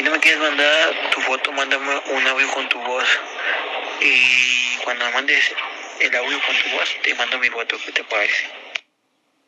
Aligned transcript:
Si 0.00 0.04
no 0.04 0.12
me 0.12 0.18
quieres 0.18 0.40
mandar 0.40 1.10
tu 1.10 1.20
foto, 1.20 1.52
mándame 1.52 1.94
un 2.12 2.26
audio 2.26 2.50
con 2.52 2.66
tu 2.70 2.80
voz. 2.80 3.04
Y 4.00 4.76
cuando 4.82 5.10
mandes 5.10 5.54
el 5.98 6.16
audio 6.16 6.40
con 6.40 6.56
tu 6.56 6.70
voz, 6.70 6.96
te 7.02 7.14
mando 7.16 7.38
mi 7.38 7.50
foto, 7.50 7.76
¿qué 7.84 7.92
te 7.92 8.04
parece? 8.04 8.48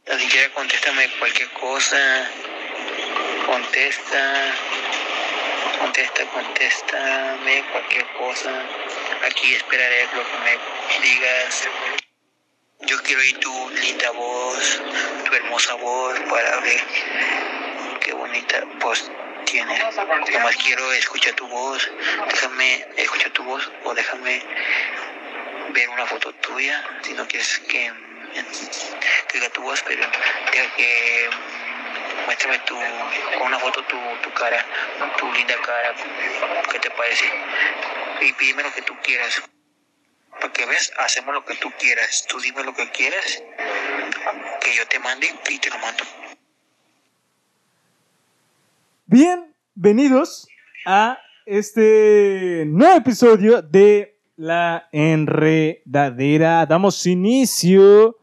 Ni 0.08 0.24
siquiera 0.24 0.52
contéstame 0.52 1.08
cualquier 1.18 1.48
cosa. 1.52 2.30
Contesta. 3.46 4.54
Contesta, 5.78 6.26
contéstame 6.26 7.64
cualquier 7.72 8.06
cosa. 8.18 8.52
Aquí 9.24 9.54
esperaré 9.54 10.06
lo 10.14 10.22
que 10.22 10.36
me 10.44 11.08
digas. 11.08 11.66
Yo 12.80 13.02
quiero 13.04 13.22
oír 13.22 13.40
tu 13.40 13.70
linda 13.70 14.10
voz, 14.10 14.82
tu 15.24 15.34
hermosa 15.34 15.72
voz 15.76 16.20
para 16.28 16.60
ver 16.60 16.84
qué 18.00 18.12
bonita 18.12 18.64
voz 18.80 19.10
tienes. 19.52 19.78
Nomás 20.32 20.56
quiero 20.64 20.92
escuchar 20.94 21.34
tu 21.34 21.46
voz. 21.46 21.90
Déjame 22.30 22.86
escuchar 22.96 23.30
tu 23.32 23.44
voz 23.44 23.70
o 23.84 23.94
déjame 23.94 24.42
ver 25.74 25.88
una 25.90 26.06
foto 26.06 26.32
tuya. 26.46 26.82
Si 27.02 27.12
no 27.12 27.28
quieres 27.28 27.58
que, 27.68 27.92
que 29.28 29.38
diga 29.38 29.50
tu 29.50 29.62
voz, 29.62 29.82
pero 29.82 30.06
deja 30.52 30.74
que 30.76 31.30
muéstrame 32.24 32.58
tu, 32.60 32.76
con 33.38 33.46
una 33.48 33.58
foto 33.58 33.84
tu, 33.84 33.98
tu 34.22 34.32
cara, 34.32 34.64
tu 35.18 35.30
linda 35.32 35.56
cara. 35.60 35.94
¿Qué 36.70 36.78
te 36.78 36.90
parece? 36.90 37.30
Y 38.22 38.32
pídeme 38.32 38.62
lo 38.62 38.72
que 38.72 38.82
tú 38.82 38.96
quieras. 39.02 39.42
Porque 40.40 40.64
ves, 40.64 40.92
hacemos 40.96 41.34
lo 41.34 41.44
que 41.44 41.56
tú 41.56 41.70
quieras. 41.78 42.24
Tú 42.26 42.40
dime 42.40 42.64
lo 42.64 42.74
que 42.74 42.90
quieras, 42.90 43.42
que 44.62 44.74
yo 44.74 44.88
te 44.88 44.98
mande 44.98 45.30
y 45.50 45.58
te 45.58 45.68
lo 45.68 45.78
mando. 45.78 46.21
Bienvenidos 49.12 50.48
a 50.86 51.18
este 51.44 52.64
nuevo 52.66 52.96
episodio 52.96 53.60
de 53.60 54.16
La 54.36 54.88
Enredadera. 54.90 56.64
Damos 56.64 57.04
inicio 57.04 58.16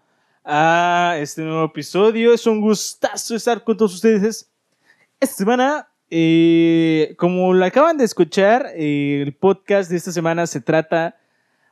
a 0.43 1.15
este 1.19 1.43
nuevo 1.43 1.65
episodio. 1.65 2.33
Es 2.33 2.47
un 2.47 2.59
gustazo 2.59 3.35
estar 3.35 3.63
con 3.63 3.77
todos 3.77 3.93
ustedes. 3.93 4.49
Esta 5.19 5.35
semana, 5.35 5.87
eh, 6.09 7.13
como 7.19 7.53
lo 7.53 7.63
acaban 7.65 7.95
de 7.95 8.05
escuchar, 8.05 8.71
eh, 8.73 9.21
el 9.21 9.35
podcast 9.35 9.91
de 9.91 9.97
esta 9.97 10.11
semana 10.11 10.47
se 10.47 10.59
trata 10.59 11.17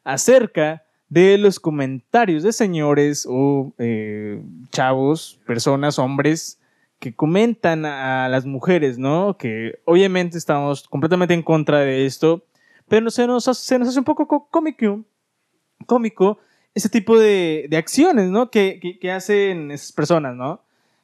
acerca 0.03 0.83
de 1.09 1.39
los 1.39 1.59
comentarios 1.59 2.43
de 2.43 2.53
señores 2.53 3.25
o 3.27 3.73
eh, 3.79 4.43
chavos, 4.69 5.39
personas, 5.47 5.97
hombres 5.97 6.59
que 6.99 7.15
comentan 7.15 7.85
a 7.85 8.27
las 8.29 8.45
mujeres, 8.45 8.97
¿no? 8.97 9.37
Que 9.37 9.79
obviamente 9.85 10.37
estamos 10.37 10.87
completamente 10.87 11.33
en 11.33 11.43
contra 11.43 11.79
de 11.79 12.05
esto, 12.05 12.43
pero 12.87 13.09
se 13.09 13.27
nos 13.27 13.47
hace, 13.47 13.75
un 13.75 14.03
poco 14.03 14.47
cómico, 14.49 15.03
cómico 15.85 16.39
ese 16.73 16.89
tipo 16.89 17.17
de, 17.17 17.69
acciones, 17.77 18.29
¿no? 18.29 18.49
Que, 18.49 18.79
que, 18.81 18.99
que, 18.99 19.11
hacen 19.11 19.71
esas 19.71 19.91
personas, 19.91 20.35
¿no? 20.35 20.61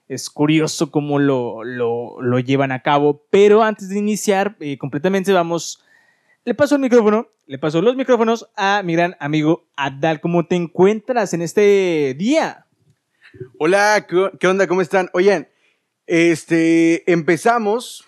Es 0.07 0.29
curioso 0.29 0.91
cómo 0.91 1.19
lo, 1.19 1.63
lo, 1.63 2.21
lo 2.21 2.39
llevan 2.39 2.71
a 2.71 2.81
cabo, 2.81 3.25
pero 3.29 3.63
antes 3.63 3.89
de 3.89 3.97
iniciar 3.99 4.55
eh, 4.59 4.77
completamente 4.77 5.31
vamos 5.31 5.83
le 6.45 6.53
paso 6.53 6.75
el 6.75 6.81
micrófono, 6.81 7.29
le 7.45 7.57
paso 7.57 7.81
los 7.81 7.95
micrófonos 7.95 8.49
a 8.57 8.83
mi 8.83 8.95
gran 8.95 9.15
amigo 9.21 9.65
Adal. 9.77 10.19
¿Cómo 10.19 10.45
te 10.45 10.55
encuentras 10.57 11.33
en 11.33 11.41
este 11.41 12.15
día? 12.17 12.65
Hola, 13.59 14.05
¿qué 14.39 14.47
onda? 14.47 14.67
¿Cómo 14.67 14.81
están? 14.81 15.09
Oigan, 15.13 15.47
este, 16.07 17.09
empezamos 17.11 18.05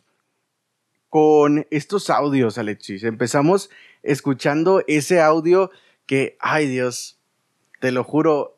con 1.10 1.66
estos 1.72 2.10
audios, 2.10 2.58
Alexis. 2.58 3.04
Empezamos 3.04 3.70
escuchando 4.04 4.84
ese 4.88 5.22
audio 5.22 5.72
que, 6.06 6.38
ay 6.40 6.68
Dios, 6.68 7.20
te 7.80 7.92
lo 7.92 8.04
juro, 8.04 8.58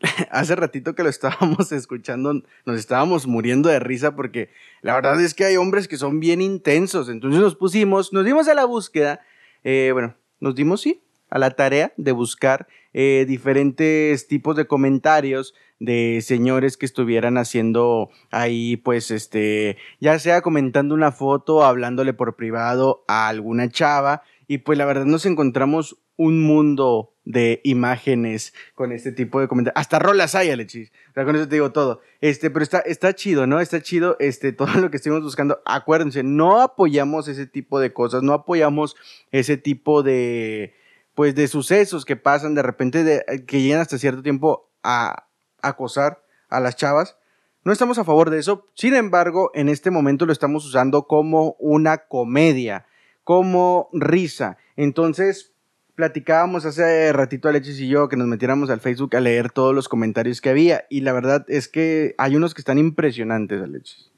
hace 0.30 0.54
ratito 0.54 0.94
que 0.94 1.02
lo 1.02 1.08
estábamos 1.08 1.72
escuchando, 1.72 2.42
nos 2.66 2.78
estábamos 2.78 3.26
muriendo 3.26 3.68
de 3.68 3.80
risa 3.80 4.14
porque 4.14 4.50
la 4.82 4.94
verdad 4.94 5.20
es 5.20 5.34
que 5.34 5.44
hay 5.44 5.56
hombres 5.56 5.88
que 5.88 5.96
son 5.96 6.20
bien 6.20 6.42
intensos. 6.42 7.08
Entonces 7.08 7.40
nos 7.40 7.56
pusimos, 7.56 8.12
nos 8.12 8.24
dimos 8.24 8.48
a 8.48 8.54
la 8.54 8.64
búsqueda, 8.64 9.20
eh, 9.62 9.90
bueno, 9.92 10.14
nos 10.40 10.54
dimos, 10.54 10.82
sí, 10.82 11.02
a 11.30 11.38
la 11.38 11.50
tarea 11.50 11.92
de 11.96 12.12
buscar 12.12 12.68
eh, 12.92 13.24
diferentes 13.26 14.28
tipos 14.28 14.56
de 14.56 14.66
comentarios 14.66 15.54
de 15.80 16.20
señores 16.22 16.76
que 16.76 16.86
estuvieran 16.86 17.36
haciendo 17.36 18.10
ahí, 18.30 18.76
pues, 18.76 19.10
este, 19.10 19.76
ya 20.00 20.18
sea 20.18 20.42
comentando 20.42 20.94
una 20.94 21.12
foto, 21.12 21.64
hablándole 21.64 22.14
por 22.14 22.36
privado 22.36 23.04
a 23.08 23.28
alguna 23.28 23.68
chava, 23.68 24.22
y 24.46 24.58
pues 24.58 24.78
la 24.78 24.84
verdad 24.84 25.04
nos 25.04 25.26
encontramos 25.26 25.98
un 26.16 26.42
mundo 26.42 27.14
de 27.24 27.60
imágenes 27.64 28.52
con 28.74 28.92
este 28.92 29.12
tipo 29.12 29.40
de 29.40 29.48
comentarios. 29.48 29.80
Hasta 29.80 29.98
rolas 29.98 30.34
hay, 30.34 30.50
Alexis. 30.50 30.92
O 31.10 31.14
sea, 31.14 31.24
con 31.24 31.34
eso 31.36 31.48
te 31.48 31.56
digo 31.56 31.72
todo. 31.72 32.00
Este, 32.20 32.50
pero 32.50 32.62
está, 32.62 32.80
está 32.80 33.14
chido, 33.14 33.46
¿no? 33.46 33.60
Está 33.60 33.80
chido 33.80 34.16
este, 34.20 34.52
todo 34.52 34.74
lo 34.74 34.90
que 34.90 34.98
estuvimos 34.98 35.24
buscando. 35.24 35.60
Acuérdense, 35.64 36.22
no 36.22 36.60
apoyamos 36.60 37.28
ese 37.28 37.46
tipo 37.46 37.80
de 37.80 37.92
cosas, 37.92 38.22
no 38.22 38.32
apoyamos 38.32 38.96
ese 39.32 39.56
tipo 39.56 40.02
de, 40.02 40.74
pues, 41.14 41.34
de 41.34 41.48
sucesos 41.48 42.04
que 42.04 42.16
pasan 42.16 42.54
de 42.54 42.62
repente, 42.62 43.24
que 43.46 43.62
llegan 43.62 43.80
hasta 43.80 43.98
cierto 43.98 44.22
tiempo 44.22 44.70
a 44.82 45.23
acosar 45.68 46.22
a 46.48 46.60
las 46.60 46.76
chavas. 46.76 47.16
No 47.64 47.72
estamos 47.72 47.98
a 47.98 48.04
favor 48.04 48.30
de 48.30 48.38
eso. 48.38 48.68
Sin 48.74 48.94
embargo, 48.94 49.50
en 49.54 49.68
este 49.68 49.90
momento 49.90 50.26
lo 50.26 50.32
estamos 50.32 50.66
usando 50.66 51.06
como 51.06 51.56
una 51.58 51.98
comedia, 51.98 52.86
como 53.24 53.88
risa. 53.92 54.58
Entonces, 54.76 55.54
platicábamos 55.94 56.64
hace 56.64 57.12
ratito 57.12 57.48
Alexis 57.48 57.80
y 57.80 57.88
yo 57.88 58.08
que 58.08 58.16
nos 58.16 58.26
metiéramos 58.26 58.70
al 58.70 58.80
Facebook 58.80 59.16
a 59.16 59.20
leer 59.20 59.50
todos 59.50 59.74
los 59.74 59.88
comentarios 59.88 60.40
que 60.40 60.50
había 60.50 60.84
y 60.90 61.00
la 61.00 61.12
verdad 61.12 61.44
es 61.48 61.68
que 61.68 62.14
hay 62.18 62.36
unos 62.36 62.54
que 62.54 62.60
están 62.60 62.78
impresionantes, 62.78 63.62
Alexis. 63.62 64.10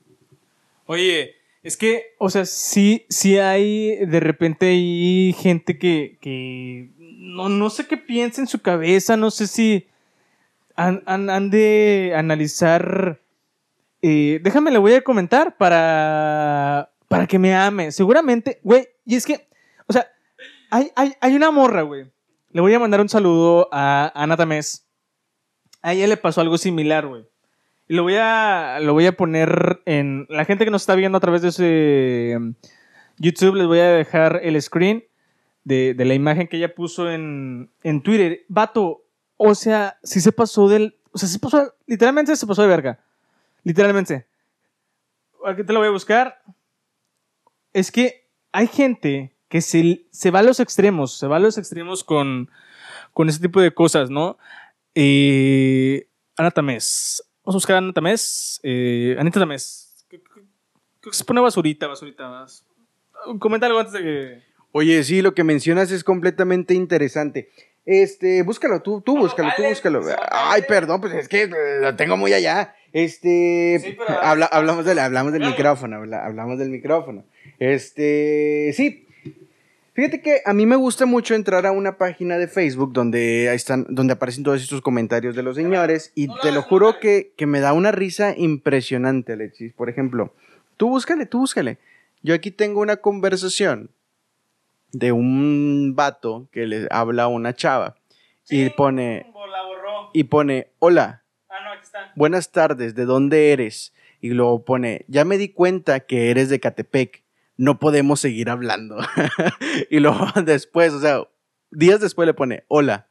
Oye, 0.87 1.34
es 1.63 1.77
que, 1.77 2.15
o 2.19 2.31
sea, 2.31 2.47
sí, 2.47 3.07
sí 3.09 3.39
hay 3.39 4.05
de 4.07 4.21
repente 4.21 4.67
hay 4.67 5.34
gente 5.39 5.78
que, 5.78 6.17
que 6.21 6.91
no, 6.99 7.49
no 7.49 7.71
sé 7.71 7.87
qué 7.87 7.97
piensa 7.97 8.41
en 8.41 8.47
su 8.47 8.63
cabeza, 8.63 9.17
no 9.17 9.31
sé 9.31 9.47
si 9.47 9.87
han, 10.76 11.50
de 11.50 12.12
analizar... 12.16 13.20
Eh, 14.03 14.41
déjame, 14.42 14.70
le 14.70 14.78
voy 14.78 14.92
a 14.92 15.03
comentar 15.03 15.56
para, 15.56 16.91
para 17.09 17.26
que 17.26 17.38
me 17.38 17.54
ame. 17.54 17.91
Seguramente, 17.91 18.60
güey, 18.62 18.86
y 19.04 19.16
es 19.16 19.26
que, 19.26 19.48
o 19.86 19.92
sea, 19.92 20.06
hay, 20.70 20.91
hay, 20.94 21.15
hay 21.20 21.34
una 21.34 21.50
morra, 21.50 21.82
güey. 21.82 22.10
Le 22.50 22.60
voy 22.60 22.72
a 22.75 22.78
mandar 22.78 23.00
un 23.00 23.09
saludo 23.09 23.69
a 23.72 24.12
Ana 24.15 24.36
Tamés. 24.36 24.86
A 25.82 25.92
ella 25.92 26.06
le 26.06 26.16
pasó 26.16 26.41
algo 26.41 26.59
similar, 26.59 27.06
güey. 27.06 27.25
Lo 27.88 28.03
voy 28.03 28.16
a, 28.16 28.78
lo 28.81 28.92
voy 28.92 29.06
a 29.06 29.16
poner 29.16 29.81
en... 29.86 30.26
La 30.28 30.44
gente 30.44 30.65
que 30.65 30.70
nos 30.70 30.82
está 30.82 30.94
viendo 30.94 31.19
a 31.19 31.20
través 31.20 31.42
de 31.42 31.48
ese 31.48 32.36
um, 32.36 32.54
YouTube, 33.19 33.56
les 33.56 33.66
voy 33.66 33.78
a 33.78 33.91
dejar 33.91 34.41
el 34.42 34.60
screen 34.60 35.04
de, 35.65 35.94
de 35.94 36.04
la 36.04 36.15
imagen 36.15 36.48
que 36.48 36.56
ella 36.56 36.75
puso 36.75 37.10
en, 37.10 37.70
en 37.82 38.03
Twitter. 38.03 38.44
Vato, 38.48 39.04
o 39.36 39.54
sea, 39.54 39.98
si 40.02 40.20
se 40.20 40.32
pasó 40.32 40.69
del... 40.69 40.97
O 41.12 41.19
sea, 41.19 41.28
se 41.28 41.38
pasó... 41.38 41.74
Literalmente 41.86 42.34
se 42.36 42.47
pasó 42.47 42.62
de 42.62 42.69
verga. 42.69 43.00
Literalmente. 43.64 44.26
Aquí 45.44 45.64
te 45.64 45.72
lo 45.72 45.80
voy 45.80 45.88
a 45.88 45.92
buscar. 45.92 46.42
Es 47.72 47.91
que 47.91 48.28
hay 48.52 48.66
gente 48.66 49.34
que 49.48 49.60
se, 49.60 50.06
se 50.10 50.30
va 50.30 50.41
a 50.41 50.42
los 50.42 50.60
extremos, 50.60 51.16
se 51.19 51.26
va 51.26 51.36
a 51.36 51.41
los 51.41 51.58
extremos 51.58 52.02
con, 52.02 52.50
con 53.12 53.28
ese 53.28 53.41
tipo 53.41 53.60
de 53.60 53.72
cosas, 53.72 54.10
¿no? 54.10 54.38
Eh, 54.94 56.08
Ana 56.36 56.50
Tamés. 56.50 57.22
Vamos 57.44 57.54
a 57.54 57.58
buscar 57.58 57.76
a 57.76 57.78
Ana 57.78 57.92
Tamés. 57.92 58.60
Eh, 58.62 59.16
Anita 59.18 59.39
Tamés. 59.39 60.04
Creo 60.09 60.21
que 61.00 61.12
se 61.12 61.24
pone 61.24 61.41
basurita, 61.41 61.86
basurita 61.86 62.28
más. 62.28 62.65
Comenta 63.39 63.66
algo 63.66 63.78
antes 63.78 63.92
de 63.92 64.03
que... 64.03 64.42
Oye, 64.72 65.03
sí, 65.04 65.22
lo 65.22 65.34
que 65.34 65.44
mencionas 65.44 65.91
es 65.91 66.03
completamente 66.03 66.74
interesante. 66.74 67.50
Este, 67.86 68.42
búscalo 68.42 68.83
tú, 68.83 69.00
tú 69.00 69.16
búscalo, 69.16 69.50
tú 69.56 69.62
búscalo. 69.62 70.03
Ay, 70.30 70.62
perdón, 70.68 71.00
pues 71.00 71.15
es 71.15 71.28
que 71.28 71.47
lo 71.47 71.94
tengo 71.94 72.16
muy 72.16 72.33
allá. 72.33 72.74
Este, 72.92 73.78
sí, 73.80 73.97
habla, 74.21 74.47
hablamos, 74.47 74.84
del, 74.84 74.98
hablamos 74.98 75.33
del 75.33 75.47
micrófono, 75.47 75.97
hablamos 75.97 76.59
del 76.59 76.71
micrófono. 76.71 77.24
Este, 77.59 78.72
sí, 78.74 79.06
Fíjate 79.97 80.21
que 80.21 80.42
a 80.44 80.53
mí 80.53 80.66
me 80.66 80.77
gusta 80.77 81.06
mucho 81.06 81.34
entrar 81.34 81.65
a 81.65 81.72
una 81.72 81.97
página 81.97 82.36
de 82.36 82.48
Facebook 82.48 82.92
donde 82.92 83.54
están, 83.54 83.86
donde 83.89 84.12
aparecen 84.12 84.44
todos 84.44 84.60
estos 84.60 84.82
comentarios 84.82 85.34
de 85.34 85.42
los 85.42 85.56
señores 85.56 86.12
y 86.15 86.28
te 86.42 86.53
lo 86.53 86.60
juro 86.60 87.00
que, 87.00 87.32
que 87.34 87.47
me 87.47 87.60
da 87.60 87.72
una 87.72 87.92
risa 87.92 88.34
impresionante, 88.36 89.32
Alexis. 89.32 89.72
Por 89.72 89.89
ejemplo, 89.89 90.34
tú 90.77 90.91
búscale, 90.91 91.24
tú 91.24 91.39
búscale. 91.39 91.78
Yo 92.22 92.34
aquí 92.34 92.50
tengo 92.50 92.82
una 92.82 92.97
conversación 92.97 93.89
de 94.92 95.12
un 95.12 95.94
vato 95.97 96.48
que 96.53 96.66
le 96.66 96.86
habla 96.91 97.24
a 97.24 97.28
una 97.28 97.54
chava 97.54 97.97
y 98.48 98.71
pone 98.71 99.27
y 100.12 100.24
pone 100.24 100.72
hola. 100.78 101.24
Ah, 101.50 101.78
buenas 102.15 102.53
tardes, 102.53 102.94
¿de 102.94 103.04
dónde 103.04 103.53
eres? 103.53 103.92
Y 104.21 104.30
luego 104.30 104.65
pone, 104.65 105.04
ya 105.09 105.24
me 105.24 105.38
di 105.38 105.50
cuenta 105.50 106.00
que 106.00 106.30
eres 106.30 106.48
de 106.48 106.60
Catepec 106.60 107.27
no 107.56 107.78
podemos 107.78 108.21
seguir 108.21 108.50
hablando. 108.50 108.98
y 109.91 110.00
luego 110.00 110.27
después, 110.44 110.92
o 110.92 111.00
sea, 111.00 111.22
días 111.71 112.00
después 112.00 112.27
le 112.27 112.34
pone, 112.34 112.65
hola. 112.68 113.05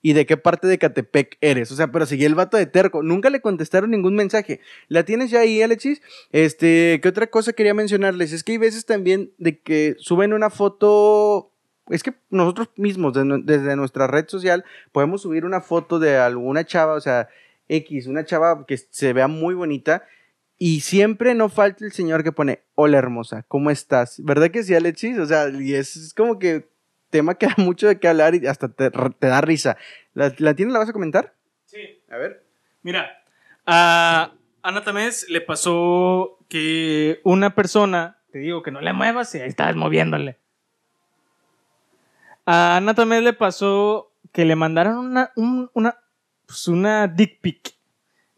¿Y 0.00 0.12
de 0.12 0.26
qué 0.26 0.36
parte 0.36 0.68
de 0.68 0.78
Catepec 0.78 1.38
eres? 1.40 1.72
O 1.72 1.76
sea, 1.76 1.90
pero 1.90 2.06
seguí 2.06 2.24
el 2.24 2.36
vato 2.36 2.56
de 2.56 2.66
terco. 2.66 3.02
Nunca 3.02 3.30
le 3.30 3.40
contestaron 3.40 3.90
ningún 3.90 4.14
mensaje. 4.14 4.60
¿La 4.86 5.04
tienes 5.04 5.30
ya 5.30 5.40
ahí, 5.40 5.60
Alexis? 5.60 6.02
Este, 6.30 7.00
¿qué 7.02 7.08
otra 7.08 7.26
cosa 7.26 7.52
quería 7.52 7.74
mencionarles? 7.74 8.32
Es 8.32 8.44
que 8.44 8.52
hay 8.52 8.58
veces 8.58 8.86
también 8.86 9.32
de 9.38 9.60
que 9.60 9.96
suben 9.98 10.32
una 10.32 10.50
foto 10.50 11.52
es 11.90 12.02
que 12.02 12.14
nosotros 12.30 12.70
mismos, 12.76 13.14
desde 13.44 13.76
nuestra 13.76 14.06
red 14.06 14.28
social, 14.28 14.64
podemos 14.92 15.22
subir 15.22 15.44
una 15.44 15.60
foto 15.60 15.98
de 15.98 16.16
alguna 16.18 16.64
chava, 16.64 16.94
o 16.94 17.00
sea, 17.00 17.28
X, 17.68 18.06
una 18.06 18.24
chava 18.24 18.66
que 18.66 18.76
se 18.76 19.12
vea 19.12 19.28
muy 19.28 19.54
bonita. 19.54 20.04
Y 20.58 20.80
siempre 20.80 21.34
no 21.34 21.48
falta 21.48 21.84
el 21.84 21.92
señor 21.92 22.24
que 22.24 22.32
pone, 22.32 22.62
hola 22.74 22.98
hermosa, 22.98 23.44
¿cómo 23.46 23.70
estás? 23.70 24.20
¿Verdad 24.24 24.50
que 24.50 24.64
sí, 24.64 24.74
Alexis? 24.74 25.16
O 25.18 25.26
sea, 25.26 25.48
y 25.48 25.74
es, 25.74 26.12
como 26.16 26.38
que 26.38 26.68
tema 27.10 27.34
que 27.34 27.46
da 27.46 27.54
mucho 27.58 27.88
de 27.88 27.98
qué 27.98 28.08
hablar 28.08 28.34
y 28.34 28.46
hasta 28.46 28.68
te, 28.68 28.90
da 28.90 29.40
risa. 29.40 29.76
¿La, 30.14 30.32
¿La 30.38 30.54
tienes? 30.54 30.72
¿La 30.72 30.80
vas 30.80 30.88
a 30.88 30.92
comentar? 30.92 31.34
Sí. 31.66 32.00
A 32.10 32.16
ver. 32.16 32.44
Mira, 32.82 33.22
a 33.66 34.32
Ana 34.62 34.82
Tamés 34.82 35.28
le 35.28 35.40
pasó 35.40 36.38
que 36.48 37.20
una 37.24 37.54
persona, 37.54 38.18
te 38.32 38.38
digo 38.38 38.62
que 38.62 38.70
no 38.70 38.80
le 38.80 38.92
muevas 38.92 39.34
y 39.34 39.40
ahí 39.40 39.48
estás 39.48 39.76
moviéndole. 39.76 40.38
A 42.46 42.76
Ana 42.76 42.94
también 42.94 43.24
le 43.24 43.34
pasó 43.34 44.12
que 44.32 44.44
le 44.44 44.56
mandaron 44.56 44.98
una, 44.98 45.32
una, 45.74 45.98
pues 46.46 46.68
una 46.68 47.06
dick 47.06 47.40
pic. 47.40 47.74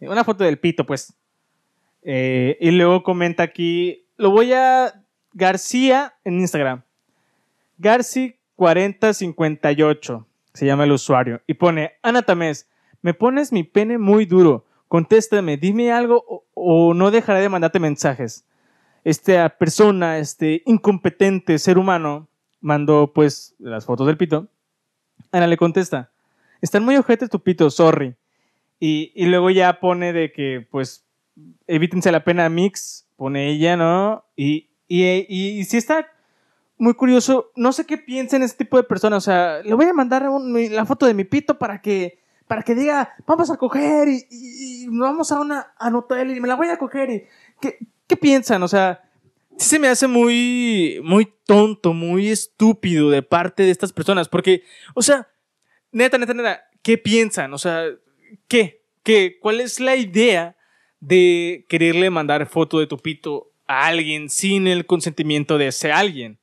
Una 0.00 0.24
foto 0.24 0.44
del 0.44 0.58
pito, 0.58 0.84
pues. 0.84 1.14
Eh, 2.02 2.56
y 2.60 2.70
luego 2.70 3.02
comenta 3.02 3.42
aquí, 3.42 4.06
lo 4.16 4.30
voy 4.30 4.52
a 4.52 5.04
García 5.32 6.14
en 6.24 6.40
Instagram. 6.40 6.82
Garci4058 8.60 10.26
se 10.52 10.66
llama 10.66 10.84
el 10.84 10.92
usuario. 10.92 11.40
Y 11.46 11.54
pone, 11.54 11.92
Ana 12.02 12.22
Tamés, 12.22 12.68
me 13.02 13.14
pones 13.14 13.52
mi 13.52 13.64
pene 13.64 13.98
muy 13.98 14.26
duro. 14.26 14.66
Contéstame, 14.88 15.56
dime 15.56 15.92
algo 15.92 16.24
o, 16.28 16.44
o 16.54 16.94
no 16.94 17.10
dejaré 17.10 17.40
de 17.40 17.48
mandarte 17.48 17.78
mensajes. 17.78 18.44
Esta 19.04 19.48
persona, 19.48 20.18
este 20.18 20.62
incompetente 20.66 21.58
ser 21.58 21.78
humano, 21.78 22.28
mandó 22.60 23.12
pues 23.12 23.54
las 23.58 23.86
fotos 23.86 24.06
del 24.06 24.16
pito. 24.16 24.48
Ana 25.32 25.46
le 25.46 25.56
contesta, 25.56 26.10
están 26.60 26.84
muy 26.84 26.96
ojetes 26.96 27.30
tu 27.30 27.42
pito, 27.42 27.70
sorry. 27.70 28.16
Y, 28.78 29.12
y, 29.14 29.26
luego 29.26 29.50
ya 29.50 29.78
pone 29.78 30.12
de 30.12 30.32
que 30.32 30.66
pues 30.70 31.04
evítense 31.66 32.10
la 32.12 32.24
pena 32.24 32.48
mix, 32.48 33.06
pone 33.16 33.50
ella, 33.50 33.76
¿no? 33.76 34.24
Y, 34.36 34.70
y, 34.88 35.26
y, 35.28 35.64
si 35.64 35.76
está 35.76 36.06
muy 36.80 36.94
curioso, 36.94 37.52
no 37.54 37.72
sé 37.72 37.84
qué 37.86 37.98
piensa 37.98 38.36
este 38.38 38.64
tipo 38.64 38.76
de 38.78 38.82
personas, 38.82 39.18
o 39.18 39.30
sea, 39.30 39.62
le 39.62 39.74
voy 39.74 39.86
a 39.86 39.92
mandar 39.92 40.24
la 40.24 40.86
foto 40.86 41.06
de 41.06 41.14
mi 41.14 41.24
pito 41.24 41.58
para 41.58 41.80
que 41.80 42.18
para 42.48 42.62
que 42.62 42.74
diga, 42.74 43.14
vamos 43.28 43.48
a 43.48 43.56
coger 43.56 44.08
y, 44.08 44.26
y, 44.28 44.88
vamos 44.88 45.30
a 45.30 45.38
una 45.38 45.72
a 45.78 45.88
y 45.88 46.40
me 46.40 46.48
la 46.48 46.56
voy 46.56 46.66
a 46.66 46.78
coger 46.78 47.08
y 47.08 47.22
¿qué, 47.60 47.78
qué 48.08 48.16
piensan? 48.16 48.60
O 48.64 48.66
sea, 48.66 49.04
sí 49.56 49.68
se 49.68 49.78
me 49.78 49.86
hace 49.86 50.08
muy, 50.08 51.00
muy 51.04 51.32
tonto, 51.46 51.92
muy 51.92 52.28
estúpido 52.28 53.08
de 53.10 53.22
parte 53.22 53.62
de 53.62 53.70
estas 53.70 53.92
personas. 53.92 54.28
Porque, 54.28 54.64
o 54.94 55.02
sea, 55.02 55.28
neta, 55.92 56.18
neta, 56.18 56.34
neta, 56.34 56.64
¿qué 56.82 56.98
piensan? 56.98 57.54
O 57.54 57.58
sea, 57.58 57.84
¿qué? 58.48 58.82
¿Qué? 59.04 59.38
¿Cuál 59.40 59.60
es 59.60 59.78
la 59.78 59.94
idea 59.94 60.56
de 60.98 61.66
quererle 61.68 62.10
mandar 62.10 62.46
foto 62.46 62.80
de 62.80 62.88
tu 62.88 62.98
pito 62.98 63.52
a 63.68 63.86
alguien 63.86 64.28
sin 64.28 64.66
el 64.66 64.86
consentimiento 64.86 65.56
de 65.56 65.68
ese 65.68 65.92
alguien? 65.92 66.39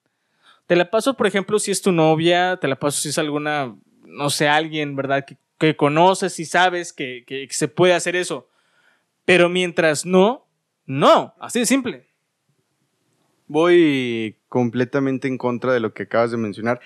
Te 0.67 0.75
la 0.75 0.89
paso, 0.89 1.15
por 1.15 1.27
ejemplo, 1.27 1.59
si 1.59 1.71
es 1.71 1.81
tu 1.81 1.91
novia, 1.91 2.57
te 2.61 2.67
la 2.67 2.77
paso 2.77 3.01
si 3.01 3.09
es 3.09 3.17
alguna, 3.17 3.75
no 4.03 4.29
sé, 4.29 4.47
alguien, 4.47 4.95
¿verdad? 4.95 5.25
Que, 5.25 5.37
que 5.57 5.75
conoces 5.75 6.39
y 6.39 6.45
sabes 6.45 6.93
que, 6.93 7.23
que 7.25 7.47
se 7.49 7.67
puede 7.67 7.93
hacer 7.93 8.15
eso. 8.15 8.49
Pero 9.25 9.49
mientras 9.49 10.05
no, 10.05 10.45
no, 10.85 11.33
así 11.39 11.59
de 11.59 11.65
simple 11.65 12.07
voy 13.47 14.37
completamente 14.49 15.27
en 15.27 15.37
contra 15.37 15.73
de 15.73 15.79
lo 15.79 15.93
que 15.93 16.03
acabas 16.03 16.31
de 16.31 16.37
mencionar. 16.37 16.79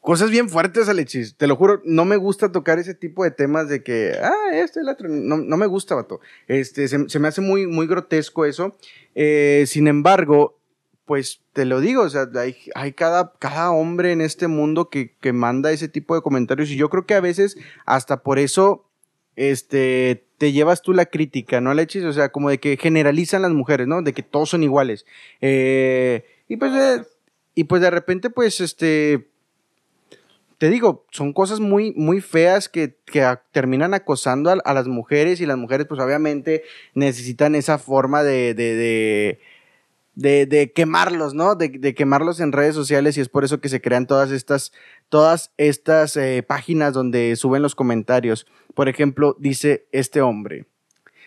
Cosas 0.00 0.30
bien 0.30 0.50
fuertes, 0.50 0.88
Alexis. 0.88 1.34
Te 1.36 1.46
lo 1.46 1.56
juro, 1.56 1.80
no 1.84 2.04
me 2.04 2.16
gusta 2.16 2.52
tocar 2.52 2.78
ese 2.78 2.94
tipo 2.94 3.24
de 3.24 3.30
temas 3.30 3.68
de 3.68 3.82
que, 3.82 4.12
ah, 4.22 4.52
este, 4.52 4.80
el 4.80 4.88
otro. 4.88 5.08
No, 5.08 5.38
no 5.38 5.56
me 5.56 5.66
gusta, 5.66 5.94
vato. 5.94 6.20
Este, 6.46 6.88
se, 6.88 7.18
me 7.18 7.28
hace 7.28 7.40
muy, 7.40 7.66
muy 7.66 7.86
grotesco 7.86 8.44
eso. 8.44 8.76
Eh, 9.14 9.64
sin 9.66 9.88
embargo, 9.88 10.58
pues 11.06 11.40
te 11.52 11.64
lo 11.64 11.80
digo, 11.80 12.02
o 12.02 12.08
sea, 12.08 12.26
hay, 12.74 12.92
cada, 12.92 13.32
cada 13.38 13.70
hombre 13.70 14.12
en 14.12 14.20
este 14.20 14.48
mundo 14.48 14.88
que, 14.88 15.14
que 15.20 15.32
manda 15.32 15.70
ese 15.72 15.88
tipo 15.88 16.14
de 16.14 16.22
comentarios 16.22 16.70
y 16.70 16.76
yo 16.76 16.88
creo 16.88 17.06
que 17.06 17.14
a 17.14 17.20
veces 17.20 17.56
hasta 17.84 18.22
por 18.22 18.38
eso 18.38 18.86
este, 19.36 20.26
te 20.38 20.52
llevas 20.52 20.82
tú 20.82 20.92
la 20.92 21.06
crítica, 21.06 21.60
¿no, 21.60 21.70
Alexis? 21.70 22.04
O 22.04 22.12
sea, 22.12 22.30
como 22.30 22.50
de 22.50 22.58
que 22.58 22.76
generalizan 22.76 23.42
las 23.42 23.52
mujeres, 23.52 23.86
¿no? 23.86 24.02
De 24.02 24.12
que 24.12 24.22
todos 24.22 24.50
son 24.50 24.62
iguales. 24.62 25.04
Eh, 25.40 26.24
y 26.48 26.56
pues, 26.56 26.72
de, 26.72 27.04
y 27.54 27.64
pues 27.64 27.82
de 27.82 27.90
repente, 27.90 28.30
pues, 28.30 28.60
este, 28.60 29.28
te 30.58 30.70
digo, 30.70 31.04
son 31.10 31.32
cosas 31.32 31.60
muy, 31.60 31.92
muy 31.96 32.20
feas 32.20 32.68
que, 32.68 32.96
que 33.04 33.26
terminan 33.52 33.92
acosando 33.92 34.50
a, 34.50 34.74
las 34.74 34.86
mujeres 34.86 35.40
y 35.40 35.46
las 35.46 35.58
mujeres, 35.58 35.86
pues, 35.86 36.00
obviamente 36.00 36.62
necesitan 36.94 37.54
esa 37.54 37.78
forma 37.78 38.22
de 38.22 38.54
de, 40.14 40.46
de, 40.46 40.72
quemarlos, 40.72 41.34
¿no? 41.34 41.54
De, 41.54 41.68
de, 41.68 41.94
quemarlos 41.94 42.40
en 42.40 42.52
redes 42.52 42.74
sociales 42.74 43.16
y 43.16 43.20
es 43.20 43.28
por 43.28 43.44
eso 43.44 43.60
que 43.60 43.68
se 43.68 43.80
crean 43.80 44.06
todas 44.06 44.30
estas, 44.30 44.72
todas 45.08 45.52
estas 45.56 46.16
eh, 46.16 46.44
páginas 46.46 46.92
donde 46.92 47.34
suben 47.36 47.62
los 47.62 47.74
comentarios. 47.74 48.46
Por 48.74 48.88
ejemplo, 48.88 49.36
dice 49.38 49.86
este 49.92 50.20
hombre, 50.20 50.66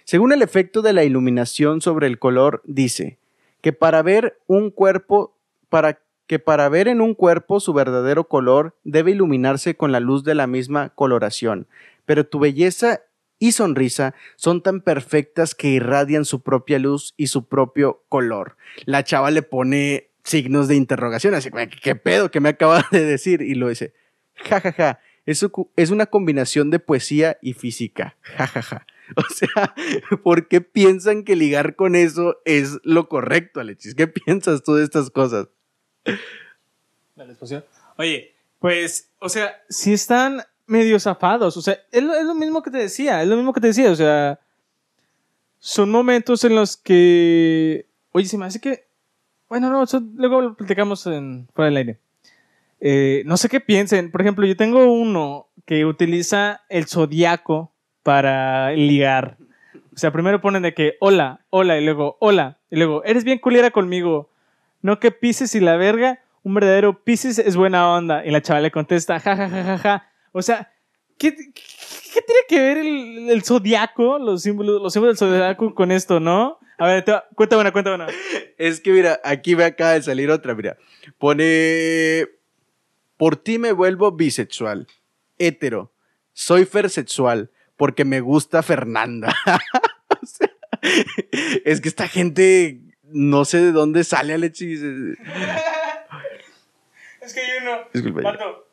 según 0.03 0.31
el 0.31 0.41
efecto 0.41 0.81
de 0.81 0.93
la 0.93 1.03
iluminación 1.03 1.81
sobre 1.81 2.07
el 2.07 2.19
color, 2.19 2.61
dice 2.65 3.17
que 3.61 3.73
para 3.73 4.01
ver 4.01 4.39
un 4.47 4.71
cuerpo, 4.71 5.35
para 5.69 5.99
que 6.27 6.39
para 6.39 6.69
ver 6.69 6.87
en 6.87 7.01
un 7.01 7.13
cuerpo 7.13 7.59
su 7.59 7.73
verdadero 7.73 8.25
color 8.25 8.75
debe 8.83 9.11
iluminarse 9.11 9.75
con 9.75 9.91
la 9.91 9.99
luz 9.99 10.23
de 10.23 10.35
la 10.35 10.45
misma 10.45 10.89
coloración, 10.89 11.67
pero 12.05 12.25
tu 12.25 12.39
belleza 12.39 13.01
y 13.39 13.51
sonrisa 13.51 14.15
son 14.35 14.61
tan 14.61 14.81
perfectas 14.81 15.55
que 15.55 15.69
irradian 15.69 16.25
su 16.25 16.41
propia 16.41 16.79
luz 16.79 17.13
y 17.17 17.27
su 17.27 17.47
propio 17.47 18.03
color. 18.09 18.57
La 18.85 19.03
chava 19.03 19.31
le 19.31 19.43
pone 19.43 20.09
signos 20.23 20.67
de 20.67 20.75
interrogación, 20.75 21.33
así 21.33 21.51
que, 21.51 21.69
¿qué 21.69 21.95
pedo 21.95 22.31
que 22.31 22.39
me 22.39 22.49
acaba 22.49 22.85
de 22.91 23.05
decir? 23.05 23.41
Y 23.41 23.55
lo 23.55 23.69
dice, 23.69 23.93
jajaja, 24.35 24.71
ja, 24.71 24.93
ja, 24.93 24.99
es, 25.75 25.91
una 25.91 26.05
combinación 26.05 26.69
de 26.69 26.79
poesía 26.79 27.37
y 27.41 27.53
física. 27.53 28.17
Ja, 28.21 28.85
O 29.15 29.23
sea, 29.33 29.73
¿por 30.21 30.47
qué 30.47 30.59
piensan 30.59 31.23
que 31.23 31.35
ligar 31.35 31.75
con 31.75 31.95
eso 31.95 32.41
es 32.43 32.79
lo 32.83 33.07
correcto, 33.07 33.61
Alexis? 33.61 33.95
¿Qué 33.95 34.07
piensas 34.07 34.63
tú 34.63 34.75
de 34.75 34.83
estas 34.83 35.09
cosas? 35.09 35.47
Oye, 37.97 38.35
pues, 38.59 39.09
o 39.19 39.29
sea, 39.29 39.63
si 39.69 39.93
están 39.93 40.43
medio 40.67 40.99
zafados, 40.99 41.57
o 41.57 41.61
sea, 41.61 41.77
es 41.91 42.03
lo, 42.03 42.13
es 42.13 42.25
lo 42.25 42.35
mismo 42.35 42.61
que 42.61 42.69
te 42.69 42.77
decía, 42.77 43.21
es 43.23 43.27
lo 43.27 43.35
mismo 43.35 43.53
que 43.53 43.61
te 43.61 43.67
decía, 43.67 43.89
o 43.89 43.95
sea, 43.95 44.39
son 45.59 45.89
momentos 45.89 46.43
en 46.43 46.55
los 46.55 46.77
que, 46.77 47.87
oye, 48.11 48.27
se 48.27 48.37
me 48.37 48.45
hace 48.45 48.59
que, 48.59 48.87
bueno, 49.49 49.69
no, 49.69 49.85
luego 50.15 50.41
lo 50.41 50.55
platicamos 50.55 51.07
en, 51.07 51.47
fuera 51.53 51.69
del 51.69 51.77
aire. 51.77 51.99
Eh, 52.79 53.23
no 53.25 53.37
sé 53.37 53.49
qué 53.49 53.59
piensen. 53.59 54.11
Por 54.11 54.21
ejemplo, 54.21 54.45
yo 54.45 54.55
tengo 54.55 54.91
uno 54.91 55.47
que 55.65 55.85
utiliza 55.85 56.61
el 56.69 56.85
zodiaco 56.85 57.71
para 58.03 58.71
ligar. 58.71 59.37
O 59.93 59.97
sea, 59.97 60.11
primero 60.11 60.41
ponen 60.41 60.63
de 60.63 60.73
que 60.73 60.95
hola, 60.99 61.41
hola, 61.49 61.77
y 61.77 61.83
luego 61.83 62.17
hola, 62.19 62.59
y 62.69 62.77
luego 62.77 63.03
eres 63.03 63.23
bien 63.23 63.39
culiera 63.39 63.71
conmigo. 63.71 64.29
No 64.81 64.99
que 64.99 65.11
pises 65.11 65.55
y 65.55 65.59
la 65.59 65.75
verga, 65.75 66.19
un 66.43 66.53
verdadero 66.53 67.03
pises 67.03 67.39
es 67.39 67.55
buena 67.55 67.91
onda. 67.91 68.25
Y 68.25 68.31
la 68.31 68.41
chava 68.41 68.59
le 68.59 68.71
contesta, 68.71 69.19
ja, 69.19 69.35
ja, 69.35 69.49
ja, 69.49 69.63
ja, 69.63 69.77
ja. 69.77 70.09
O 70.37 70.41
sea, 70.41 70.71
¿qué, 71.17 71.35
qué 71.35 72.21
tiene 72.21 72.41
que 72.47 72.59
ver 72.59 72.77
el, 72.77 73.29
el 73.29 73.43
zodiaco, 73.43 74.19
los 74.19 74.43
símbolos, 74.43 74.81
los 74.81 74.93
símbolos 74.93 75.19
del 75.19 75.29
zodiaco 75.29 75.73
con 75.73 75.91
esto, 75.91 76.19
no? 76.19 76.59
A 76.77 76.87
ver, 76.87 77.03
te, 77.03 77.13
cuenta 77.35 77.57
una, 77.57 77.71
cuenta 77.71 77.95
una. 77.95 78.07
Es 78.57 78.79
que 78.79 78.91
mira, 78.91 79.19
aquí 79.23 79.55
me 79.55 79.63
acaba 79.63 79.93
de 79.93 80.03
salir 80.03 80.29
otra, 80.29 80.53
mira. 80.53 80.77
Pone 81.17 82.27
por 83.17 83.35
ti 83.35 83.57
me 83.57 83.71
vuelvo 83.71 84.11
bisexual, 84.11 84.87
hetero, 85.39 85.91
soy 86.33 86.65
fersexual, 86.65 87.49
porque 87.75 88.05
me 88.05 88.21
gusta 88.21 88.61
Fernanda. 88.61 89.35
es 91.65 91.81
que 91.81 91.89
esta 91.89 92.07
gente 92.07 92.79
no 93.03 93.43
sé 93.43 93.59
de 93.59 93.71
dónde 93.71 94.03
sale 94.03 94.35
Alexis. 94.35 94.83
es 97.21 97.33
que 97.33 97.39
hay 97.39 97.57
uno. 97.61 98.66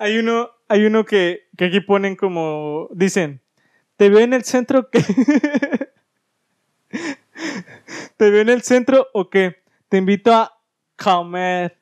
Hay 0.00 0.16
uno, 0.16 0.50
hay 0.66 0.86
uno 0.86 1.04
que, 1.04 1.48
que 1.58 1.66
aquí 1.66 1.80
ponen 1.80 2.16
como. 2.16 2.88
Dicen. 2.92 3.42
Te 3.96 4.08
veo 4.08 4.20
en 4.20 4.32
el 4.32 4.44
centro 4.44 4.88
que. 4.88 5.02
¿Te 8.16 8.30
veo 8.30 8.40
en 8.40 8.48
el 8.48 8.62
centro 8.62 9.08
o 9.12 9.28
qué? 9.28 9.62
te 9.90 9.98
invito 9.98 10.32
a 10.32 10.58
comer. 10.96 11.78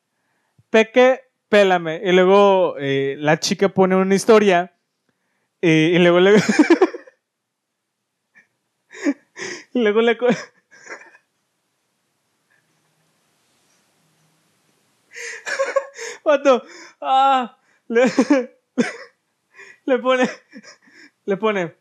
Peque, 0.71 1.21
pélame. 1.49 2.01
Y 2.05 2.11
luego 2.11 2.75
eh, 2.79 3.15
la 3.19 3.39
chica 3.39 3.69
pone 3.69 3.95
una 3.95 4.17
historia. 4.17 4.75
eh, 5.63 5.93
y 5.95 5.99
luego 6.01 6.19
le. 6.19 6.37
y 9.75 9.81
luego 9.81 10.01
le. 10.01 10.19
Vato, 16.25 16.63
ah, 17.01 17.58
le, 17.89 18.05
le 19.85 19.99
pone. 19.99 20.29
Le 21.25 21.37
pone. 21.37 21.75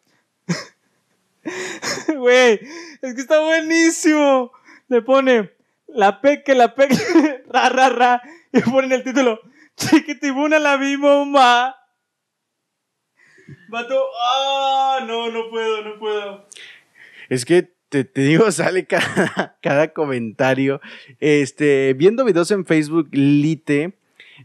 Güey, 2.17 2.59
es 3.01 3.13
que 3.13 3.21
está 3.21 3.39
buenísimo. 3.39 4.51
Le 4.89 5.01
pone 5.01 5.51
la 5.87 6.21
peque, 6.21 6.55
la 6.55 6.75
peque, 6.75 6.95
ra, 7.49 7.69
ra, 7.69 7.89
ra. 7.89 8.21
Y 8.51 8.61
pone 8.61 8.87
en 8.87 8.93
el 8.93 9.03
título, 9.03 9.39
chiquitibuna 9.75 10.59
la 10.59 10.77
vi, 10.77 10.97
mamá. 10.97 11.75
Vato, 13.69 14.05
ah, 14.21 14.99
no, 15.05 15.29
no 15.31 15.49
puedo, 15.49 15.83
no 15.83 15.99
puedo. 15.99 16.47
Es 17.29 17.45
que 17.45 17.73
te, 17.89 18.03
te 18.03 18.21
digo, 18.21 18.51
sale 18.51 18.85
cada, 18.85 19.57
cada 19.61 19.93
comentario. 19.93 20.81
Este, 21.19 21.93
viendo 21.93 22.25
videos 22.25 22.51
en 22.51 22.65
Facebook, 22.65 23.09
Lite, 23.11 23.97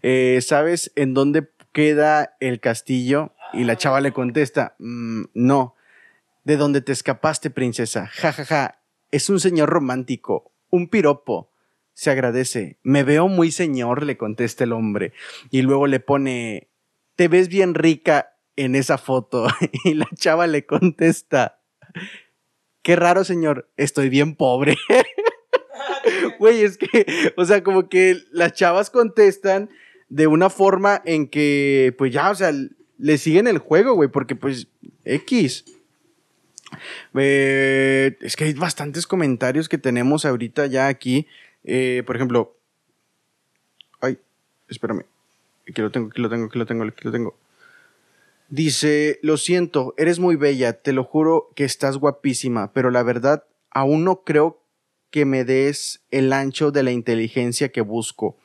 eh, 0.02 0.38
¿sabes 0.42 0.92
en 0.96 1.14
dónde 1.14 1.50
queda 1.72 2.36
el 2.40 2.60
castillo? 2.60 3.32
Y 3.52 3.64
la 3.64 3.76
chava 3.76 4.00
le 4.00 4.12
contesta, 4.12 4.74
"Mm, 4.78 5.24
no. 5.34 5.74
¿De 6.44 6.56
dónde 6.56 6.80
te 6.80 6.92
escapaste, 6.92 7.50
princesa? 7.50 8.06
Ja, 8.08 8.32
ja, 8.32 8.44
ja. 8.44 8.82
Es 9.10 9.28
un 9.28 9.38
señor 9.38 9.68
romántico, 9.70 10.52
un 10.70 10.88
piropo. 10.88 11.50
Se 11.94 12.10
agradece. 12.10 12.78
Me 12.82 13.04
veo 13.04 13.28
muy 13.28 13.52
señor, 13.52 14.02
le 14.04 14.16
contesta 14.16 14.64
el 14.64 14.72
hombre. 14.72 15.12
Y 15.50 15.62
luego 15.62 15.86
le 15.86 16.00
pone, 16.00 16.68
te 17.14 17.28
ves 17.28 17.48
bien 17.48 17.74
rica 17.74 18.34
en 18.56 18.74
esa 18.74 18.98
foto. 18.98 19.46
Y 19.84 19.94
la 19.94 20.08
chava 20.16 20.46
le 20.46 20.66
contesta, 20.66 21.60
Qué 22.82 22.96
raro, 22.96 23.24
señor. 23.24 23.70
Estoy 23.76 24.08
bien 24.08 24.34
pobre. 24.34 24.76
Güey, 26.40 26.62
es 26.62 26.78
que, 26.78 27.32
o 27.36 27.44
sea, 27.44 27.62
como 27.62 27.88
que 27.88 28.16
las 28.32 28.54
chavas 28.54 28.90
contestan 28.90 29.70
de 30.12 30.26
una 30.26 30.50
forma 30.50 31.00
en 31.06 31.26
que, 31.26 31.94
pues 31.96 32.12
ya, 32.12 32.30
o 32.30 32.34
sea, 32.34 32.52
le 32.98 33.16
siguen 33.16 33.46
el 33.46 33.56
juego, 33.56 33.94
güey, 33.94 34.10
porque 34.10 34.36
pues 34.36 34.68
X. 35.06 35.64
Eh, 37.14 38.18
es 38.20 38.36
que 38.36 38.44
hay 38.44 38.52
bastantes 38.52 39.06
comentarios 39.06 39.70
que 39.70 39.78
tenemos 39.78 40.26
ahorita 40.26 40.66
ya 40.66 40.88
aquí. 40.88 41.26
Eh, 41.64 42.02
por 42.06 42.16
ejemplo, 42.16 42.54
ay, 44.02 44.18
espérame. 44.68 45.06
Aquí 45.66 45.80
lo 45.80 45.90
tengo, 45.90 46.08
aquí 46.08 46.20
lo 46.20 46.28
tengo, 46.28 46.44
aquí 46.44 46.58
lo 46.58 46.66
tengo, 46.66 46.84
aquí 46.84 47.04
lo 47.04 47.12
tengo. 47.12 47.38
Dice, 48.50 49.18
lo 49.22 49.38
siento, 49.38 49.94
eres 49.96 50.18
muy 50.18 50.36
bella, 50.36 50.74
te 50.74 50.92
lo 50.92 51.04
juro 51.04 51.48
que 51.56 51.64
estás 51.64 51.96
guapísima, 51.96 52.74
pero 52.74 52.90
la 52.90 53.02
verdad, 53.02 53.44
aún 53.70 54.04
no 54.04 54.24
creo 54.24 54.60
que 55.10 55.24
me 55.24 55.44
des 55.46 56.02
el 56.10 56.34
ancho 56.34 56.70
de 56.70 56.82
la 56.82 56.90
inteligencia 56.90 57.70
que 57.70 57.80
busco. 57.80 58.36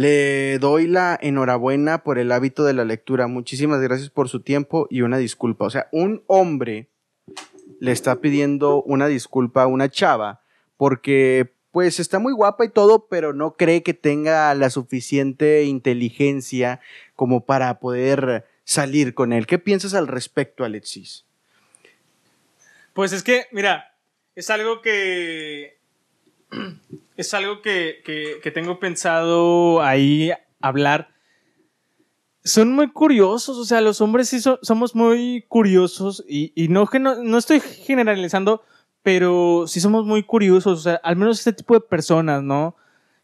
Le 0.00 0.58
doy 0.58 0.86
la 0.86 1.18
enhorabuena 1.20 2.02
por 2.02 2.18
el 2.18 2.32
hábito 2.32 2.64
de 2.64 2.72
la 2.72 2.86
lectura. 2.86 3.26
Muchísimas 3.26 3.82
gracias 3.82 4.08
por 4.08 4.30
su 4.30 4.40
tiempo 4.40 4.86
y 4.88 5.02
una 5.02 5.18
disculpa. 5.18 5.66
O 5.66 5.70
sea, 5.70 5.88
un 5.92 6.24
hombre 6.26 6.88
le 7.80 7.92
está 7.92 8.16
pidiendo 8.16 8.82
una 8.84 9.08
disculpa 9.08 9.64
a 9.64 9.66
una 9.66 9.90
chava 9.90 10.40
porque 10.78 11.52
pues 11.70 12.00
está 12.00 12.18
muy 12.18 12.32
guapa 12.32 12.64
y 12.64 12.70
todo, 12.70 13.08
pero 13.08 13.34
no 13.34 13.58
cree 13.58 13.82
que 13.82 13.92
tenga 13.92 14.54
la 14.54 14.70
suficiente 14.70 15.64
inteligencia 15.64 16.80
como 17.14 17.44
para 17.44 17.78
poder 17.78 18.46
salir 18.64 19.12
con 19.12 19.34
él. 19.34 19.46
¿Qué 19.46 19.58
piensas 19.58 19.92
al 19.92 20.08
respecto, 20.08 20.64
Alexis? 20.64 21.26
Pues 22.94 23.12
es 23.12 23.22
que, 23.22 23.48
mira, 23.52 23.94
es 24.34 24.48
algo 24.48 24.80
que. 24.80 25.78
Es 27.16 27.34
algo 27.34 27.60
que, 27.62 28.00
que- 28.04 28.50
tengo 28.50 28.78
pensado 28.80 29.82
ahí 29.82 30.32
hablar. 30.60 31.08
Son 32.42 32.72
muy 32.72 32.90
curiosos, 32.90 33.58
o 33.58 33.64
sea, 33.64 33.80
los 33.82 34.00
hombres 34.00 34.28
sí 34.30 34.40
so- 34.40 34.58
somos 34.62 34.94
muy 34.94 35.44
curiosos 35.48 36.24
y, 36.26 36.52
y 36.54 36.68
no, 36.68 36.88
no, 36.98 37.22
no 37.22 37.38
estoy 37.38 37.60
generalizando, 37.60 38.62
pero 39.02 39.66
sí 39.66 39.78
somos 39.80 40.06
muy 40.06 40.22
curiosos, 40.22 40.78
o 40.78 40.82
sea, 40.82 40.94
al 41.02 41.16
menos 41.16 41.38
este 41.38 41.52
tipo 41.52 41.74
de 41.74 41.80
personas, 41.82 42.42
¿no? 42.42 42.76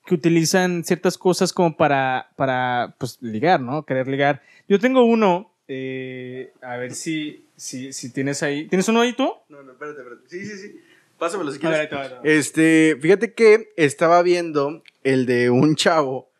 Que 0.04 0.14
utilizan 0.14 0.85
ciertas 0.85 1.16
cosas 1.16 1.52
como 1.54 1.76
para, 1.76 2.28
para 2.37 2.95
pues, 2.99 3.16
ligar, 3.23 3.61
¿no? 3.61 3.85
Querer 3.85 4.06
ligar. 4.06 4.42
Yo 4.68 4.78
tengo 4.78 5.02
uno, 5.04 5.50
eh, 5.66 6.52
a 6.61 6.76
ver 6.76 6.95
si, 6.95 7.47
si, 7.56 7.95
si 7.95 8.12
tienes 8.12 8.42
ahí. 8.42 8.68
¿Tienes 8.68 8.87
uno 8.88 9.00
ahí 9.00 9.14
tú? 9.14 9.33
No, 9.49 9.62
no, 9.62 9.73
espérate, 9.73 10.00
espérate. 10.02 10.28
Sí, 10.28 10.45
sí, 10.45 10.59
sí. 10.59 10.80
Pásamelo 11.18 11.50
si 11.50 11.64
A 11.66 11.70
ver, 11.70 11.88
quieres. 11.88 12.12
Este, 12.25 12.99
fíjate 13.00 13.35
que 13.35 13.73
estaba 13.76 14.23
viendo 14.23 14.82
el 15.02 15.26
de 15.26 15.50
un 15.50 15.76
chavo 15.76 16.30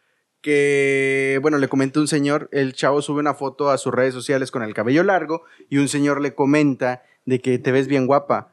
que, 0.43 1.39
bueno, 1.43 1.59
le 1.59 1.69
comenta 1.69 1.99
un 1.99 2.09
señor, 2.09 2.49
el 2.53 2.73
chavo 2.73 3.03
sube 3.03 3.21
una 3.21 3.35
foto 3.35 3.71
a 3.71 3.79
sus 3.79 3.93
redes 3.93 4.15
sociales 4.15 4.51
con 4.51 4.63
el 4.63 4.75
cabello 4.75 5.03
largo 5.03 5.43
y 5.69 5.79
un 5.79 5.89
señor 5.89 6.21
le 6.21 6.35
comenta 6.35 7.03
de 7.25 7.41
que 7.41 7.59
te 7.59 7.73
ves 7.73 7.89
bien 7.89 8.07
guapa, 8.07 8.53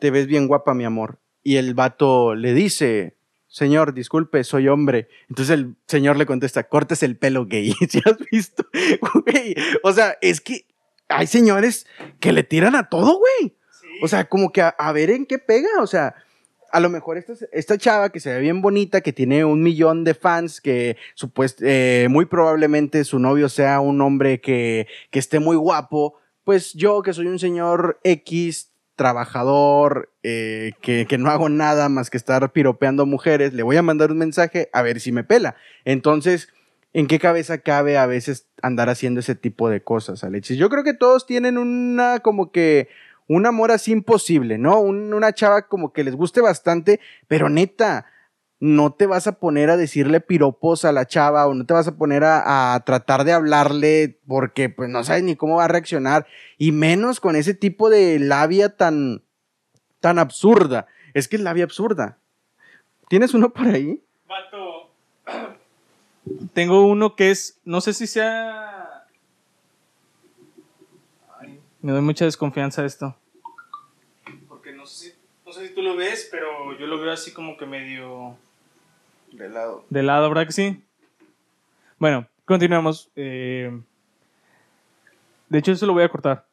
te 0.00 0.10
ves 0.10 0.26
bien 0.26 0.46
guapa, 0.46 0.74
mi 0.74 0.84
amor. 0.84 1.18
Y 1.42 1.56
el 1.56 1.74
vato 1.74 2.34
le 2.34 2.52
dice, 2.54 3.16
señor, 3.48 3.94
disculpe, 3.94 4.44
soy 4.44 4.68
hombre. 4.68 5.08
Entonces 5.28 5.54
el 5.58 5.74
señor 5.86 6.16
le 6.16 6.26
contesta, 6.26 6.68
cortes 6.68 7.02
el 7.02 7.16
pelo 7.16 7.46
gay. 7.46 7.72
¿Sí 7.88 8.00
has 8.04 8.18
visto? 8.30 8.64
Güey, 9.24 9.56
o 9.82 9.92
sea, 9.92 10.16
es 10.20 10.40
que 10.40 10.66
hay 11.08 11.26
señores 11.26 11.86
que 12.20 12.32
le 12.32 12.44
tiran 12.44 12.76
a 12.76 12.88
todo, 12.88 13.18
güey. 13.18 13.56
O 14.02 14.08
sea, 14.08 14.28
como 14.28 14.52
que 14.52 14.62
a, 14.62 14.92
ver 14.92 15.10
en 15.10 15.26
qué 15.26 15.38
pega. 15.38 15.68
O 15.80 15.86
sea, 15.86 16.14
a 16.70 16.80
lo 16.80 16.90
mejor 16.90 17.18
esta, 17.18 17.34
esta 17.52 17.78
chava 17.78 18.10
que 18.10 18.20
se 18.20 18.32
ve 18.32 18.40
bien 18.40 18.60
bonita, 18.62 19.00
que 19.00 19.12
tiene 19.12 19.44
un 19.44 19.62
millón 19.62 20.04
de 20.04 20.14
fans, 20.14 20.60
que 20.60 20.96
supuest, 21.14 21.60
eh, 21.62 22.08
muy 22.10 22.26
probablemente 22.26 23.04
su 23.04 23.18
novio 23.18 23.48
sea 23.48 23.80
un 23.80 24.00
hombre 24.00 24.40
que, 24.40 24.86
que 25.10 25.18
esté 25.18 25.38
muy 25.38 25.56
guapo, 25.56 26.14
pues 26.44 26.74
yo 26.74 27.02
que 27.02 27.12
soy 27.12 27.26
un 27.26 27.38
señor 27.38 28.00
X, 28.04 28.72
trabajador, 28.96 30.12
eh, 30.24 30.72
que, 30.82 31.06
que 31.06 31.18
no 31.18 31.30
hago 31.30 31.48
nada 31.48 31.88
más 31.88 32.10
que 32.10 32.16
estar 32.16 32.52
piropeando 32.52 33.06
mujeres, 33.06 33.54
le 33.54 33.62
voy 33.62 33.76
a 33.76 33.82
mandar 33.82 34.10
un 34.10 34.18
mensaje 34.18 34.68
a 34.72 34.82
ver 34.82 34.98
si 35.00 35.12
me 35.12 35.24
pela. 35.24 35.54
Entonces, 35.84 36.48
¿en 36.92 37.06
qué 37.06 37.18
cabeza 37.18 37.58
cabe 37.58 37.96
a 37.96 38.06
veces 38.06 38.48
andar 38.60 38.88
haciendo 38.88 39.20
ese 39.20 39.36
tipo 39.36 39.70
de 39.70 39.82
cosas, 39.82 40.24
Alexis? 40.24 40.58
Yo 40.58 40.68
creo 40.68 40.82
que 40.82 40.94
todos 40.94 41.26
tienen 41.26 41.58
una 41.58 42.18
como 42.18 42.50
que 42.50 42.88
un 43.28 43.46
amor 43.46 43.70
así 43.70 43.92
imposible, 43.92 44.58
¿no? 44.58 44.80
Un- 44.80 45.12
una 45.14 45.32
chava 45.32 45.68
como 45.68 45.92
que 45.92 46.02
les 46.04 46.16
guste 46.16 46.40
bastante, 46.40 46.98
pero 47.28 47.48
neta, 47.48 48.06
no 48.60 48.92
te 48.92 49.06
vas 49.06 49.28
a 49.28 49.38
poner 49.38 49.70
a 49.70 49.76
decirle 49.76 50.20
piropos 50.20 50.84
a 50.84 50.90
la 50.90 51.06
chava 51.06 51.46
o 51.46 51.54
no 51.54 51.64
te 51.64 51.74
vas 51.74 51.86
a 51.86 51.96
poner 51.96 52.24
a, 52.24 52.74
a 52.74 52.80
tratar 52.84 53.22
de 53.24 53.32
hablarle 53.32 54.18
porque 54.26 54.68
pues 54.68 54.88
no 54.90 55.04
sabes 55.04 55.22
ni 55.22 55.36
cómo 55.36 55.56
va 55.56 55.66
a 55.66 55.68
reaccionar 55.68 56.26
y 56.56 56.72
menos 56.72 57.20
con 57.20 57.36
ese 57.36 57.54
tipo 57.54 57.88
de 57.88 58.18
labia 58.18 58.76
tan 58.76 59.22
tan 60.00 60.18
absurda. 60.18 60.86
Es 61.14 61.28
que 61.28 61.36
es 61.36 61.42
labia 61.42 61.64
absurda. 61.64 62.18
¿Tienes 63.08 63.32
uno 63.34 63.50
por 63.52 63.68
ahí? 63.68 64.02
Vato. 64.28 64.90
Tengo 66.52 66.86
uno 66.86 67.14
que 67.16 67.30
es. 67.30 67.58
No 67.64 67.80
sé 67.80 67.92
si 67.94 68.06
sea. 68.06 69.04
Ay, 71.40 71.60
me 71.88 71.94
doy 71.94 72.02
mucha 72.02 72.26
desconfianza 72.26 72.82
de 72.82 72.88
esto. 72.88 73.16
Porque 74.46 74.72
no 74.72 74.84
sé, 74.84 75.06
si, 75.06 75.14
no 75.46 75.52
sé 75.52 75.68
si 75.68 75.74
tú 75.74 75.80
lo 75.80 75.96
ves, 75.96 76.28
pero 76.30 76.78
yo 76.78 76.86
lo 76.86 77.00
veo 77.00 77.10
así 77.10 77.32
como 77.32 77.56
que 77.56 77.64
medio. 77.64 78.36
De 79.32 79.48
lado. 79.48 79.86
De 79.88 80.02
lado, 80.02 80.28
¿verdad 80.28 80.44
que 80.44 80.52
sí? 80.52 80.84
Bueno, 81.98 82.28
continuamos. 82.44 83.10
Eh, 83.16 83.80
de 85.48 85.58
hecho, 85.58 85.72
eso 85.72 85.86
lo 85.86 85.94
voy 85.94 86.02
a 86.02 86.10
cortar. 86.10 86.46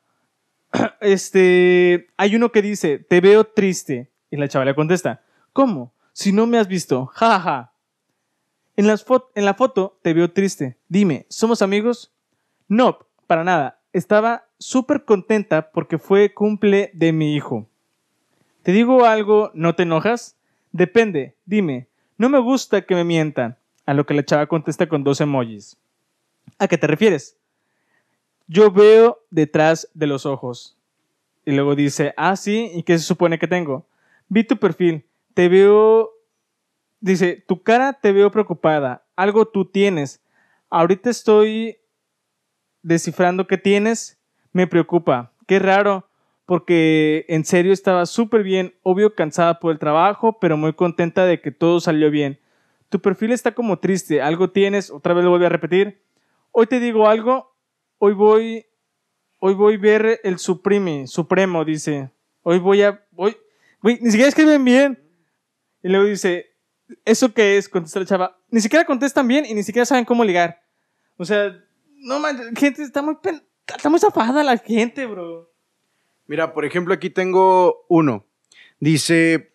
Este. 1.01 2.07
Hay 2.15 2.37
uno 2.37 2.53
que 2.53 2.61
dice: 2.61 2.99
Te 2.99 3.19
veo 3.19 3.43
triste. 3.43 4.09
Y 4.31 4.37
la 4.37 4.47
chava 4.47 4.63
le 4.63 4.73
contesta: 4.73 5.21
¿Cómo? 5.51 5.91
Si 6.13 6.31
no 6.31 6.47
me 6.47 6.59
has 6.59 6.69
visto. 6.69 7.07
Ja, 7.13 7.27
ja, 7.27 7.39
ja. 7.41 7.73
En, 8.77 8.87
las 8.87 9.05
en 9.35 9.43
la 9.43 9.53
foto 9.53 9.99
te 10.01 10.13
veo 10.13 10.31
triste. 10.31 10.77
Dime, 10.87 11.25
¿somos 11.27 11.61
amigos? 11.61 12.13
No, 12.69 12.99
para 13.27 13.43
nada. 13.43 13.81
Estaba 13.91 14.44
súper 14.59 15.05
contenta 15.05 15.71
porque 15.71 15.97
fue 15.97 16.33
cumple 16.33 16.91
de 16.93 17.11
mi 17.11 17.35
hijo. 17.35 17.67
¿Te 18.63 18.71
digo 18.71 19.05
algo, 19.05 19.51
no 19.53 19.75
te 19.75 19.83
enojas? 19.83 20.35
Depende, 20.71 21.35
dime. 21.45 21.87
No 22.17 22.29
me 22.29 22.39
gusta 22.39 22.81
que 22.81 22.95
me 22.95 23.03
mientan. 23.03 23.57
A 23.85 23.93
lo 23.93 24.05
que 24.05 24.15
la 24.15 24.25
chava 24.25 24.47
contesta 24.47 24.87
con 24.87 25.03
dos 25.03 25.21
emojis. 25.21 25.77
¿A 26.57 26.67
qué 26.67 26.77
te 26.77 26.87
refieres? 26.87 27.37
Yo 28.47 28.71
veo 28.71 29.19
detrás 29.29 29.87
de 29.93 30.07
los 30.07 30.25
ojos. 30.25 30.75
Y 31.45 31.51
luego 31.51 31.75
dice, 31.75 32.13
ah, 32.17 32.35
sí, 32.35 32.71
¿y 32.73 32.81
qué 32.81 32.97
se 32.97 33.03
supone 33.03 33.37
que 33.37 33.47
tengo? 33.47 33.85
Vi 34.27 34.43
tu 34.43 34.57
perfil. 34.57 35.05
Te 35.35 35.49
veo 35.49 36.15
dice, 37.05 37.43
tu 37.47 37.61
cara 37.61 37.93
te 37.93 38.11
veo 38.11 38.31
preocupada, 38.31 39.05
algo 39.15 39.45
tú 39.45 39.65
tienes. 39.65 40.21
Ahorita 40.71 41.11
estoy 41.11 41.77
descifrando 42.81 43.45
qué 43.45 43.59
tienes, 43.59 44.14
me 44.55 44.67
preocupa. 44.67 45.33
Qué 45.47 45.59
raro, 45.59 46.07
porque 46.45 47.25
en 47.27 47.43
serio 47.43 47.73
estaba 47.73 48.05
súper 48.05 48.41
bien, 48.41 48.73
obvio 48.83 49.13
cansada 49.13 49.59
por 49.59 49.73
el 49.73 49.79
trabajo, 49.79 50.39
pero 50.39 50.55
muy 50.55 50.71
contenta 50.71 51.25
de 51.25 51.41
que 51.41 51.51
todo 51.51 51.81
salió 51.81 52.09
bien. 52.09 52.39
Tu 52.87 53.01
perfil 53.01 53.33
está 53.33 53.53
como 53.53 53.79
triste, 53.79 54.21
algo 54.21 54.51
tienes, 54.51 54.91
otra 54.91 55.13
vez 55.13 55.25
lo 55.25 55.31
voy 55.31 55.43
a 55.43 55.49
repetir. 55.49 56.01
Hoy 56.51 56.67
te 56.67 56.79
digo 56.79 57.09
algo, 57.09 57.53
hoy 57.97 58.13
voy, 58.13 58.65
hoy 59.39 59.55
voy 59.55 59.75
a 59.75 59.77
ver 59.77 60.21
el 60.23 60.39
Supreme, 60.39 61.05
Supremo, 61.05 61.65
dice. 61.65 62.09
Hoy 62.41 62.59
voy 62.59 62.81
a, 62.81 63.05
voy, 63.11 63.35
ni 63.83 64.09
siquiera 64.09 64.29
escriben 64.29 64.63
bien. 64.63 65.03
Y 65.83 65.89
luego 65.89 66.05
dice, 66.05 66.45
¿eso 67.03 67.33
qué 67.33 67.57
es? 67.57 67.67
Contesta 67.67 67.99
la 67.99 68.05
chava. 68.05 68.37
Ni 68.49 68.61
siquiera 68.61 68.85
contestan 68.85 69.27
bien 69.27 69.45
y 69.45 69.53
ni 69.53 69.63
siquiera 69.63 69.85
saben 69.85 70.05
cómo 70.05 70.23
ligar. 70.23 70.61
O 71.17 71.25
sea, 71.25 71.61
no 71.97 72.19
man, 72.19 72.55
gente, 72.55 72.83
está 72.83 73.01
muy, 73.01 73.17
está 73.67 73.89
muy 73.89 73.99
zafada 73.99 74.43
la 74.43 74.57
gente, 74.57 75.05
bro. 75.05 75.51
Mira, 76.27 76.53
por 76.53 76.65
ejemplo, 76.65 76.93
aquí 76.93 77.09
tengo 77.09 77.85
uno. 77.87 78.25
Dice, 78.79 79.53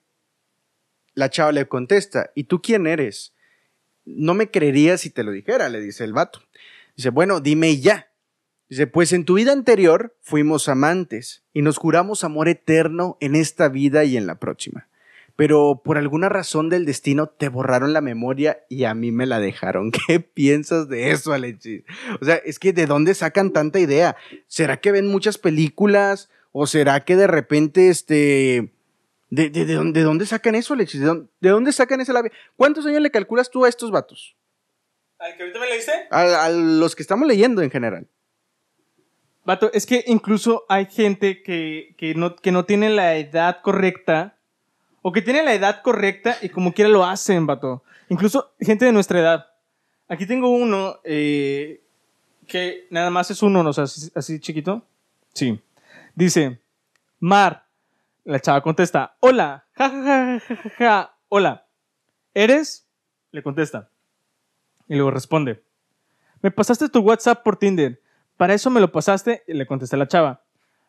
la 1.14 1.31
chava 1.31 1.52
le 1.52 1.67
contesta, 1.69 2.31
¿y 2.35 2.45
tú 2.45 2.62
quién 2.62 2.87
eres? 2.87 3.35
No 4.05 4.35
me 4.35 4.50
creerías 4.50 5.02
si 5.02 5.11
te 5.11 5.25
lo 5.25 5.33
dijera, 5.33 5.69
le 5.69 5.81
dice 5.81 6.05
el 6.05 6.12
vato. 6.12 6.43
Dice, 6.97 7.11
bueno, 7.11 7.40
dime 7.40 7.79
ya. 7.81 8.11
Dice, 8.69 8.87
pues 8.87 9.12
en 9.12 9.25
tu 9.25 9.35
vida 9.35 9.52
anterior 9.52 10.17
fuimos 10.21 10.69
amantes 10.69 11.45
y 11.52 11.62
nos 11.62 11.76
juramos 11.76 12.23
amor 12.23 12.49
eterno 12.49 13.17
en 13.21 13.35
esta 13.35 13.69
vida 13.69 14.05
y 14.05 14.17
en 14.17 14.26
la 14.26 14.38
próxima. 14.38 14.88
Pero 15.40 15.80
por 15.82 15.97
alguna 15.97 16.28
razón 16.28 16.68
del 16.68 16.85
destino 16.85 17.26
te 17.26 17.49
borraron 17.49 17.94
la 17.94 18.02
memoria 18.02 18.62
y 18.68 18.85
a 18.85 18.92
mí 18.92 19.11
me 19.11 19.25
la 19.25 19.40
dejaron. 19.40 19.90
¿Qué 20.06 20.20
piensas 20.20 20.90
de 20.90 21.12
eso, 21.12 21.32
Alexis? 21.32 21.82
O 22.20 22.26
sea, 22.26 22.35
es 22.35 22.59
que 22.59 22.75
¿de 22.75 22.85
dónde 22.85 23.14
sacan 23.14 23.50
tanta 23.50 23.80
idea? 23.80 24.16
¿Será 24.49 24.82
que 24.82 24.92
ven 24.92 25.06
muchas 25.06 25.38
películas? 25.38 26.28
¿O 26.52 26.66
será 26.66 27.06
que 27.06 27.16
de 27.16 27.26
repente, 27.26 27.88
este... 27.88 28.75
¿De, 29.30 29.49
de, 29.49 29.64
de, 29.64 30.02
dónde, 30.02 30.26
sacan 30.26 30.56
eso, 30.56 30.75
Alexis? 30.75 31.00
¿De 31.00 31.49
dónde, 31.49 31.73
sacan 31.73 32.02
esa 32.02 32.12
labia? 32.12 32.32
¿Cuántos 32.54 32.85
años 32.85 33.00
le 33.00 33.11
calculas 33.11 33.50
tú 33.50 33.64
a 33.64 33.70
estos 33.70 33.90
vatos? 33.90 34.37
¿Al 35.18 35.38
que 35.38 35.44
ahorita 35.44 35.59
me 35.59 35.70
leíste? 35.70 35.92
A, 36.11 36.44
a 36.44 36.50
los 36.50 36.94
que 36.94 37.02
estamos 37.02 37.26
leyendo 37.26 37.62
en 37.62 37.70
general. 37.70 38.06
Vato, 39.47 39.70
es 39.73 39.87
que 39.87 40.04
incluso 40.06 40.66
hay 40.68 40.85
gente 40.85 41.42
que, 41.42 41.94
que, 41.97 42.14
no, 42.14 42.37
que 42.37 42.52
no 42.52 42.66
tiene 42.66 42.90
la 42.90 43.16
edad 43.16 43.62
correcta 43.62 44.37
o 45.02 45.12
que 45.12 45.23
tiene 45.23 45.42
la 45.42 45.54
edad 45.54 45.83
correcta 45.83 46.37
y 46.42 46.49
como 46.49 46.73
quiera 46.73 46.90
lo 46.90 47.04
hacen, 47.04 47.47
vato. 47.47 47.83
Incluso 48.09 48.52
gente 48.61 48.85
de 48.85 48.92
nuestra 48.92 49.21
edad. 49.21 49.47
Aquí 50.09 50.26
tengo 50.26 50.50
uno 50.50 50.99
eh, 51.04 51.83
que 52.47 52.87
nada 52.90 53.11
más 53.11 53.30
es 53.30 53.42
uno, 53.42 53.62
¿no? 53.62 53.71
O 53.71 53.73
sea, 53.73 53.85
así 53.85 54.40
chiquito. 54.40 54.83
Sí. 55.33 55.61
Dice, 56.14 56.61
Mar. 57.21 57.66
La 58.25 58.38
chava 58.38 58.61
contesta, 58.61 59.16
hola, 59.21 59.64
ja, 59.73 59.88
ja, 59.88 60.02
ja, 60.02 60.40
ja, 60.40 60.71
ja, 60.76 61.14
hola. 61.30 61.66
¿Eres? 62.35 62.87
Le 63.33 63.42
contesta. 63.42 63.88
Y 64.88 64.95
luego 64.95 65.11
responde, 65.11 65.62
me 66.42 66.50
pasaste 66.50 66.88
tu 66.88 67.00
WhatsApp 67.00 67.42
por 67.42 67.57
Tinder. 67.57 68.00
Para 68.37 68.54
eso 68.54 68.71
me 68.71 68.80
lo 68.80 68.92
pasaste 68.92 69.42
y 69.47 69.54
le 69.54 69.66
contesta 69.66 69.97
la 69.97 70.07
chava. 70.07 70.42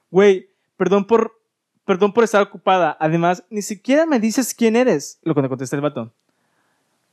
Güey, 0.10 0.50
perdón 0.78 1.06
por, 1.06 1.41
perdón 1.86 2.14
por 2.14 2.24
estar 2.24 2.42
ocupada. 2.42 2.98
Además, 3.00 3.44
ni 3.50 3.62
siquiera 3.62 4.06
me 4.06 4.20
dices 4.20 4.54
quién 4.54 4.76
eres. 4.76 5.20
Lo 5.24 5.36
que 5.36 5.48
contesta 5.48 5.76
el 5.76 5.82
vato. 5.82 6.12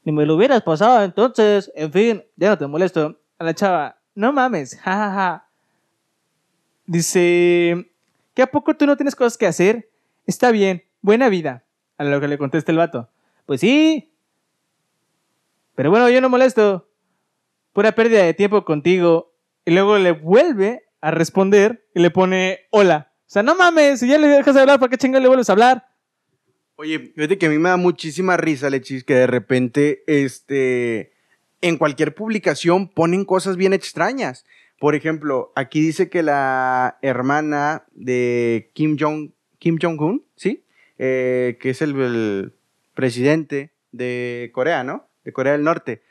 Ni 0.05 0.12
me 0.12 0.27
lo 0.27 0.37
hubieras 0.37 0.62
pasado 0.62 1.03
entonces. 1.03 1.71
En 1.75 1.92
fin, 1.92 2.25
ya 2.37 2.51
no 2.51 2.59
te 2.59 2.66
molesto. 2.66 3.19
A 3.38 3.45
la 3.45 3.55
chava, 3.55 3.99
no 4.14 4.33
mames, 4.33 4.77
jajaja. 4.77 5.11
Ja, 5.11 5.14
ja. 5.14 5.49
Dice, 6.87 7.90
¿Qué 8.38 8.42
a 8.42 8.47
poco 8.53 8.77
tú 8.77 8.87
no 8.87 8.97
tienes 8.97 9.16
cosas 9.16 9.37
que 9.37 9.49
hacer? 9.49 9.90
Está 10.25 10.53
bien, 10.53 10.85
buena 11.03 11.29
vida. 11.29 11.64
A 11.97 12.05
lo 12.05 12.21
que 12.21 12.29
le 12.29 12.38
contesta 12.38 12.71
el 12.71 12.79
vato. 12.79 13.09
Pues 13.47 13.61
sí. 13.61 14.12
Pero 15.75 15.90
bueno, 15.90 16.09
yo 16.09 16.21
no 16.21 16.29
molesto. 16.29 16.88
Pura 17.73 17.97
pérdida 17.97 18.23
de 18.23 18.35
tiempo 18.35 18.64
contigo. 18.64 19.35
Y 19.64 19.73
luego 19.73 19.99
le 19.99 20.12
vuelve 20.12 20.85
a 21.01 21.11
responder 21.11 21.85
y 21.97 22.01
le 22.01 22.12
pone 22.12 22.61
hola. 22.71 23.08
O 23.29 23.31
sea, 23.31 23.43
no 23.43 23.55
mames, 23.55 24.01
si 24.01 24.09
ya 24.09 24.17
le 24.17 24.27
dejas 24.27 24.55
de 24.55 24.62
hablar, 24.62 24.81
¿para 24.81 24.88
qué 24.88 24.97
chinga 24.97 25.21
le 25.21 25.29
vuelves 25.29 25.51
a 25.51 25.53
hablar? 25.53 25.87
Oye, 26.77 26.99
fíjate 27.14 27.37
que 27.37 27.45
a 27.45 27.51
mí 27.51 27.59
me 27.59 27.69
da 27.69 27.77
muchísima 27.77 28.38
risa, 28.38 28.71
Lechis, 28.71 29.05
que 29.05 29.14
de 29.14 29.27
repente, 29.27 30.03
este, 30.07 31.12
en 31.61 31.77
cualquier 31.77 32.14
publicación 32.14 32.88
ponen 32.88 33.27
cosas 33.27 33.57
bien 33.57 33.75
extrañas. 33.75 34.47
Por 34.79 34.95
ejemplo, 34.95 35.53
aquí 35.57 35.83
dice 35.83 36.09
que 36.09 36.23
la 36.23 36.99
hermana 37.03 37.85
de 37.93 38.71
Kim 38.73 38.97
Jong 38.99 39.33
Kim 39.59 39.77
Jong 39.79 40.01
Un, 40.01 40.25
sí, 40.35 40.64
eh, 40.97 41.59
que 41.61 41.69
es 41.71 41.83
el, 41.83 42.55
presidente 42.95 43.73
de 43.93 44.51
Corea, 44.55 44.85
¿no? 44.85 45.07
De 45.23 45.33
Corea 45.33 45.53
del 45.53 45.64
Norte, 45.64 46.03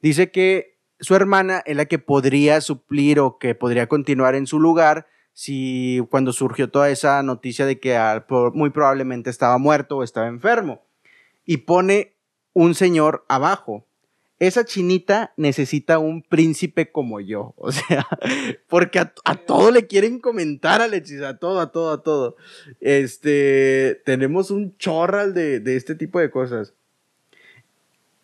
dice 0.00 0.30
que 0.30 0.78
su 1.00 1.14
hermana 1.14 1.62
es 1.66 1.76
la 1.76 1.84
que 1.84 1.98
podría 1.98 2.60
suplir 2.62 3.20
o 3.20 3.38
que 3.38 3.54
podría 3.54 3.88
continuar 3.88 4.34
en 4.34 4.46
su 4.46 4.58
lugar 4.58 5.06
si 5.32 6.00
cuando 6.10 6.32
surgió 6.32 6.70
toda 6.70 6.90
esa 6.90 7.22
noticia 7.22 7.66
de 7.66 7.78
que 7.80 7.98
muy 8.54 8.70
probablemente 8.70 9.30
estaba 9.30 9.58
muerto 9.58 9.98
o 9.98 10.02
estaba 10.02 10.28
enfermo. 10.28 10.82
Y 11.44 11.58
pone 11.58 12.14
un 12.52 12.74
señor 12.74 13.24
abajo 13.28 13.86
esa 14.42 14.64
chinita 14.64 15.32
necesita 15.36 16.00
un 16.00 16.20
príncipe 16.22 16.90
como 16.90 17.20
yo. 17.20 17.54
O 17.62 17.70
sea, 17.70 18.06
porque 18.66 18.98
a, 18.98 19.36
todo 19.36 19.70
le 19.70 19.86
quieren 19.86 20.18
comentar, 20.18 20.82
Alexis, 20.82 21.22
a 21.22 21.38
todo, 21.38 21.60
a 21.60 21.70
todo, 21.70 21.92
a 21.92 22.02
todo. 22.02 22.36
Este, 22.80 24.02
tenemos 24.04 24.50
un 24.50 24.76
chorral 24.78 25.32
de, 25.32 25.62
este 25.76 25.94
tipo 25.94 26.18
de 26.18 26.32
cosas. 26.32 26.74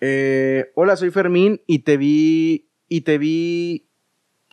Eh, 0.01 0.73
hola, 0.75 0.97
soy 0.97 1.13
Fermín 1.13 1.61
y 1.69 1.81
te 1.81 1.97
vi, 1.97 2.67
y 2.89 3.03
te 3.03 3.17
vi, 3.19 3.87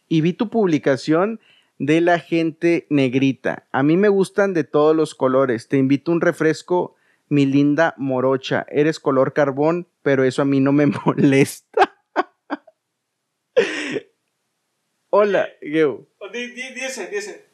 y 0.08 0.22
vi 0.22 0.34
tu 0.34 0.52
publicación 0.52 1.40
de 1.78 2.02
la 2.02 2.20
gente 2.20 2.88
negrita. 2.90 3.68
A 3.72 3.84
mí 3.84 3.98
me 3.98 4.10
gustan 4.10 4.54
de 4.54 4.64
todos 4.64 4.96
los 4.96 5.16
colores. 5.16 5.68
Te 5.68 5.78
invito 5.78 6.12
a 6.12 6.16
un 6.16 6.22
refresco 6.22 6.96
mi 7.28 7.46
linda 7.46 7.96
morocha, 7.98 8.66
eres 8.70 9.00
color 9.00 9.34
carbón, 9.34 9.88
pero 10.04 10.24
eso 10.24 10.42
a 10.42 10.46
mí 10.46 10.60
no 10.60 10.72
me 10.72 10.86
molesta. 11.06 11.96
Hola, 15.10 15.48
Geo. 15.62 16.08
Oh, 16.20 16.30
dice, 16.30 17.08
dice. 17.10 17.46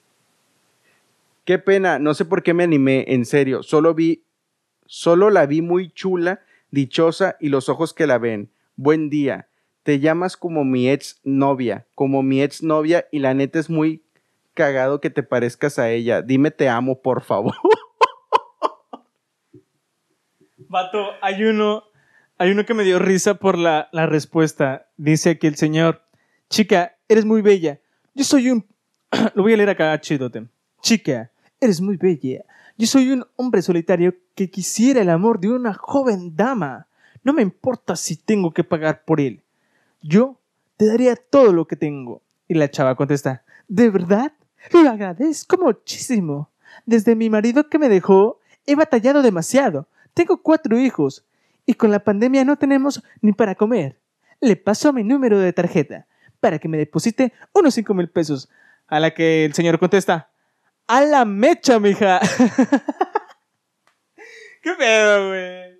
Qué 1.45 1.59
pena, 1.59 1.99
no 1.99 2.13
sé 2.13 2.25
por 2.25 2.43
qué 2.43 2.53
me 2.53 2.63
animé, 2.63 3.05
en 3.07 3.25
serio. 3.25 3.63
Solo 3.63 3.93
vi, 3.93 4.23
solo 4.85 5.29
la 5.29 5.45
vi 5.45 5.61
muy 5.61 5.91
chula, 5.91 6.43
dichosa 6.71 7.37
y 7.39 7.49
los 7.49 7.69
ojos 7.69 7.93
que 7.93 8.07
la 8.07 8.17
ven. 8.17 8.51
Buen 8.75 9.09
día. 9.09 9.47
Te 9.83 9.99
llamas 9.99 10.37
como 10.37 10.63
mi 10.63 10.89
ex 10.89 11.19
novia, 11.23 11.87
como 11.95 12.21
mi 12.23 12.41
ex 12.43 12.61
novia 12.61 13.07
y 13.11 13.19
la 13.19 13.33
neta 13.33 13.59
es 13.59 13.69
muy 13.69 14.03
cagado 14.53 15.01
que 15.01 15.09
te 15.09 15.23
parezcas 15.23 15.79
a 15.79 15.89
ella. 15.89 16.21
Dime 16.21 16.51
te 16.51 16.69
amo, 16.69 17.01
por 17.01 17.21
favor. 17.21 17.55
Vato, 20.69 21.05
hay 21.21 21.43
uno, 21.43 21.83
hay 22.37 22.51
uno 22.51 22.65
que 22.65 22.73
me 22.73 22.83
dio 22.83 22.97
risa 22.99 23.35
por 23.35 23.57
la, 23.57 23.89
la 23.91 24.05
respuesta. 24.05 24.87
Dice 24.97 25.37
que 25.37 25.47
el 25.47 25.55
señor, 25.55 26.03
chica, 26.49 26.95
eres 27.09 27.25
muy 27.25 27.41
bella. 27.41 27.79
Yo 28.13 28.23
soy 28.23 28.49
un... 28.49 28.65
Lo 29.35 29.43
voy 29.43 29.53
a 29.53 29.57
leer 29.57 29.69
acá, 29.69 29.99
chidote. 29.99 30.47
Chica, 30.81 31.31
eres 31.59 31.81
muy 31.81 31.97
bella. 31.97 32.45
Yo 32.77 32.87
soy 32.87 33.11
un 33.11 33.25
hombre 33.35 33.61
solitario 33.61 34.15
que 34.33 34.49
quisiera 34.49 35.01
el 35.01 35.09
amor 35.09 35.39
de 35.39 35.49
una 35.49 35.73
joven 35.73 36.35
dama. 36.35 36.87
No 37.23 37.33
me 37.33 37.41
importa 37.41 37.95
si 37.95 38.15
tengo 38.15 38.51
que 38.51 38.63
pagar 38.63 39.03
por 39.05 39.19
él. 39.19 39.43
Yo 40.01 40.39
te 40.77 40.87
daría 40.87 41.15
todo 41.15 41.53
lo 41.53 41.67
que 41.67 41.75
tengo. 41.75 42.21
Y 42.47 42.55
la 42.55 42.71
chava 42.71 42.95
contesta, 42.95 43.43
¿de 43.67 43.89
verdad? 43.89 44.33
Lo 44.71 44.89
agradezco 44.89 45.57
muchísimo. 45.57 46.49
Desde 46.85 47.15
mi 47.15 47.29
marido 47.29 47.69
que 47.69 47.79
me 47.79 47.89
dejó, 47.89 48.39
he 48.65 48.75
batallado 48.75 49.21
demasiado. 49.21 49.87
Tengo 50.13 50.41
cuatro 50.41 50.79
hijos 50.79 51.25
y 51.65 51.73
con 51.73 51.91
la 51.91 52.03
pandemia 52.03 52.45
no 52.45 52.57
tenemos 52.57 53.03
ni 53.21 53.33
para 53.33 53.55
comer. 53.55 53.99
Le 54.39 54.55
paso 54.55 54.93
mi 54.93 55.03
número 55.03 55.39
de 55.39 55.53
tarjeta 55.53 56.07
para 56.39 56.59
que 56.59 56.67
me 56.67 56.77
deposite 56.77 57.33
unos 57.53 57.73
cinco 57.73 57.93
mil 57.93 58.09
pesos. 58.09 58.49
A 58.87 58.99
la 58.99 59.13
que 59.13 59.45
el 59.45 59.53
señor 59.53 59.79
contesta, 59.79 60.29
a 60.87 61.01
la 61.01 61.23
mecha, 61.23 61.79
mija. 61.79 62.19
¿Qué 64.61 64.73
pedo, 64.77 65.29
güey? 65.29 65.79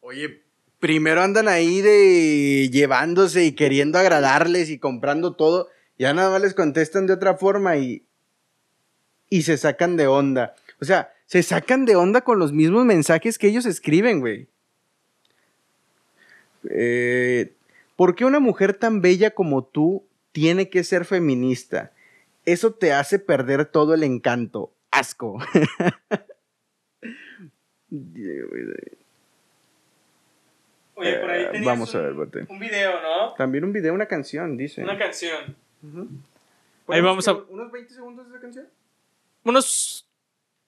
Oye, 0.00 0.42
primero 0.80 1.22
andan 1.22 1.46
ahí 1.46 1.80
de 1.80 2.68
llevándose 2.72 3.44
y 3.44 3.52
queriendo 3.52 3.98
agradarles 3.98 4.70
y 4.70 4.78
comprando 4.78 5.36
todo. 5.36 5.68
Ya 5.98 6.12
nada 6.14 6.30
más 6.30 6.42
les 6.42 6.54
contestan 6.54 7.06
de 7.06 7.12
otra 7.12 7.34
forma 7.36 7.76
y, 7.76 8.04
y 9.30 9.42
se 9.42 9.56
sacan 9.56 9.96
de 9.96 10.06
onda. 10.06 10.54
O 10.80 10.84
sea, 10.84 11.12
se 11.26 11.42
sacan 11.42 11.84
de 11.84 11.96
onda 11.96 12.22
con 12.22 12.38
los 12.38 12.52
mismos 12.52 12.84
mensajes 12.84 13.38
que 13.38 13.48
ellos 13.48 13.66
escriben, 13.66 14.20
güey. 14.20 14.48
Eh, 16.70 17.52
¿Por 17.96 18.14
qué 18.16 18.24
una 18.24 18.40
mujer 18.40 18.74
tan 18.74 19.00
bella 19.00 19.30
como 19.30 19.64
tú 19.64 20.04
tiene 20.32 20.68
que 20.68 20.82
ser 20.84 21.04
feminista? 21.04 21.92
Eso 22.44 22.72
te 22.74 22.92
hace 22.92 23.18
perder 23.18 23.66
todo 23.66 23.94
el 23.94 24.02
encanto. 24.02 24.72
Asco. 24.90 25.38
Oye, 30.96 31.18
por 31.18 31.30
ahí 31.30 31.42
Eh, 31.42 31.48
tenías 31.52 31.66
vamos 31.66 31.94
a 31.94 31.98
un, 31.98 32.04
ver, 32.04 32.12
Bote. 32.14 32.46
un 32.48 32.58
video, 32.58 32.92
¿no? 33.02 33.34
También 33.34 33.64
un 33.64 33.72
video, 33.72 33.92
una 33.94 34.06
canción, 34.06 34.56
dice. 34.56 34.82
Una 34.82 34.96
canción. 34.98 35.56
Ahí 36.88 37.00
vamos 37.00 37.26
a- 37.28 37.34
¿Unos 37.34 37.70
20 37.72 37.92
segundos 37.94 38.26
de 38.26 38.32
esa 38.32 38.40
canción? 38.40 38.68
Unos 39.44 40.06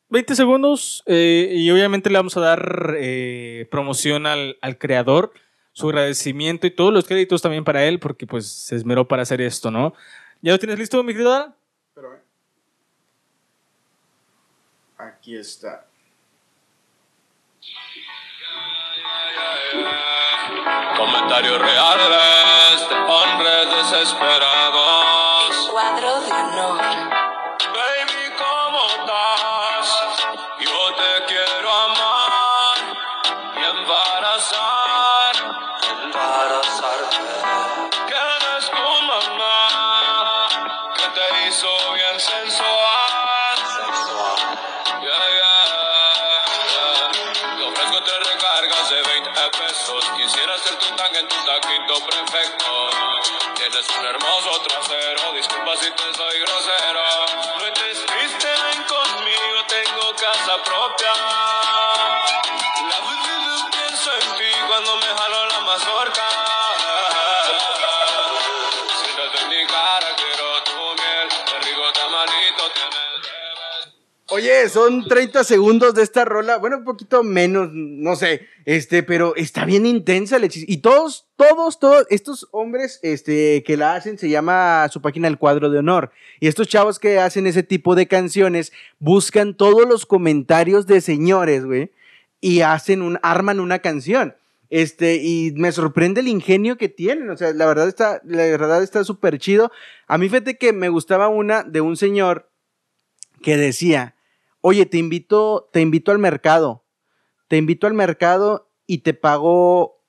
20 0.09 0.35
segundos 0.35 1.03
eh, 1.07 1.51
y 1.53 1.71
obviamente 1.71 2.11
le 2.11 2.19
vamos 2.19 2.37
a 2.37 2.41
dar 2.41 2.95
eh, 2.99 3.67
promoción 3.71 4.27
al, 4.27 4.57
al 4.61 4.79
creador, 4.79 5.33
su 5.73 5.89
agradecimiento 5.89 6.67
y 6.67 6.71
todos 6.71 6.93
los 6.93 7.07
créditos 7.07 7.43
también 7.43 7.65
para 7.65 7.85
él 7.85 7.99
porque 7.99 8.27
pues 8.27 8.47
se 8.47 8.77
esmeró 8.77 9.07
para 9.09 9.23
hacer 9.23 9.41
esto, 9.41 9.71
¿no? 9.71 9.95
¿Ya 10.43 10.53
lo 10.53 10.59
tienes 10.59 10.79
listo, 10.79 11.03
mi 11.03 11.13
querido 11.13 11.33
Adán? 11.35 11.55
Pero, 11.95 12.21
Aquí 14.99 15.37
está. 15.37 15.86
Comentarios 20.97 21.59
reales 21.59 22.89
de 22.89 22.95
hombres 22.95 23.91
desesperados. 23.91 25.26
Taquito 51.61 52.01
perfecto. 52.07 52.91
Tienes 53.55 53.89
un 53.99 54.07
hermoso 54.07 54.61
trasero. 54.61 55.33
Disculpa 55.33 55.77
si 55.77 55.91
te 55.91 56.15
soy 56.15 56.41
grosero. 56.41 57.03
No 57.59 57.67
estés 57.67 58.07
triste, 58.07 58.49
ven 58.49 58.83
conmigo. 58.85 59.65
Tengo 59.69 60.15
casa 60.17 60.63
propia. 60.63 61.13
La 62.91 63.01
vida 63.01 63.69
pienso 63.71 64.11
en 64.13 64.39
ti 64.39 64.53
cuando 64.67 64.97
me 64.97 65.07
jalo 65.07 65.47
la 65.47 65.61
mazorca. 65.61 66.36
Oye, 74.37 74.69
son 74.69 75.09
30 75.09 75.45
segundos 75.45 75.95
de 75.95 76.03
esta 76.03 76.27
rola. 76.27 76.59
Bueno, 76.59 76.77
un 76.77 76.85
poquito 76.85 77.23
menos, 77.23 77.71
no 77.73 78.17
sé. 78.17 78.47
Este, 78.67 79.03
pero 79.03 79.35
está 79.35 79.65
bien 79.65 79.87
intensa, 79.87 80.37
Alexis. 80.37 80.67
Y 80.69 80.83
todos, 80.83 81.27
todos, 81.37 81.79
todos 81.79 82.07
estos 82.11 82.47
hombres 82.51 83.01
este, 83.03 83.63
que 83.63 83.79
la 83.79 83.95
hacen, 83.95 84.19
se 84.19 84.29
llama 84.29 84.91
su 84.93 85.01
página 85.01 85.27
El 85.27 85.39
Cuadro 85.39 85.71
de 85.71 85.79
Honor. 85.79 86.13
Y 86.39 86.49
estos 86.49 86.69
chavos 86.69 86.99
que 86.99 87.19
hacen 87.19 87.47
ese 87.47 87.63
tipo 87.63 87.95
de 87.95 88.09
canciones 88.09 88.75
buscan 88.99 89.55
todos 89.55 89.89
los 89.89 90.05
comentarios 90.05 90.87
de 90.87 91.01
señores, 91.01 91.65
güey. 91.65 91.91
Y 92.43 92.61
hacen 92.61 93.01
un, 93.01 93.19
arman 93.23 93.59
una 93.59 93.79
canción. 93.79 94.37
Este, 94.69 95.15
y 95.15 95.55
me 95.57 95.73
sorprende 95.73 96.21
el 96.21 96.29
ingenio 96.29 96.77
que 96.77 96.91
tienen. 96.91 97.31
O 97.31 97.39
sea, 97.39 97.55
la 97.55 97.65
verdad 97.65 97.89
está, 97.89 98.21
la 98.23 98.43
verdad 98.43 98.83
está 98.83 99.03
súper 99.03 99.39
chido. 99.39 99.73
A 100.07 100.19
mí 100.19 100.29
fíjate 100.29 100.59
que 100.59 100.75
me 100.75 100.91
gustaba 100.91 101.29
una 101.29 101.63
de 101.63 101.81
un 101.81 101.97
señor 101.97 102.51
que 103.43 103.57
decía, 103.57 104.16
oye, 104.69 104.85
te 104.85 104.99
invito, 104.99 105.69
te 105.73 105.81
invito 105.81 106.11
al 106.11 106.19
mercado, 106.19 106.83
te 107.47 107.57
invito 107.57 107.87
al 107.87 107.95
mercado 107.95 108.69
y 108.85 108.99
te 108.99 109.15
pago, 109.15 110.01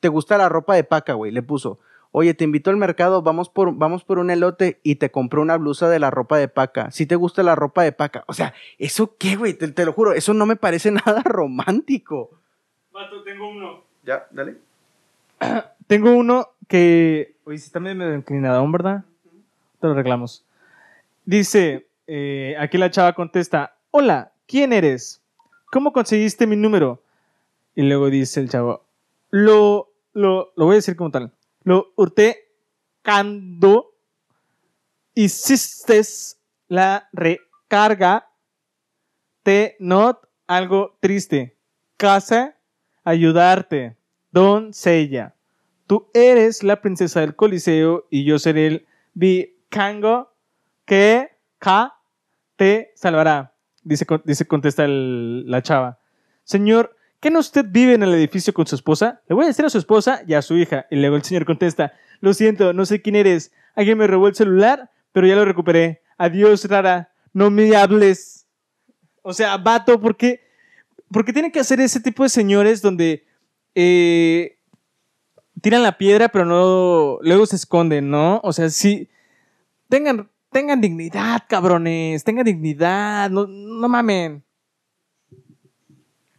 te 0.00 0.08
gusta 0.08 0.38
la 0.38 0.48
ropa 0.48 0.74
de 0.74 0.84
paca, 0.84 1.12
güey, 1.12 1.32
le 1.32 1.42
puso, 1.42 1.78
oye, 2.12 2.32
te 2.32 2.44
invito 2.44 2.70
al 2.70 2.78
mercado, 2.78 3.20
vamos 3.20 3.50
por, 3.50 3.74
vamos 3.74 4.04
por 4.04 4.18
un 4.18 4.30
elote 4.30 4.80
y 4.82 4.94
te 4.94 5.10
compré 5.10 5.40
una 5.40 5.58
blusa 5.58 5.90
de 5.90 5.98
la 5.98 6.10
ropa 6.10 6.38
de 6.38 6.48
paca, 6.48 6.90
si 6.92 7.04
te 7.04 7.14
gusta 7.14 7.42
la 7.42 7.54
ropa 7.54 7.82
de 7.82 7.92
paca, 7.92 8.24
o 8.26 8.32
sea, 8.32 8.54
¿eso 8.78 9.16
qué, 9.18 9.36
güey? 9.36 9.52
Te, 9.52 9.68
te 9.68 9.84
lo 9.84 9.92
juro, 9.92 10.14
eso 10.14 10.32
no 10.32 10.46
me 10.46 10.56
parece 10.56 10.90
nada 11.06 11.20
romántico. 11.22 12.30
Vato, 12.90 13.22
tengo 13.22 13.50
uno. 13.50 13.82
Ya, 14.02 14.26
dale. 14.30 14.56
Tengo 15.86 16.10
uno 16.16 16.48
que. 16.66 17.36
Oye, 17.44 17.58
si 17.58 17.66
está 17.66 17.80
medio 17.80 18.14
inclinadón, 18.14 18.72
¿verdad? 18.72 19.04
Te 19.78 19.86
lo 19.86 19.92
arreglamos. 19.92 20.44
Dice: 21.26 21.86
eh, 22.06 22.56
Aquí 22.58 22.78
la 22.78 22.90
chava 22.90 23.14
contesta: 23.14 23.78
Hola, 23.90 24.32
¿quién 24.46 24.72
eres? 24.72 25.22
¿Cómo 25.70 25.92
conseguiste 25.92 26.46
mi 26.46 26.56
número? 26.56 27.02
Y 27.74 27.82
luego 27.82 28.10
dice 28.10 28.40
el 28.40 28.48
chavo: 28.48 28.86
Lo, 29.30 29.92
lo, 30.12 30.52
lo 30.56 30.64
voy 30.64 30.74
a 30.74 30.76
decir 30.76 30.96
como 30.96 31.10
tal. 31.10 31.32
Lo 31.62 31.92
hurté 31.96 32.48
cuando 33.04 33.94
hiciste 35.14 36.02
la 36.68 37.08
recarga. 37.12 38.28
Te 39.42 39.76
not 39.78 40.18
algo 40.46 40.96
triste. 41.00 41.56
Casa, 41.96 42.56
ayudarte. 43.04 43.96
Doncella. 44.30 45.34
Tú 45.86 46.10
eres 46.14 46.62
la 46.62 46.80
princesa 46.82 47.20
del 47.20 47.36
Coliseo 47.36 48.06
y 48.10 48.24
yo 48.24 48.38
seré 48.38 48.66
el 48.66 48.86
vicango 49.14 50.32
que 50.84 51.30
ca 51.58 51.95
te 52.56 52.92
salvará. 52.94 53.54
Dice, 53.82 54.06
dice 54.24 54.46
contesta 54.46 54.86
la 54.88 55.62
chava. 55.62 56.00
Señor, 56.44 56.96
¿qué 57.20 57.30
no 57.30 57.38
usted 57.38 57.64
vive 57.68 57.94
en 57.94 58.02
el 58.02 58.14
edificio 58.14 58.52
con 58.52 58.66
su 58.66 58.74
esposa? 58.74 59.20
Le 59.28 59.34
voy 59.34 59.44
a 59.44 59.48
decir 59.48 59.64
a 59.64 59.70
su 59.70 59.78
esposa 59.78 60.22
y 60.26 60.34
a 60.34 60.42
su 60.42 60.56
hija. 60.56 60.86
Y 60.90 60.96
luego 60.96 61.16
el 61.16 61.22
señor 61.22 61.44
contesta, 61.44 61.92
lo 62.20 62.34
siento, 62.34 62.72
no 62.72 62.84
sé 62.86 63.02
quién 63.02 63.16
eres. 63.16 63.52
Alguien 63.74 63.98
me 63.98 64.06
robó 64.06 64.28
el 64.28 64.34
celular, 64.34 64.90
pero 65.12 65.26
ya 65.26 65.36
lo 65.36 65.44
recuperé. 65.44 66.02
Adiós, 66.18 66.64
rara. 66.64 67.12
No 67.32 67.50
me 67.50 67.76
hables. 67.76 68.46
O 69.22 69.32
sea, 69.32 69.56
vato, 69.58 70.00
¿por 70.00 70.16
qué? 70.16 70.40
¿Por 71.10 71.24
qué 71.24 71.32
tienen 71.32 71.52
que 71.52 71.60
hacer 71.60 71.80
ese 71.80 72.00
tipo 72.00 72.22
de 72.22 72.28
señores 72.28 72.82
donde 72.82 73.26
eh, 73.74 74.58
tiran 75.60 75.82
la 75.82 75.98
piedra, 75.98 76.28
pero 76.28 76.44
no. 76.44 77.18
Luego 77.22 77.46
se 77.46 77.56
esconden, 77.56 78.10
¿no? 78.10 78.40
O 78.42 78.52
sea, 78.52 78.70
sí. 78.70 79.08
Tengan, 79.88 80.30
tengan 80.56 80.80
dignidad, 80.80 81.42
cabrones. 81.46 82.24
Tengan 82.24 82.46
dignidad. 82.46 83.28
No, 83.28 83.46
no 83.46 83.88
mamen. 83.90 84.42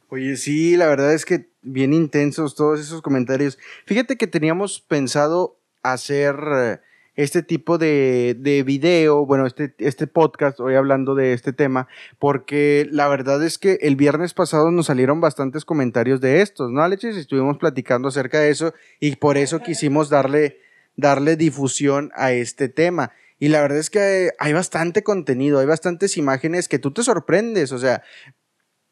Oye, 0.10 0.38
sí, 0.38 0.76
la 0.76 0.88
verdad 0.88 1.14
es 1.14 1.24
que 1.24 1.52
bien 1.62 1.94
intensos 1.94 2.56
todos 2.56 2.80
esos 2.80 3.04
comentarios. 3.04 3.60
Fíjate 3.86 4.16
que 4.16 4.26
teníamos 4.26 4.80
pensado 4.80 5.60
hacer 5.84 6.36
eh, 6.52 6.80
este 7.16 7.44
tipo 7.44 7.78
de, 7.78 8.36
de 8.40 8.64
video, 8.64 9.24
bueno, 9.24 9.46
este, 9.46 9.76
este 9.78 10.08
podcast, 10.08 10.60
hoy 10.62 10.74
hablando 10.74 11.14
de 11.14 11.34
este 11.34 11.54
tema, 11.54 11.88
porque 12.18 12.88
la 12.90 13.08
verdad 13.10 13.44
es 13.44 13.60
que 13.60 13.78
el 13.82 13.96
viernes 13.96 14.34
pasado 14.34 14.72
nos 14.72 14.88
salieron 14.88 15.22
bastantes 15.22 15.64
comentarios 15.64 16.22
de 16.22 16.42
estos, 16.42 16.72
¿no, 16.72 16.82
Alexis? 16.82 17.18
Estuvimos 17.18 17.60
platicando 17.60 18.08
acerca 18.08 18.40
de 18.40 18.50
eso 18.50 18.74
y 19.00 19.18
por 19.18 19.38
eso 19.38 19.60
quisimos 19.60 20.10
darle, 20.10 20.58
darle 20.96 21.36
difusión 21.36 22.12
a 22.16 22.32
este 22.32 22.68
tema. 22.68 23.12
Y 23.40 23.50
la 23.50 23.62
verdad 23.62 23.78
es 23.78 23.90
que 23.90 24.32
hay 24.40 24.54
bastante 24.54 25.04
contenido, 25.04 25.60
hay 25.60 25.66
bastantes 25.66 26.18
imágenes 26.18 26.68
que 26.68 26.80
tú 26.80 26.92
te 26.92 27.04
sorprendes, 27.04 27.72
o 27.72 27.78
sea, 27.78 28.04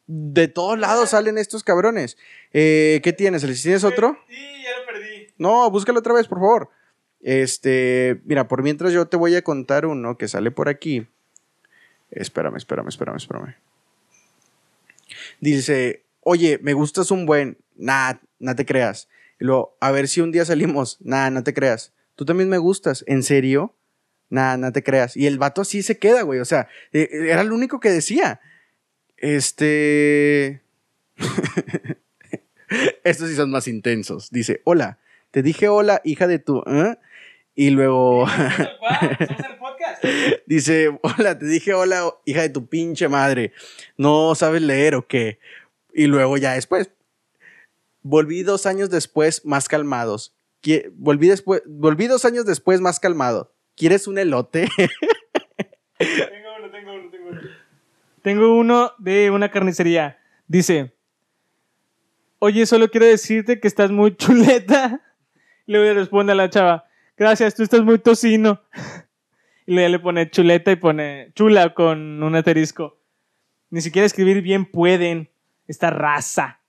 de 0.08 0.48
todos 0.48 0.78
lados 0.78 1.10
salen 1.10 1.38
estos 1.38 1.64
cabrones. 1.64 2.18
Eh, 2.54 3.02
¿Qué 3.04 3.12
tienes? 3.12 3.44
Alexis? 3.44 3.64
¿Tienes 3.64 3.84
otro? 3.84 4.18
Sí, 4.30 4.36
ya 4.64 4.80
lo 4.80 4.86
perdí. 4.86 5.28
No, 5.38 5.70
búscalo 5.72 6.00
otra 6.00 6.14
vez, 6.14 6.28
por 6.28 6.40
favor. 6.40 6.70
Este, 7.22 8.22
mira, 8.26 8.48
por 8.48 8.62
mientras 8.62 8.94
yo 8.94 9.08
te 9.08 9.18
voy 9.18 9.36
a 9.36 9.42
contar 9.42 9.88
uno 9.88 10.18
que 10.18 10.28
sale 10.28 10.52
por 10.52 10.70
aquí. 10.70 11.08
Espérame, 12.12 12.58
espérame, 12.58 12.88
espérame, 12.88 13.18
espérame. 13.18 13.56
Dice, 15.40 16.04
oye, 16.22 16.60
me 16.62 16.74
gustas 16.74 17.10
un 17.10 17.26
buen. 17.26 17.58
Nah, 17.76 18.14
no 18.40 18.56
te 18.56 18.66
creas. 18.66 19.10
Y 19.40 19.46
luego, 19.46 19.76
a 19.80 19.92
ver 19.92 20.08
si 20.08 20.22
un 20.22 20.32
día 20.32 20.46
salimos. 20.46 20.98
Nah, 21.02 21.32
no 21.32 21.44
te 21.44 21.54
creas. 21.54 21.94
Tú 22.16 22.26
también 22.26 22.48
me 22.48 22.60
gustas. 22.60 23.04
¿En 23.08 23.24
serio? 23.24 23.74
Nah, 24.30 24.58
no 24.58 24.72
te 24.72 24.84
creas. 24.84 25.16
Y 25.16 25.28
el 25.28 25.38
vato 25.38 25.62
así 25.62 25.84
se 25.84 25.98
queda, 25.98 26.24
güey. 26.24 26.40
O 26.40 26.46
sea, 26.46 26.68
eh, 26.92 27.10
era 27.30 27.44
lo 27.44 27.56
único 27.56 27.80
que 27.80 27.90
decía. 27.90 28.40
Este. 29.18 30.62
Estos 33.04 33.30
sí 33.30 33.36
son 33.36 33.52
más 33.52 33.68
intensos. 33.68 34.30
Dice, 34.32 34.62
hola, 34.64 35.00
te 35.32 35.44
dije 35.44 35.68
hola, 35.68 36.02
hija 36.04 36.28
de 36.28 36.40
tu... 36.40 36.64
¿eh? 36.66 36.98
Y 37.58 37.70
luego 37.70 38.26
dice, 40.46 40.98
hola, 41.02 41.40
te 41.40 41.46
dije 41.46 41.74
hola, 41.74 42.14
hija 42.26 42.42
de 42.42 42.50
tu 42.50 42.68
pinche 42.68 43.08
madre. 43.08 43.54
¿No 43.98 44.36
sabes 44.36 44.62
leer 44.62 44.96
o 44.96 45.08
qué? 45.08 45.40
Y 45.94 46.08
luego 46.08 46.36
ya 46.36 46.54
después, 46.54 46.90
Volví 48.08 48.44
dos 48.44 48.68
años 48.68 48.92
después 48.92 49.44
más 49.46 49.68
calmados. 49.68 50.36
Volví, 50.94 51.28
después, 51.28 51.64
volví 51.66 52.06
dos 52.06 52.24
años 52.24 52.46
después 52.46 52.80
más 52.80 53.00
calmado. 53.00 53.55
¿Quieres 53.76 54.08
un 54.08 54.18
elote? 54.18 54.68
Tengo 55.98 56.50
uno, 56.60 56.70
tengo 56.72 56.94
uno, 56.94 57.10
tengo 57.10 57.30
uno. 57.30 57.42
Tengo 58.22 58.58
uno 58.58 58.92
de 58.98 59.32
una 59.32 59.50
carnicería. 59.50 60.18
Dice, 60.48 60.94
oye, 62.40 62.66
solo 62.66 62.90
quiero 62.90 63.06
decirte 63.06 63.60
que 63.60 63.68
estás 63.68 63.92
muy 63.92 64.16
chuleta. 64.18 65.02
Luego 65.68 65.86
le 65.86 65.94
responde 65.94 66.34
a 66.34 66.36
la 66.36 66.50
chava, 66.50 66.86
gracias, 67.18 67.56
tú 67.56 67.64
estás 67.64 67.82
muy 67.82 68.00
tocino. 68.00 68.62
Y 69.68 69.74
luego 69.74 69.90
le 69.90 69.98
pone 70.00 70.30
chuleta 70.30 70.72
y 70.72 70.76
pone 70.76 71.32
chula 71.34 71.74
con 71.74 72.22
un 72.22 72.36
asterisco. 72.36 73.00
Ni 73.72 73.82
siquiera 73.82 74.06
escribir 74.06 74.44
bien 74.44 74.64
pueden. 74.64 75.28
Esta 75.68 75.90
raza. 75.90 76.60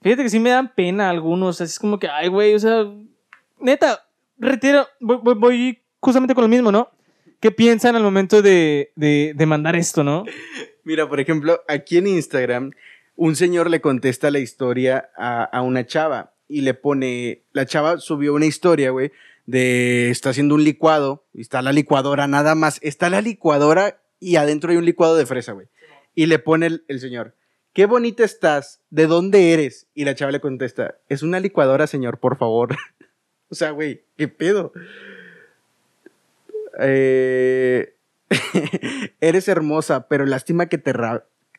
Fíjate 0.00 0.22
que 0.22 0.28
sí 0.30 0.38
me 0.38 0.50
dan 0.50 0.72
pena 0.76 1.10
algunos. 1.10 1.60
Así 1.60 1.72
es 1.72 1.78
como 1.80 1.98
que, 1.98 2.06
ay, 2.08 2.28
güey, 2.28 2.54
o 2.54 2.58
sea, 2.60 2.84
neta, 3.58 4.06
retiro, 4.38 4.86
voy, 5.00 5.16
voy- 5.24 5.34
voy 5.34 5.82
justamente 6.00 6.34
con 6.34 6.42
lo 6.42 6.48
mismo, 6.48 6.72
¿no? 6.72 6.90
¿Qué 7.40 7.50
piensan 7.50 7.94
al 7.94 8.02
momento 8.02 8.42
de, 8.42 8.92
de, 8.96 9.46
mandar 9.46 9.76
esto, 9.76 10.02
no? 10.02 10.24
Mira, 10.84 11.08
por 11.08 11.20
ejemplo, 11.20 11.60
aquí 11.68 11.98
en 11.98 12.08
Instagram, 12.08 12.72
un 13.14 13.36
señor 13.36 13.70
le 13.70 13.80
contesta 13.80 14.30
la 14.30 14.40
historia 14.40 15.10
a, 15.16 15.44
a 15.44 15.62
una 15.62 15.86
chava 15.86 16.32
y 16.48 16.62
le 16.62 16.74
pone, 16.74 17.44
la 17.52 17.66
chava 17.66 17.98
subió 17.98 18.34
una 18.34 18.46
historia, 18.46 18.90
güey, 18.90 19.12
de 19.46 20.10
está 20.10 20.30
haciendo 20.30 20.56
un 20.56 20.64
licuado, 20.64 21.24
y 21.32 21.42
está 21.42 21.62
la 21.62 21.72
licuadora, 21.72 22.26
nada 22.26 22.54
más, 22.54 22.80
está 22.82 23.08
la 23.08 23.20
licuadora 23.20 24.00
y 24.18 24.36
adentro 24.36 24.70
hay 24.70 24.76
un 24.76 24.84
licuado 24.84 25.16
de 25.16 25.26
fresa, 25.26 25.52
güey. 25.52 25.68
Y 26.14 26.26
le 26.26 26.38
pone 26.38 26.66
el, 26.66 26.84
el 26.88 26.98
señor, 26.98 27.36
qué 27.72 27.86
bonita 27.86 28.24
estás, 28.24 28.82
¿de 28.90 29.06
dónde 29.06 29.52
eres? 29.52 29.86
Y 29.94 30.04
la 30.04 30.14
chava 30.14 30.32
le 30.32 30.40
contesta, 30.40 30.96
es 31.08 31.22
una 31.22 31.38
licuadora, 31.38 31.86
señor, 31.86 32.18
por 32.18 32.36
favor. 32.36 32.76
o 33.48 33.54
sea, 33.54 33.70
güey, 33.70 34.04
¿qué 34.16 34.26
pedo? 34.26 34.72
Eh, 36.80 37.94
eres 39.20 39.48
hermosa, 39.48 40.08
pero 40.08 40.26
lástima 40.26 40.66
que 40.66 40.78
te 40.78 40.92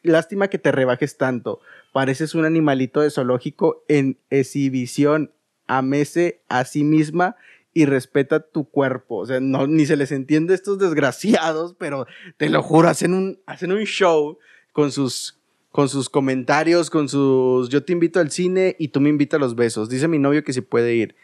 lástima 0.03 0.47
que 0.47 0.57
te 0.57 0.71
rebajes 0.71 1.17
tanto. 1.17 1.59
Pareces 1.91 2.35
un 2.35 2.45
animalito 2.45 3.01
de 3.01 3.09
zoológico 3.09 3.83
en 3.87 4.17
exhibición. 4.29 5.31
Amese 5.67 6.41
a 6.49 6.65
sí 6.65 6.83
misma 6.83 7.35
y 7.73 7.85
respeta 7.85 8.39
tu 8.39 8.69
cuerpo. 8.69 9.17
O 9.17 9.25
sea, 9.25 9.39
ni 9.39 9.85
se 9.85 9.95
les 9.95 10.11
entiende 10.11 10.53
a 10.53 10.55
estos 10.55 10.79
desgraciados, 10.79 11.75
pero 11.77 12.07
te 12.37 12.49
lo 12.49 12.63
juro, 12.63 12.89
hacen 12.89 13.13
un, 13.13 13.39
hacen 13.45 13.71
un 13.71 13.83
show 13.83 14.37
con 14.73 14.91
sus, 14.91 15.39
con 15.71 15.89
sus 15.89 16.09
comentarios, 16.09 16.89
con 16.89 17.07
sus 17.09 17.69
yo 17.69 17.83
te 17.83 17.93
invito 17.93 18.19
al 18.19 18.31
cine 18.31 18.75
y 18.79 18.89
tú 18.89 19.01
me 19.01 19.09
invitas 19.09 19.37
a 19.37 19.41
los 19.41 19.55
besos. 19.55 19.89
Dice 19.89 20.07
mi 20.07 20.19
novio 20.19 20.43
que 20.43 20.53
si 20.53 20.61
puede 20.61 20.95
ir. 20.95 21.15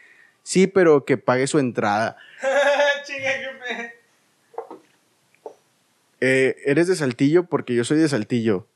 Sí, 0.42 0.68
pero 0.68 1.04
que 1.04 1.16
pague 1.16 1.46
su 1.46 1.58
entrada. 1.58 2.16
Eh, 6.20 6.56
¿Eres 6.64 6.88
de 6.88 6.96
Saltillo? 6.96 7.44
Porque 7.44 7.74
yo 7.74 7.84
soy 7.84 7.98
de 7.98 8.08
Saltillo. 8.08 8.66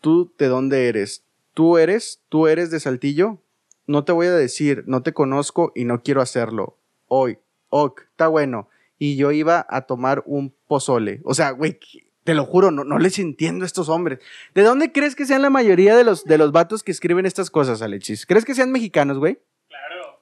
¿Tú 0.00 0.32
de 0.38 0.46
dónde 0.46 0.88
eres? 0.88 1.24
¿Tú 1.54 1.78
eres? 1.78 2.20
¿Tú 2.28 2.46
eres 2.46 2.70
de 2.70 2.80
Saltillo? 2.80 3.38
No 3.86 4.04
te 4.04 4.12
voy 4.12 4.26
a 4.26 4.32
decir, 4.32 4.84
no 4.86 5.02
te 5.02 5.12
conozco 5.12 5.72
y 5.74 5.84
no 5.84 6.02
quiero 6.02 6.20
hacerlo. 6.20 6.76
Hoy, 7.08 7.38
ok, 7.70 8.02
está 8.02 8.28
bueno. 8.28 8.68
Y 8.98 9.16
yo 9.16 9.32
iba 9.32 9.66
a 9.68 9.82
tomar 9.82 10.22
un 10.26 10.54
pozole. 10.68 11.20
O 11.24 11.34
sea, 11.34 11.50
güey, 11.50 11.78
te 12.24 12.34
lo 12.34 12.44
juro, 12.44 12.70
no, 12.70 12.84
no 12.84 12.98
les 12.98 13.18
entiendo 13.18 13.64
a 13.64 13.66
estos 13.66 13.88
hombres. 13.88 14.20
¿De 14.54 14.62
dónde 14.62 14.92
crees 14.92 15.16
que 15.16 15.26
sean 15.26 15.42
la 15.42 15.50
mayoría 15.50 15.96
de 15.96 16.04
los, 16.04 16.24
de 16.24 16.38
los 16.38 16.52
vatos 16.52 16.82
que 16.82 16.92
escriben 16.92 17.26
estas 17.26 17.50
cosas, 17.50 17.82
Alexis? 17.82 18.26
¿Crees 18.26 18.44
que 18.44 18.54
sean 18.54 18.70
mexicanos, 18.70 19.18
güey? 19.18 19.38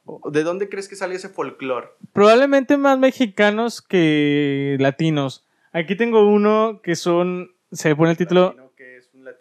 Claro. 0.08 0.20
¿O 0.22 0.30
¿De 0.30 0.42
dónde 0.42 0.68
crees 0.68 0.88
que 0.88 0.96
sale 0.96 1.14
ese 1.14 1.28
folclore? 1.28 1.88
Probablemente 2.12 2.76
más 2.76 2.98
mexicanos 2.98 3.82
que 3.82 4.76
latinos. 4.80 5.46
Aquí 5.72 5.96
tengo 5.96 6.26
uno 6.28 6.80
que 6.82 6.96
son, 6.96 7.52
se 7.72 7.94
pone 7.94 8.12
el 8.12 8.16
título, 8.16 8.54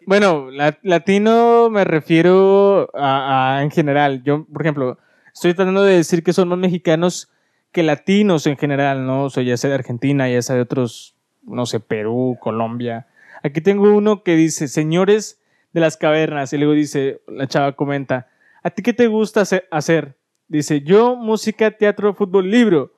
Bueno, 0.06 0.51
la- 0.51 0.77
latino 0.84 1.69
me 1.69 1.84
refiero 1.84 2.89
a, 2.93 3.58
a- 3.58 3.63
en 3.63 3.71
general. 3.71 4.23
Yo, 4.23 4.45
por 4.45 4.62
ejemplo, 4.62 4.97
estoy 5.34 5.53
tratando 5.53 5.84
de 5.84 5.95
decir 5.97 6.23
que 6.23 6.34
son 6.34 6.47
más 6.49 6.58
mexicanos 6.58 7.32
que 7.71 7.84
latinos 7.84 8.47
en 8.47 8.58
general, 8.58 9.06
¿no? 9.06 9.25
O 9.25 9.30
sea, 9.30 9.43
ya 9.43 9.56
sea 9.58 9.69
de 9.69 9.75
Argentina, 9.75 10.30
ya 10.30 10.41
sea 10.41 10.56
de 10.56 10.62
otros, 10.62 11.15
no 11.43 11.65
sé, 11.65 11.80
Perú, 11.80 12.38
Colombia. 12.41 13.08
Aquí 13.43 13.62
tengo 13.62 13.84
uno 13.95 14.23
que 14.23 14.36
dice, 14.36 14.67
señores 14.67 15.41
de 15.73 15.82
las 15.82 15.95
cavernas, 15.97 16.51
y 16.53 16.58
luego 16.58 16.73
dice, 16.73 17.21
la 17.27 17.47
chava 17.47 17.73
comenta, 17.73 18.27
¿a 18.63 18.69
ti 18.71 18.82
qué 18.84 18.93
te 18.93 19.08
gusta 19.08 19.41
hace- 19.41 19.65
hacer? 19.71 20.15
Dice, 20.48 20.82
yo, 20.82 21.16
música, 21.16 21.72
teatro, 21.72 22.14
fútbol, 22.14 22.50
libro. 22.50 22.94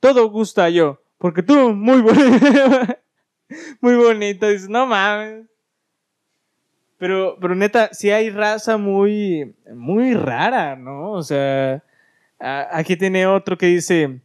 Todo 0.00 0.28
gusta 0.30 0.68
yo, 0.70 1.00
porque 1.18 1.42
tú, 1.42 1.72
muy 1.74 2.00
bonita. 2.00 3.00
muy 3.80 3.94
bonita. 3.94 4.48
Dice, 4.48 4.68
no 4.68 4.86
mames. 4.86 5.46
Pero, 6.98 7.36
pero 7.40 7.54
neta, 7.54 7.90
sí 7.92 8.10
hay 8.10 8.30
raza 8.30 8.78
muy, 8.78 9.54
muy 9.74 10.14
rara, 10.14 10.76
¿no? 10.76 11.12
O 11.12 11.22
sea, 11.22 11.82
aquí 12.38 12.96
tiene 12.96 13.26
otro 13.26 13.58
que 13.58 13.66
dice, 13.66 14.20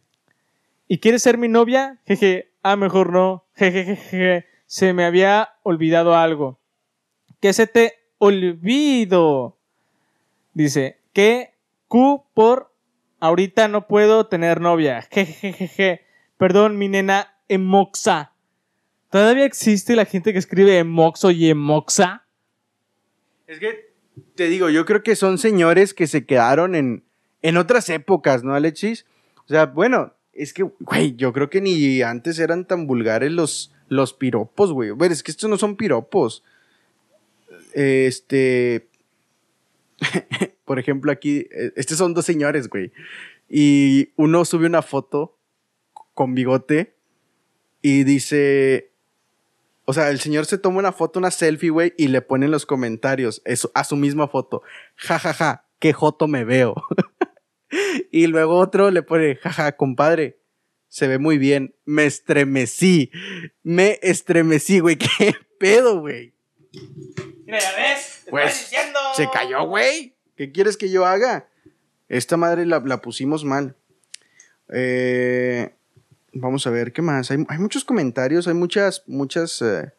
¿y 0.87 0.99
quieres 0.99 1.23
ser 1.23 1.37
mi 1.37 1.47
novia? 1.47 1.99
Jeje, 2.05 2.51
ah, 2.63 2.75
mejor 2.75 3.11
no. 3.11 3.43
Jejejeje, 3.55 4.45
se 4.65 4.93
me 4.93 5.03
había 5.03 5.49
olvidado 5.63 6.15
algo. 6.15 6.59
¿Qué 7.41 7.51
se 7.53 7.67
te 7.67 7.93
olvido? 8.17 9.57
Dice, 10.53 10.99
que 11.11 11.55
Q 11.87 12.23
por 12.33 12.68
ahorita 13.19 13.67
no 13.67 13.87
puedo 13.87 14.27
tener 14.27 14.61
novia. 14.61 15.01
Jejejeje, 15.11 16.05
perdón, 16.37 16.77
mi 16.77 16.87
nena 16.87 17.35
Emoxa. 17.47 18.33
¿Todavía 19.09 19.45
existe 19.45 19.95
la 19.95 20.05
gente 20.05 20.33
que 20.33 20.39
escribe 20.39 20.77
Emoxo 20.77 21.31
y 21.31 21.49
Emoxa? 21.49 22.25
Es 23.47 23.59
que 23.59 23.89
te 24.35 24.47
digo, 24.47 24.69
yo 24.69 24.85
creo 24.85 25.03
que 25.03 25.15
son 25.15 25.37
señores 25.37 25.93
que 25.93 26.07
se 26.07 26.25
quedaron 26.25 26.75
en, 26.75 27.03
en 27.41 27.57
otras 27.57 27.89
épocas, 27.89 28.43
¿no, 28.43 28.53
Alexis? 28.53 29.05
O 29.45 29.47
sea, 29.47 29.65
bueno, 29.65 30.13
es 30.33 30.53
que, 30.53 30.63
güey, 30.79 31.15
yo 31.15 31.33
creo 31.33 31.49
que 31.49 31.61
ni 31.61 32.01
antes 32.01 32.39
eran 32.39 32.65
tan 32.65 32.87
vulgares 32.87 33.31
los, 33.31 33.73
los 33.87 34.13
piropos, 34.13 34.71
güey. 34.71 34.91
Bueno, 34.91 35.13
es 35.13 35.23
que 35.23 35.31
estos 35.31 35.49
no 35.49 35.57
son 35.57 35.75
piropos. 35.75 36.43
Este. 37.73 38.87
Por 40.69 40.77
ejemplo, 40.77 41.11
aquí, 41.11 41.47
eh, 41.49 41.73
estos 41.77 41.97
son 41.97 42.13
dos 42.13 42.25
señores, 42.25 42.69
güey. 42.69 42.91
Y 43.49 44.13
uno 44.17 44.45
sube 44.45 44.67
una 44.67 44.83
foto 44.83 45.35
con 46.13 46.35
bigote 46.35 46.95
y 47.81 48.03
dice, 48.03 48.91
o 49.85 49.93
sea, 49.93 50.11
el 50.11 50.19
señor 50.19 50.45
se 50.45 50.59
toma 50.59 50.77
una 50.77 50.91
foto, 50.91 51.17
una 51.17 51.31
selfie, 51.31 51.71
güey, 51.71 51.95
y 51.97 52.09
le 52.09 52.21
pone 52.21 52.45
en 52.45 52.51
los 52.51 52.67
comentarios 52.67 53.41
eso, 53.45 53.71
a 53.73 53.83
su 53.83 53.95
misma 53.95 54.27
foto. 54.27 54.61
Ja, 54.95 55.17
ja, 55.17 55.33
ja, 55.33 55.65
qué 55.79 55.91
joto 55.91 56.27
me 56.27 56.43
veo. 56.43 56.75
y 58.11 58.27
luego 58.27 58.55
otro 58.59 58.91
le 58.91 59.01
pone, 59.01 59.37
ja, 59.37 59.51
ja, 59.51 59.71
compadre, 59.75 60.37
se 60.87 61.07
ve 61.07 61.17
muy 61.17 61.39
bien. 61.39 61.73
Me 61.83 62.05
estremecí. 62.05 63.09
Me 63.63 63.97
estremecí, 64.03 64.81
güey. 64.81 64.97
¿Qué 65.17 65.33
pedo, 65.59 65.99
güey? 66.01 66.35
Mira, 67.47 67.59
ya 67.59 67.75
ves, 67.75 68.21
te 68.25 68.29
Pues, 68.29 68.69
diciendo. 68.69 68.99
Se 69.15 69.27
cayó, 69.31 69.65
güey. 69.65 70.18
¿Qué 70.39 70.53
quieres 70.53 70.77
que 70.77 70.89
yo 70.89 71.05
haga? 71.05 71.49
Esta 72.07 72.37
madre 72.37 72.65
la, 72.65 72.79
la 72.79 73.01
pusimos 73.01 73.43
mal. 73.43 73.75
Eh, 74.69 75.73
vamos 76.31 76.65
a 76.65 76.69
ver, 76.69 76.93
¿qué 76.93 77.01
más? 77.01 77.29
Hay, 77.29 77.45
hay 77.49 77.57
muchos 77.57 77.83
comentarios, 77.83 78.47
hay 78.47 78.53
muchas, 78.53 79.03
muchas, 79.05 79.61
eh, 79.61 79.91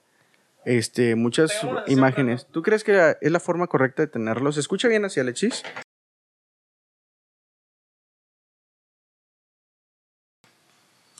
este, 0.65 1.15
muchas 1.15 1.53
imágenes. 1.89 2.47
¿Tú 2.51 2.63
crees 2.63 2.85
que 2.85 2.93
la- 2.93 3.19
es 3.21 3.31
la 3.31 3.39
forma 3.39 3.67
correcta 3.67 4.01
de 4.01 4.09
tenerlos? 4.09 4.55
¿Se 4.55 4.63
escucha 4.63 4.89
bien 4.89 5.05
hacia 5.05 5.21
Alexis? 5.21 5.63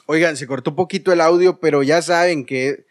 Oigan, 0.07 0.37
se 0.39 0.47
cortó 0.47 0.71
un 0.71 0.77
poquito 0.77 1.13
el 1.13 1.21
audio, 1.21 1.61
pero 1.61 1.83
ya 1.83 2.03
saben 2.03 2.45
que 2.47 2.87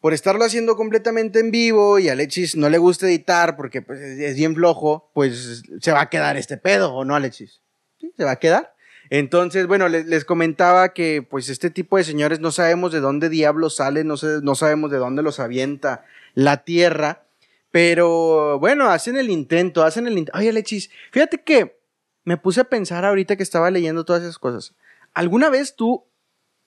por 0.00 0.12
estarlo 0.14 0.44
haciendo 0.44 0.76
completamente 0.76 1.40
en 1.40 1.50
vivo 1.50 1.98
y 1.98 2.08
a 2.08 2.12
Alexis 2.12 2.56
no 2.56 2.68
le 2.68 2.78
gusta 2.78 3.06
editar 3.06 3.56
porque 3.56 3.82
pues, 3.82 4.00
es 4.00 4.36
bien 4.36 4.54
flojo, 4.54 5.10
pues 5.14 5.62
se 5.80 5.92
va 5.92 6.02
a 6.02 6.10
quedar 6.10 6.36
este 6.36 6.56
pedo, 6.56 6.94
¿o 6.94 7.04
no, 7.04 7.14
Alexis? 7.16 7.60
Sí, 8.00 8.12
se 8.16 8.24
va 8.24 8.32
a 8.32 8.36
quedar. 8.38 8.74
Entonces, 9.08 9.66
bueno, 9.68 9.88
les, 9.88 10.24
comentaba 10.24 10.92
que 10.92 11.22
pues 11.22 11.48
este 11.48 11.70
tipo 11.70 11.96
de 11.96 12.04
señores 12.04 12.40
no 12.40 12.50
sabemos 12.50 12.92
de 12.92 13.00
dónde 13.00 13.28
diablos 13.28 13.76
salen, 13.76 14.06
no, 14.08 14.16
sé- 14.16 14.40
no 14.42 14.54
sabemos 14.56 14.90
de 14.90 14.98
dónde 14.98 15.22
los 15.22 15.38
avienta 15.38 16.04
la 16.34 16.64
tierra, 16.64 17.24
pero 17.70 18.58
bueno, 18.58 18.88
hacen 18.90 19.16
el 19.16 19.30
intento, 19.30 19.84
hacen 19.84 20.06
el 20.06 20.18
intento. 20.18 20.38
Oye, 20.38 20.48
Alexis, 20.48 20.90
fíjate 21.12 21.42
que 21.42 21.78
me 22.24 22.36
puse 22.36 22.60
a 22.60 22.64
pensar 22.64 23.04
ahorita 23.04 23.36
que 23.36 23.42
estaba 23.44 23.70
leyendo 23.70 24.04
todas 24.04 24.22
esas 24.22 24.38
cosas. 24.38 24.74
¿Alguna 25.14 25.50
vez 25.50 25.76
tú 25.76 26.04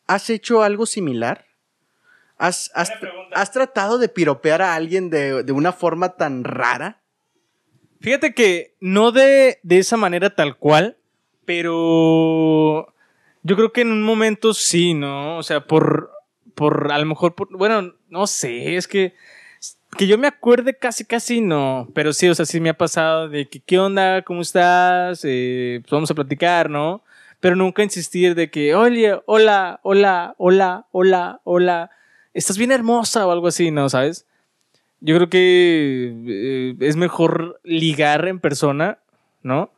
has 0.08 0.30
hecho 0.30 0.64
algo 0.64 0.86
similar? 0.86 1.46
¿Has, 2.40 2.72
has, 2.74 2.92
has 3.34 3.52
tratado 3.52 3.98
de 4.00 4.10
piropear 4.10 4.62
a 4.62 4.74
alguien 4.74 5.10
de, 5.10 5.44
de 5.44 5.52
una 5.52 5.72
forma 5.74 6.16
tan 6.16 6.44
rara? 6.44 7.02
Fíjate 8.02 8.34
que 8.34 8.76
no 8.80 9.12
de, 9.12 9.60
de 9.62 9.78
esa 9.78 9.98
manera 9.98 10.34
tal 10.34 10.56
cual, 10.58 10.98
pero 11.46 12.94
yo 13.44 13.56
creo 13.56 13.72
que 13.74 13.82
en 13.82 13.92
un 13.92 14.04
momento 14.04 14.54
sí, 14.54 14.94
¿no? 14.94 15.38
O 15.38 15.44
sea, 15.44 15.66
por, 15.66 16.12
por 16.56 16.92
a 16.92 16.98
lo 16.98 17.06
mejor, 17.06 17.36
por- 17.36 17.56
bueno, 17.58 17.94
no 18.10 18.26
sé, 18.28 18.76
es 18.78 18.88
que, 18.88 19.14
que 19.98 20.08
yo 20.08 20.18
me 20.18 20.28
acuerde 20.28 20.78
casi, 20.78 21.04
casi 21.06 21.42
no, 21.42 21.90
pero 21.94 22.14
sí, 22.14 22.30
o 22.30 22.36
sea, 22.36 22.46
sí 22.46 22.60
me 22.62 22.70
ha 22.70 22.78
pasado 22.78 23.28
de 23.28 23.48
que, 23.50 23.60
¿qué 23.60 23.80
onda? 23.80 24.22
¿Cómo 24.22 24.42
estás? 24.42 25.22
Eh, 25.26 25.80
pues 25.82 25.92
vamos 25.92 26.12
a 26.12 26.16
platicar, 26.16 26.70
¿no? 26.70 27.04
Pero 27.42 27.56
nunca 27.56 27.84
insistir 27.84 28.36
de 28.36 28.50
que, 28.50 28.76
oye, 28.76 29.20
hola, 29.26 29.80
hola, 29.84 30.36
hola, 30.38 30.86
hola, 30.92 31.40
hola, 31.44 31.90
estás 32.40 32.58
bien 32.58 32.72
hermosa 32.72 33.28
o 33.28 33.32
algo 33.32 33.48
así, 33.48 33.70
¿no? 33.70 33.90
¿Sabes? 33.90 34.26
Yo 35.02 35.16
creo 35.16 35.30
que 35.30 36.14
eh, 36.28 36.76
es 36.80 36.96
mejor 36.96 37.60
ligar 37.64 38.28
en 38.28 38.40
persona, 38.40 39.00
¿no? 39.44 39.72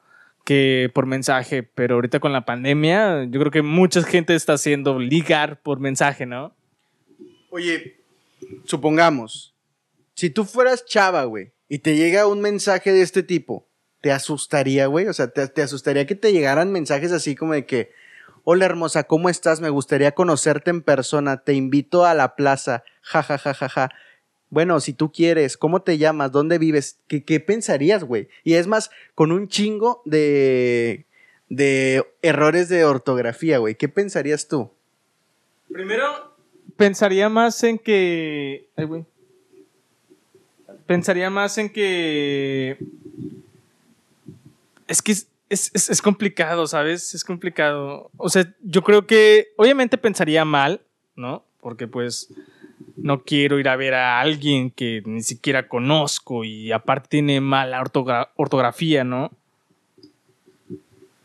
Que 0.46 0.90
por 0.94 1.06
mensaje. 1.06 1.64
Pero 1.64 1.96
ahorita 1.96 2.20
con 2.20 2.34
la 2.34 2.46
pandemia, 2.46 3.26
yo 3.26 3.40
creo 3.40 3.52
que 3.52 3.62
mucha 3.62 4.02
gente 4.04 4.36
está 4.36 4.54
haciendo 4.54 5.00
ligar 5.00 5.62
por 5.62 5.80
mensaje, 5.80 6.26
¿no? 6.26 6.56
Oye, 7.50 7.98
supongamos, 8.66 9.54
si 10.14 10.30
tú 10.30 10.46
fueras 10.46 10.86
chava, 10.86 11.24
güey, 11.26 11.52
y 11.68 11.80
te 11.80 11.96
llega 11.96 12.28
un 12.28 12.42
mensaje 12.42 12.92
de 12.92 13.02
este 13.02 13.24
tipo, 13.24 13.68
¿te 14.02 14.12
asustaría, 14.12 14.86
güey? 14.86 15.08
O 15.08 15.14
sea, 15.14 15.28
¿te, 15.28 15.48
te 15.48 15.62
asustaría 15.62 16.06
que 16.06 16.16
te 16.16 16.32
llegaran 16.32 16.72
mensajes 16.72 17.12
así 17.12 17.36
como 17.36 17.54
de 17.54 17.66
que, 17.66 17.92
hola 18.44 18.66
hermosa, 18.66 19.04
¿cómo 19.04 19.30
estás? 19.30 19.62
Me 19.62 19.70
gustaría 19.70 20.14
conocerte 20.14 20.70
en 20.70 20.82
persona, 20.82 21.38
te 21.38 21.54
invito 21.54 22.06
a 22.06 22.14
la 22.14 22.36
plaza, 22.36 22.84
ja, 23.02 23.24
ja, 23.24 23.38
ja, 23.38 23.54
ja, 23.54 23.70
ja. 23.70 23.92
Bueno, 24.50 24.80
si 24.80 24.94
tú 24.94 25.12
quieres, 25.12 25.58
¿cómo 25.58 25.82
te 25.82 25.98
llamas? 25.98 26.32
¿Dónde 26.32 26.58
vives? 26.58 27.00
¿Qué, 27.08 27.24
qué 27.24 27.40
pensarías, 27.40 28.04
güey? 28.04 28.28
Y 28.44 28.56
es 28.56 28.68
más, 28.68 28.92
con 29.16 29.32
un 29.32 29.48
chingo 29.48 30.02
de, 30.06 31.06
de 31.48 32.06
errores 32.22 32.68
de 32.68 32.84
ortografía, 32.84 33.60
güey. 33.60 33.76
¿Qué 33.76 33.88
pensarías 33.88 34.48
tú? 34.48 34.72
Primero, 35.72 36.36
pensaría 36.76 37.30
más 37.30 37.64
en 37.64 37.78
que. 37.80 38.68
Ay, 38.76 38.86
güey. 38.86 39.06
Pensaría 40.86 41.30
más 41.30 41.58
en 41.58 41.70
que. 41.70 42.78
Es 44.88 45.02
que 45.02 45.16
es, 45.54 45.90
es- 45.90 46.02
complicado, 46.02 46.66
¿sabes? 46.68 47.14
Es 47.14 47.24
complicado. 47.24 48.10
O 48.18 48.30
sea, 48.30 48.52
yo 48.64 48.84
creo 48.84 49.06
que. 49.06 49.50
Obviamente 49.58 49.98
pensaría 49.98 50.46
mal, 50.46 50.82
¿no? 51.16 51.44
Porque 51.60 51.88
pues. 51.88 52.30
No 52.98 53.24
quiero 53.24 53.60
ir 53.60 53.70
a 53.70 53.76
ver 53.76 53.94
a 53.94 54.20
alguien 54.20 54.70
que 54.72 55.02
ni 55.06 55.22
siquiera 55.24 55.68
conozco 55.68 56.44
y 56.44 56.72
aparte 56.72 57.08
tiene 57.10 57.40
mala 57.40 57.82
ortogra- 57.82 58.30
ortografía, 58.36 59.04
¿no? 59.04 59.32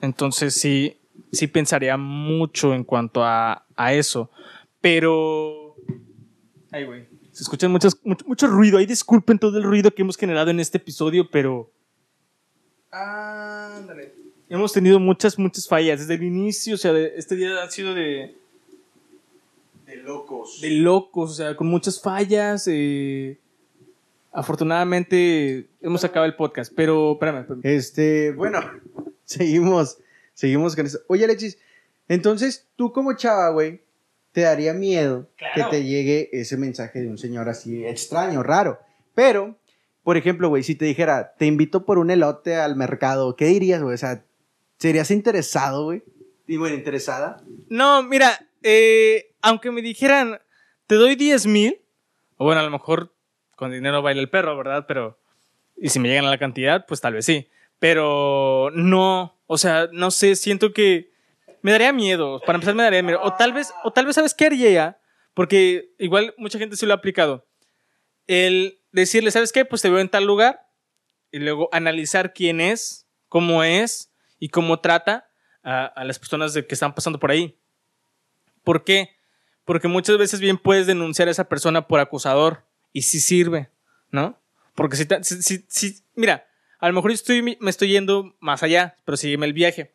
Entonces 0.01 0.55
sí, 0.55 0.97
sí 1.33 1.47
pensaría 1.47 1.97
mucho 1.97 2.75
en 2.75 2.85
cuanto 2.85 3.25
a, 3.25 3.65
a 3.77 3.93
eso. 3.95 4.31
Pero. 4.81 5.75
Ay, 6.71 6.85
güey. 6.85 7.05
Se 7.33 7.43
escucha 7.43 7.69
muchos, 7.69 7.99
mucho, 8.05 8.25
mucho 8.27 8.47
ruido. 8.47 8.79
Ay, 8.79 8.87
disculpen 8.87 9.39
todo 9.39 9.59
el 9.59 9.65
ruido 9.65 9.91
que 9.91 10.03
hemos 10.03 10.17
generado 10.17 10.51
en 10.51 10.61
este 10.61 10.79
episodio, 10.79 11.29
pero. 11.31 11.71
Ándale. 13.01 14.13
Hemos 14.49 14.73
tenido 14.73 14.99
muchas, 15.01 15.39
muchas 15.39 15.69
fallas. 15.69 16.01
Desde 16.01 16.15
el 16.15 16.23
inicio, 16.23 16.75
o 16.75 16.79
sea, 16.79 16.93
de- 16.93 17.13
este 17.17 17.35
día 17.37 17.63
ha 17.63 17.71
sido 17.71 17.95
de, 17.95 18.37
De 19.87 19.97
locos. 19.97 20.61
de 20.61 20.71
locos, 20.71 21.31
o 21.33 21.35
sea, 21.35 21.57
con 21.57 21.67
muchas 21.67 22.01
fallas. 22.01 22.65
eh, 22.69 23.39
afortunadamente 24.33 25.67
hemos 25.81 26.05
acabado 26.05 26.27
el 26.31 26.37
podcast, 26.37 26.73
pero 26.77 27.13
espérame, 27.13 27.41
espérame. 27.41 27.61
Este, 27.65 28.33
bueno, 28.33 28.61
seguimos, 29.25 29.99
seguimos 30.35 30.77
con 30.77 30.87
eso. 30.87 30.99
Oye, 31.09 31.25
Alexis, 31.25 31.59
entonces 32.09 32.67
tú 32.77 32.93
como 32.93 33.15
chava, 33.15 33.49
güey, 33.51 33.81
te 34.33 34.43
daría 34.43 34.75
miedo 34.75 35.27
Claro. 35.37 35.71
que 35.71 35.77
te 35.79 35.85
llegue 35.85 36.29
ese 36.33 36.57
mensaje 36.59 37.01
de 37.01 37.09
un 37.09 37.17
señor 37.19 37.49
así 37.49 37.85
extraño, 37.87 38.43
raro. 38.43 38.79
Pero, 39.15 39.57
por 40.07 40.17
ejemplo, 40.17 40.49
güey, 40.49 40.63
si 40.63 40.77
te 40.77 40.85
dijera, 40.85 41.35
te 41.37 41.47
invito 41.47 41.85
por 41.85 41.99
un 41.99 42.13
elote 42.13 42.55
al 42.55 42.77
mercado, 42.77 43.35
¿qué 43.35 43.47
dirías, 43.47 43.83
güey? 43.83 43.97
O 43.97 43.99
sea, 43.99 44.25
¿serías 44.79 45.11
interesado, 45.11 45.83
güey? 45.83 46.05
Y 46.47 46.59
bueno, 46.59 46.77
interesada. 46.77 47.43
No, 47.69 48.05
mira, 48.05 48.39
eh, 48.63 49.35
aunque 49.43 49.73
me 49.73 49.83
dijeran, 49.83 50.39
te 50.87 50.95
doy 50.95 51.17
10 51.17 51.47
mil, 51.47 51.81
o 52.37 52.45
bueno, 52.45 52.61
a 52.61 52.63
lo 52.65 52.71
mejor 52.71 53.17
con 53.57 53.73
dinero 53.73 54.01
baila 54.01 54.21
el 54.21 54.31
perro, 54.31 54.57
¿verdad? 54.57 54.85
Pero, 54.87 55.19
y 55.77 55.89
si 55.89 55.99
me 55.99 56.07
llegan 56.07 56.27
a 56.27 56.31
la 56.31 56.39
cantidad, 56.39 56.87
pues 56.87 57.01
tal 57.01 57.15
vez 57.15 57.25
sí. 57.25 57.49
Pero 57.81 58.71
no, 58.75 59.37
o 59.49 59.59
sea, 59.59 59.89
no 59.91 60.13
sé, 60.13 60.37
siento 60.37 60.73
que 60.73 61.11
me 61.63 61.73
daría 61.73 61.93
miedo. 61.93 62.41
Para 62.47 62.59
empezar, 62.59 62.77
me 62.77 62.85
daría 62.85 63.03
miedo. 63.03 63.19
O 63.25 63.33
tal 63.33 63.53
vez, 63.53 63.75
o 63.83 63.91
tal 63.91 64.07
vez, 64.07 64.15
¿sabes 64.15 64.35
qué 64.35 64.47
haría 64.47 64.71
ya? 64.71 65.01
Porque 65.35 65.91
igual 65.99 66.33
mucha 66.39 66.61
gente 66.61 66.77
se 66.77 66.87
lo 66.87 66.93
ha 66.93 66.97
aplicado. 66.99 67.45
El 68.29 68.79
decirle, 69.01 69.31
¿sabes 69.31 69.53
qué? 69.53 69.65
Pues 69.65 69.83
te 69.83 69.91
veo 69.91 70.01
en 70.01 70.09
tal 70.09 70.25
lugar. 70.25 70.67
Y 71.31 71.39
luego 71.39 71.69
analizar 71.73 72.33
quién 72.33 72.61
es, 72.61 73.07
cómo 73.29 73.63
es 73.63 74.11
y 74.39 74.49
cómo 74.49 74.81
trata 74.81 75.29
a, 75.63 76.05
las 76.05 76.19
personas 76.19 76.55
de 76.55 76.67
que 76.67 76.75
están 76.75 76.95
pasando 76.95 77.19
por 77.19 77.31
ahí. 77.31 77.59
¿Por 78.65 78.85
qué? 78.85 79.11
Porque 79.65 79.89
muchas 79.89 80.17
veces 80.17 80.41
bien 80.41 80.59
puedes 80.59 80.87
denunciar 80.87 81.29
a 81.29 81.33
esa 81.33 81.49
persona 81.49 81.89
por 81.89 82.01
acusador 82.01 82.65
y 82.93 83.03
sí 83.03 83.21
sirve, 83.21 83.69
¿no? 84.11 84.39
Porque 84.75 84.97
si, 84.97 86.05
mira, 86.15 86.47
a 86.79 86.89
lo 86.89 86.95
mejor 86.95 87.11
estoy, 87.11 87.43
me 87.43 87.71
estoy 87.71 87.89
yendo 87.89 88.37
más 88.39 88.63
allá, 88.63 88.97
pero 89.05 89.17
sígueme 89.17 89.47
el 89.47 89.53
viaje. 89.53 89.93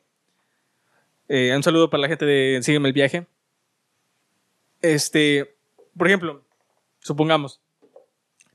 Eh, 1.29 1.55
un 1.55 1.63
saludo 1.63 1.89
para 1.89 2.01
la 2.01 2.07
gente 2.09 2.25
de 2.25 2.59
Sígueme 2.61 2.89
el 2.89 2.93
viaje. 2.93 3.25
Este, 4.81 5.55
por 5.97 6.07
ejemplo, 6.07 6.43
supongamos, 6.99 7.61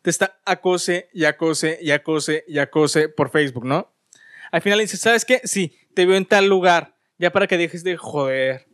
te 0.07 0.11
está 0.11 0.39
acose 0.45 1.11
y 1.13 1.25
acose 1.25 1.81
y 1.83 1.91
acose 1.91 2.45
y 2.47 2.61
acose 2.61 3.09
por 3.09 3.29
Facebook, 3.29 3.65
¿no? 3.65 3.93
Al 4.53 4.63
final 4.63 4.79
le 4.79 4.85
dices, 4.85 5.01
¿sabes 5.01 5.25
qué? 5.25 5.41
Sí, 5.43 5.77
te 5.95 6.07
veo 6.07 6.17
en 6.17 6.25
tal 6.25 6.47
lugar, 6.47 6.95
ya 7.19 7.33
para 7.33 7.49
que 7.49 7.59
dejes 7.59 7.83
de 7.83 7.97
joder. 7.97 8.69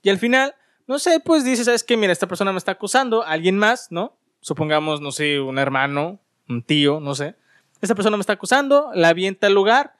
Y 0.00 0.08
al 0.08 0.16
final, 0.16 0.54
no 0.86 0.98
sé, 0.98 1.20
pues 1.20 1.44
dices, 1.44 1.66
¿sabes 1.66 1.84
qué? 1.84 1.98
Mira, 1.98 2.10
esta 2.10 2.26
persona 2.26 2.52
me 2.52 2.56
está 2.56 2.72
acusando, 2.72 3.22
alguien 3.22 3.58
más, 3.58 3.88
¿no? 3.90 4.16
Supongamos, 4.40 5.02
no 5.02 5.12
sé, 5.12 5.40
un 5.40 5.58
hermano, 5.58 6.20
un 6.48 6.62
tío, 6.62 7.00
no 7.00 7.14
sé. 7.14 7.34
Esta 7.82 7.94
persona 7.94 8.16
me 8.16 8.22
está 8.22 8.32
acusando, 8.32 8.92
la 8.94 9.08
avienta 9.08 9.48
al 9.48 9.52
lugar. 9.52 9.96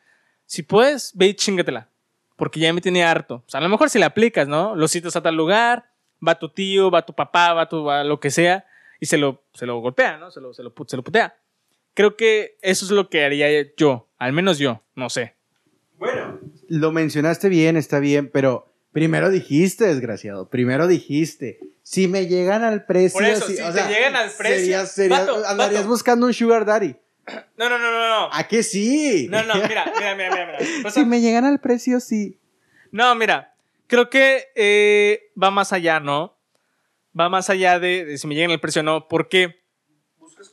Si 0.46 0.62
puedes, 0.62 1.12
ve 1.14 1.26
y 1.26 1.34
chingatela. 1.34 1.90
Porque 2.36 2.60
ya 2.60 2.72
me 2.72 2.80
tiene 2.80 3.04
harto. 3.04 3.44
O 3.46 3.50
sea, 3.50 3.60
a 3.60 3.62
lo 3.62 3.68
mejor 3.68 3.90
si 3.90 3.98
la 3.98 4.06
aplicas, 4.06 4.48
¿no? 4.48 4.74
Lo 4.74 4.88
citas 4.88 5.16
a 5.16 5.22
tal 5.22 5.34
lugar, 5.34 5.90
va 6.26 6.38
tu 6.38 6.48
tío, 6.48 6.90
va 6.90 7.04
tu 7.04 7.12
papá, 7.12 7.52
va 7.52 7.68
tu 7.68 7.84
va 7.84 8.04
lo 8.04 8.20
que 8.20 8.30
sea, 8.30 8.64
y 9.02 9.06
se 9.06 9.18
lo, 9.18 9.42
se 9.52 9.66
lo 9.66 9.80
golpea, 9.80 10.16
¿no? 10.16 10.30
Se 10.30 10.40
lo, 10.40 10.54
se, 10.54 10.62
lo, 10.62 10.72
se 10.86 10.96
lo 10.96 11.02
putea. 11.02 11.34
Creo 11.92 12.16
que 12.16 12.56
eso 12.62 12.84
es 12.84 12.92
lo 12.92 13.10
que 13.10 13.24
haría 13.24 13.48
yo, 13.76 14.08
al 14.16 14.32
menos 14.32 14.58
yo, 14.58 14.80
no 14.94 15.10
sé. 15.10 15.34
Bueno, 15.98 16.38
lo 16.68 16.92
mencionaste 16.92 17.48
bien, 17.48 17.76
está 17.76 17.98
bien, 17.98 18.30
pero 18.30 18.72
primero 18.92 19.28
dijiste, 19.28 19.86
desgraciado, 19.86 20.48
primero 20.48 20.86
dijiste, 20.86 21.58
si 21.82 22.06
me 22.06 22.28
llegan 22.28 22.62
al 22.62 22.86
precio, 22.86 23.18
Por 23.18 23.24
eso, 23.28 23.46
sí, 23.48 23.56
si 23.56 23.62
o 23.62 23.66
te 23.66 23.72
sea, 23.72 23.88
llegan 23.88 24.14
al 24.14 24.30
precio- 24.30 24.56
serías- 24.60 24.92
serías- 24.92 25.26
Vato, 25.26 25.44
andarías 25.48 25.80
vato. 25.82 25.88
buscando 25.90 26.26
un 26.26 26.32
sugar 26.32 26.64
daddy. 26.64 26.94
No, 27.56 27.68
no, 27.68 27.78
no, 27.78 27.90
no, 27.90 28.08
no. 28.08 28.28
¿A 28.32 28.46
qué 28.46 28.62
sí? 28.62 29.26
No, 29.28 29.42
no, 29.42 29.54
mira, 29.56 29.92
mira, 29.96 30.14
mira, 30.14 30.30
mira. 30.30 30.46
mira. 30.46 30.58
O 30.86 30.90
sea, 30.90 31.02
si 31.02 31.04
me 31.04 31.20
llegan 31.20 31.44
al 31.44 31.60
precio, 31.60 31.98
sí. 32.00 32.38
No, 32.92 33.14
mira, 33.16 33.54
creo 33.88 34.08
que 34.10 34.44
eh, 34.54 35.30
va 35.40 35.50
más 35.50 35.72
allá, 35.72 35.98
¿no? 36.00 36.36
Va 37.18 37.28
más 37.28 37.50
allá 37.50 37.78
de, 37.78 38.04
de 38.04 38.18
si 38.18 38.26
me 38.26 38.34
llegan 38.34 38.50
el 38.50 38.60
precio 38.60 38.80
o 38.80 38.84
no. 38.84 39.08
¿Por 39.08 39.28
qué? 39.28 39.62
Buscas 40.18 40.52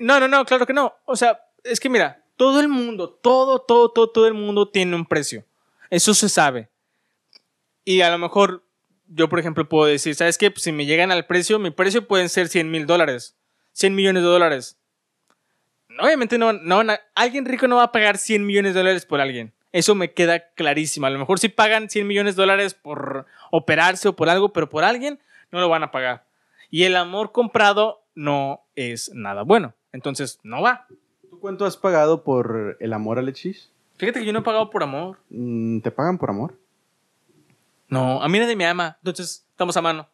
No, 0.00 0.20
no, 0.20 0.28
no, 0.28 0.44
claro 0.44 0.66
que 0.66 0.72
no. 0.72 0.94
O 1.06 1.16
sea, 1.16 1.40
es 1.62 1.80
que 1.80 1.88
mira, 1.88 2.24
todo 2.36 2.60
el 2.60 2.68
mundo, 2.68 3.10
todo, 3.10 3.60
todo, 3.60 3.90
todo, 3.90 4.10
todo 4.10 4.26
el 4.26 4.34
mundo 4.34 4.68
tiene 4.68 4.94
un 4.94 5.06
precio. 5.06 5.44
Eso 5.90 6.14
se 6.14 6.28
sabe. 6.28 6.68
Y 7.84 8.00
a 8.00 8.10
lo 8.10 8.18
mejor 8.18 8.64
yo, 9.08 9.28
por 9.28 9.38
ejemplo, 9.38 9.68
puedo 9.68 9.86
decir, 9.86 10.14
¿sabes 10.14 10.38
qué? 10.38 10.50
Pues 10.50 10.62
si 10.62 10.72
me 10.72 10.86
llegan 10.86 11.12
al 11.12 11.26
precio, 11.26 11.58
mi 11.58 11.70
precio 11.70 12.06
pueden 12.06 12.28
ser 12.28 12.48
100 12.48 12.70
mil 12.70 12.86
dólares, 12.86 13.36
100 13.72 13.94
millones 13.94 14.22
de 14.22 14.28
dólares. 14.28 14.78
Obviamente 16.00 16.38
no, 16.38 16.52
no 16.52 16.82
alguien 17.14 17.44
rico 17.44 17.68
no 17.68 17.76
va 17.76 17.84
a 17.84 17.92
pagar 17.92 18.18
100 18.18 18.44
millones 18.44 18.74
de 18.74 18.80
dólares 18.80 19.06
por 19.06 19.20
alguien. 19.20 19.52
Eso 19.72 19.94
me 19.94 20.12
queda 20.12 20.50
clarísimo. 20.54 21.06
A 21.06 21.10
lo 21.10 21.18
mejor 21.18 21.38
sí 21.38 21.48
pagan 21.48 21.90
100 21.90 22.06
millones 22.06 22.36
de 22.36 22.42
dólares 22.42 22.74
por 22.74 23.26
operarse 23.50 24.08
o 24.08 24.16
por 24.16 24.28
algo, 24.28 24.52
pero 24.52 24.68
por 24.68 24.84
alguien 24.84 25.20
no 25.50 25.60
lo 25.60 25.68
van 25.68 25.82
a 25.82 25.90
pagar. 25.90 26.26
Y 26.70 26.84
el 26.84 26.96
amor 26.96 27.32
comprado 27.32 28.02
no 28.14 28.60
es 28.74 29.12
nada 29.14 29.42
bueno. 29.42 29.74
Entonces, 29.92 30.40
no 30.42 30.62
va. 30.62 30.86
¿Tú 31.30 31.38
cuánto 31.38 31.64
has 31.66 31.76
pagado 31.76 32.24
por 32.24 32.76
el 32.80 32.92
amor, 32.92 33.18
Alexis? 33.18 33.70
Fíjate 33.96 34.20
que 34.20 34.26
yo 34.26 34.32
no 34.32 34.40
he 34.40 34.42
pagado 34.42 34.70
por 34.70 34.82
amor. 34.82 35.18
Mm, 35.30 35.80
¿Te 35.80 35.90
pagan 35.90 36.18
por 36.18 36.30
amor? 36.30 36.58
No, 37.88 38.22
a 38.22 38.28
mí 38.28 38.38
nadie 38.38 38.56
me 38.56 38.66
ama. 38.66 38.96
Entonces, 39.00 39.46
estamos 39.50 39.76
a 39.76 39.82
mano. 39.82 40.08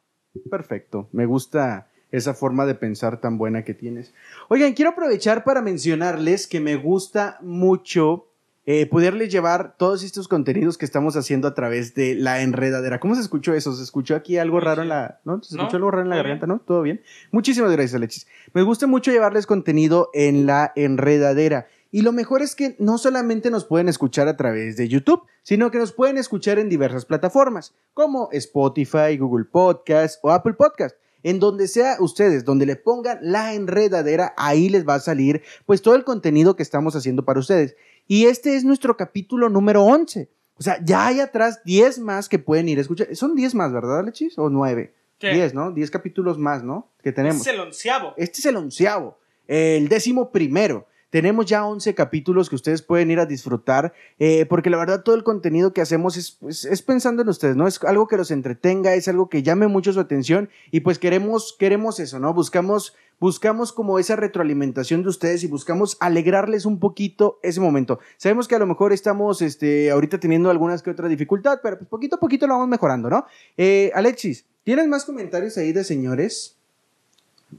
Perfecto. 0.51 1.09
Me 1.13 1.25
gusta, 1.25 1.89
esa 2.11 2.35
forma 2.35 2.67
de 2.67 2.75
pensar 2.75 3.21
tan 3.21 3.39
buena 3.39 3.65
que 3.65 3.75
tienes. 3.75 4.13
Oigan, 4.49 4.75
quiero 4.75 4.91
aprovechar 4.91 5.45
para 5.45 5.63
mencionarles 5.63 6.47
que 6.47 6.61
me 6.61 6.77
gusta 6.77 7.39
mucho 7.41 8.27
eh, 8.67 8.87
poderles 8.87 9.31
llevar 9.31 9.77
todos 9.79 10.03
estos 10.03 10.29
contenidos 10.29 10.79
que 10.79 10.85
estamos 10.85 11.17
haciendo 11.17 11.49
a 11.49 11.55
través 11.55 11.95
de 11.95 12.15
la 12.15 12.43
enredadera. 12.43 13.01
¿Cómo 13.01 13.15
se 13.15 13.23
escuchó 13.23 13.55
eso? 13.55 13.73
¿Se 13.73 13.83
escuchó 13.83 14.15
aquí 14.15 14.39
algo 14.39 14.61
raro 14.61 14.83
en 14.83 14.89
la... 14.89 15.21
¿No? 15.25 15.43
¿Se 15.43 15.57
escuchó 15.57 15.73
No, 15.73 15.77
algo 15.77 15.91
raro 15.91 16.03
en 16.03 16.11
la 16.11 16.17
garganta? 16.17 16.47
¿No? 16.47 16.61
¿Todo 16.61 16.83
bien? 16.83 17.01
Muchísimas 17.33 17.73
gracias, 17.73 17.95
Alexis. 17.95 18.27
Me 18.53 18.63
gusta 18.63 18.87
mucho 18.87 19.11
llevarles 19.11 19.47
contenido 19.47 20.11
en 20.13 20.47
la 20.47 20.73
enredadera. 20.77 21.67
Y 21.93 22.03
lo 22.03 22.13
mejor 22.13 22.43
es 22.43 22.55
que 22.55 22.77
no 22.79 22.99
solamente 22.99 23.51
nos 23.51 23.65
pueden 23.65 23.89
escuchar 23.89 24.29
a 24.29 24.37
través 24.37 24.77
de 24.77 24.89
YouTube, 24.89 25.23
sino 25.43 25.71
que 25.71 25.79
nos 25.79 25.93
pueden 25.93 26.19
escuchar 26.19 26.59
en 26.59 26.69
diversas 26.69 27.05
plataformas, 27.05 27.75
como 27.95 28.29
Spotify, 28.31 29.17
Google 29.19 29.47
Podcast 29.47 30.21
o 30.23 30.31
Apple 30.31 30.55
Podcast. 30.55 30.95
En 31.23 31.39
donde 31.39 31.69
sea 31.69 31.97
ustedes, 31.99 32.45
donde 32.45 32.65
le 32.65 32.77
pongan 32.77 33.19
la 33.21 33.53
enredadera, 33.53 34.33
ahí 34.39 34.71
les 34.71 34.89
va 34.89 34.95
a 34.95 35.01
salir 35.01 35.43
pues 35.67 35.83
todo 35.83 35.95
el 35.95 36.05
contenido 36.05 36.57
que 36.57 36.63
estamos 36.63 36.97
haciendo 36.97 37.25
para 37.25 37.41
ustedes. 37.41 37.77
Y 38.11 38.27
este 38.27 38.57
es 38.57 38.65
nuestro 38.65 38.97
capítulo 38.97 39.49
número 39.49 39.85
11. 39.85 40.29
O 40.57 40.63
sea, 40.65 40.85
ya 40.85 41.07
hay 41.07 41.21
atrás 41.21 41.61
10 41.65 42.01
más 42.01 42.29
que 42.29 42.41
pueden 42.41 42.69
ir 42.69 42.79
a 42.79 42.81
escuchar. 42.81 43.15
Son 43.15 43.37
10 43.37 43.55
más, 43.55 43.73
¿verdad, 43.73 44.01
Alexis? 44.01 44.37
¿O 44.37 44.51
9? 44.51 44.93
¿Qué? 45.17 45.33
10, 45.33 45.55
¿no? 45.55 45.71
10 45.71 45.93
capítulos 45.93 46.37
más, 46.37 46.65
¿no? 46.65 46.89
Que 47.05 47.13
tenemos. 47.13 47.41
Es 47.41 47.47
el 47.47 47.61
onceavo. 47.61 48.15
Este 48.17 48.41
es 48.41 48.47
el 48.47 48.57
onceavo, 48.57 49.17
el 49.47 49.89
décimo 49.89 50.33
primero. 50.33 50.89
Tenemos 51.11 51.47
ya 51.47 51.67
11 51.67 51.95
capítulos 51.95 52.49
que 52.49 52.55
ustedes 52.55 52.83
pueden 52.83 53.11
ir 53.11 53.19
a 53.19 53.27
disfrutar, 53.27 53.93
eh, 54.21 54.47
porque 54.47 54.71
la 54.71 54.79
verdad 54.79 55.03
todo 55.03 55.17
el 55.17 55.25
contenido 55.25 55.73
que 55.73 55.81
hacemos 55.81 56.17
es, 56.17 56.31
pues, 56.33 56.65
es 56.65 56.83
pensando 56.83 57.23
en 57.23 57.29
ustedes, 57.29 57.57
¿no? 57.57 57.67
Es 57.67 57.83
algo 57.83 58.07
que 58.07 58.17
los 58.17 58.31
entretenga, 58.31 58.95
es 58.95 59.09
algo 59.09 59.29
que 59.29 59.43
llame 59.43 59.67
mucho 59.67 59.93
su 59.93 59.99
atención 59.99 60.49
y 60.71 60.81
pues 60.81 61.01
queremos, 61.01 61.57
queremos 61.59 61.99
eso, 61.99 62.21
¿no? 62.21 62.33
Buscamos, 62.33 62.95
buscamos 63.19 63.73
como 63.73 63.99
esa 63.99 64.15
retroalimentación 64.15 65.03
de 65.03 65.09
ustedes 65.09 65.43
y 65.43 65.49
buscamos 65.49 65.97
alegrarles 65.99 66.65
un 66.65 66.79
poquito 66.79 67.41
ese 67.43 67.61
momento. 67.61 67.99
Sabemos 68.17 68.47
que 68.47 68.55
a 68.55 68.61
lo 68.61 68.67
mejor 68.67 68.93
estamos 68.93 69.43
este, 69.43 69.91
ahorita 69.91 70.21
teniendo 70.21 70.49
algunas 70.49 70.83
que 70.83 70.91
otra 70.91 71.09
dificultad, 71.09 71.59
pero 71.61 71.79
pues 71.79 71.89
poquito 71.91 72.17
a 72.17 72.21
poquito 72.21 72.47
lo 72.47 72.55
vamos 72.55 72.69
mejorando, 72.69 73.11
¿no? 73.11 73.27
Eh, 73.57 73.91
Alexis, 73.95 74.47
¿tienes 74.63 74.87
más 74.87 75.05
comentarios 75.05 75.59
ahí 75.59 75.73
de 75.73 75.83
señores? 75.83 76.57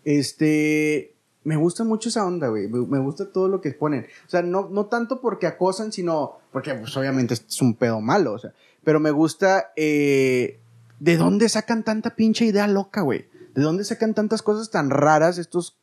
Este, 0.06 1.11
me 1.44 1.56
gusta 1.56 1.84
mucho 1.84 2.10
esa 2.10 2.26
onda, 2.26 2.48
güey. 2.50 2.68
Me 2.68 3.00
gusta 3.00 3.32
todo 3.32 3.48
lo 3.48 3.62
que 3.62 3.72
ponen. 3.72 4.08
O 4.28 4.30
sea, 4.30 4.42
no, 4.42 4.70
no 4.70 4.86
tanto 4.86 5.22
porque 5.22 5.48
acosan, 5.48 5.92
sino 5.92 6.40
porque, 6.52 6.74
pues, 6.76 6.96
obviamente, 6.96 7.34
es 7.34 7.62
un 7.62 7.76
pedo 7.76 8.00
malo, 8.00 8.34
o 8.34 8.40
sea. 8.40 8.54
Pero 8.84 9.00
me 9.00 9.12
gusta, 9.12 9.72
eh, 9.76 10.60
¿de 11.00 11.18
dónde 11.18 11.50
sacan 11.50 11.84
tanta 11.84 12.16
pinche 12.16 12.46
idea 12.46 12.68
loca, 12.68 13.02
güey? 13.02 13.28
¿De 13.56 13.62
dónde 13.62 13.84
sacan 13.84 14.14
tantas 14.14 14.42
cosas 14.42 14.70
tan 14.70 14.90
raras 14.90 15.38
estos 15.38 15.78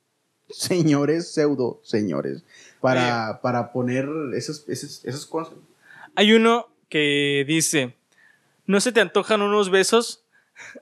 señores, 0.49 1.33
pseudo 1.33 1.81
señores, 1.83 2.45
para, 2.81 3.41
para 3.43 3.73
poner 3.73 4.09
esas, 4.35 4.65
esas, 4.69 5.05
esas 5.05 5.27
cosas? 5.27 5.55
Hay 6.15 6.33
uno 6.33 6.69
que 6.89 7.45
dice, 7.47 7.97
¿no 8.67 8.81
se 8.81 8.93
te 8.93 9.01
antojan 9.01 9.43
unos 9.43 9.71
besos? 9.71 10.25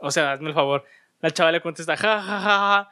O 0.01 0.11
sea, 0.11 0.33
hazme 0.33 0.49
el 0.49 0.55
favor. 0.55 0.85
La 1.21 1.31
chava 1.31 1.51
le 1.53 1.63
contesta, 1.63 1.97
ja, 1.97 2.23
ja, 2.23 2.41
ja, 2.41 2.59
ja. 2.59 2.91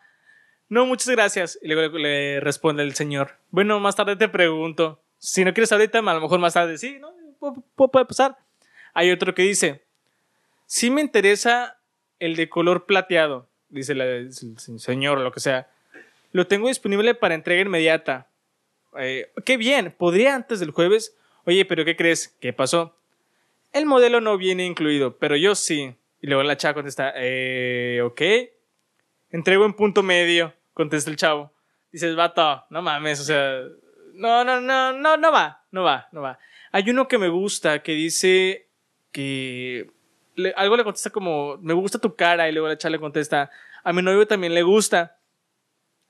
No, 0.68 0.86
muchas 0.86 1.08
gracias. 1.08 1.58
Y 1.62 1.68
luego 1.68 1.98
le 1.98 2.40
responde 2.40 2.82
el 2.82 2.94
señor, 2.94 3.32
bueno, 3.50 3.78
más 3.80 3.96
tarde 3.96 4.16
te 4.16 4.28
pregunto. 4.28 5.00
Si 5.18 5.44
no 5.44 5.52
quieres 5.54 5.72
ahorita, 5.72 5.98
a 5.98 6.02
lo 6.14 6.20
mejor 6.20 6.38
más 6.38 6.54
tarde 6.54 6.76
sí, 6.78 6.98
¿no? 7.00 7.12
Pu- 7.40 7.62
pu- 7.76 7.90
Puede 7.90 8.04
pasar. 8.06 8.36
Hay 8.92 9.10
otro 9.10 9.34
que 9.34 9.42
dice, 9.42 9.82
sí 10.66 10.90
me 10.90 11.00
interesa 11.00 11.78
el 12.20 12.36
de 12.36 12.48
color 12.48 12.86
plateado, 12.86 13.48
dice 13.68 13.92
el 13.92 14.30
señor 14.78 15.18
lo 15.20 15.32
que 15.32 15.40
sea. 15.40 15.68
Lo 16.32 16.46
tengo 16.46 16.68
disponible 16.68 17.14
para 17.14 17.34
entrega 17.34 17.62
inmediata. 17.62 18.28
Eh, 18.98 19.30
qué 19.44 19.56
bien, 19.56 19.94
podría 19.96 20.34
antes 20.34 20.60
del 20.60 20.70
jueves. 20.70 21.16
Oye, 21.44 21.64
pero 21.64 21.84
¿qué 21.84 21.96
crees? 21.96 22.28
¿Qué 22.40 22.52
pasó? 22.52 22.96
El 23.72 23.86
modelo 23.86 24.20
no 24.20 24.36
viene 24.38 24.64
incluido, 24.64 25.16
pero 25.18 25.36
yo 25.36 25.54
sí. 25.54 25.94
Y 26.22 26.26
luego 26.26 26.42
la 26.42 26.56
chava 26.56 26.74
contesta, 26.74 27.12
eh, 27.16 28.00
ok. 28.04 28.22
Entrego 29.34 29.64
en 29.64 29.74
punto 29.74 30.04
medio, 30.04 30.54
contesta 30.74 31.10
el 31.10 31.16
chavo. 31.16 31.50
Dices, 31.90 32.14
vato, 32.14 32.64
no 32.70 32.82
mames, 32.82 33.18
o 33.18 33.24
sea, 33.24 33.62
no, 34.12 34.44
no, 34.44 34.60
no, 34.60 34.92
no, 34.92 35.16
no 35.16 35.32
va, 35.32 35.64
no 35.72 35.82
va, 35.82 36.08
no 36.12 36.22
va. 36.22 36.38
Hay 36.70 36.88
uno 36.88 37.08
que 37.08 37.18
me 37.18 37.28
gusta 37.28 37.82
que 37.82 37.94
dice 37.94 38.68
que 39.10 39.90
algo 40.54 40.76
le 40.76 40.84
contesta 40.84 41.10
como, 41.10 41.56
me 41.60 41.74
gusta 41.74 41.98
tu 41.98 42.14
cara, 42.14 42.48
y 42.48 42.52
luego 42.52 42.68
la 42.68 42.78
chava 42.78 42.92
le 42.92 43.00
contesta, 43.00 43.50
a 43.82 43.92
mi 43.92 44.02
novio 44.02 44.24
también 44.24 44.54
le 44.54 44.62
gusta. 44.62 45.18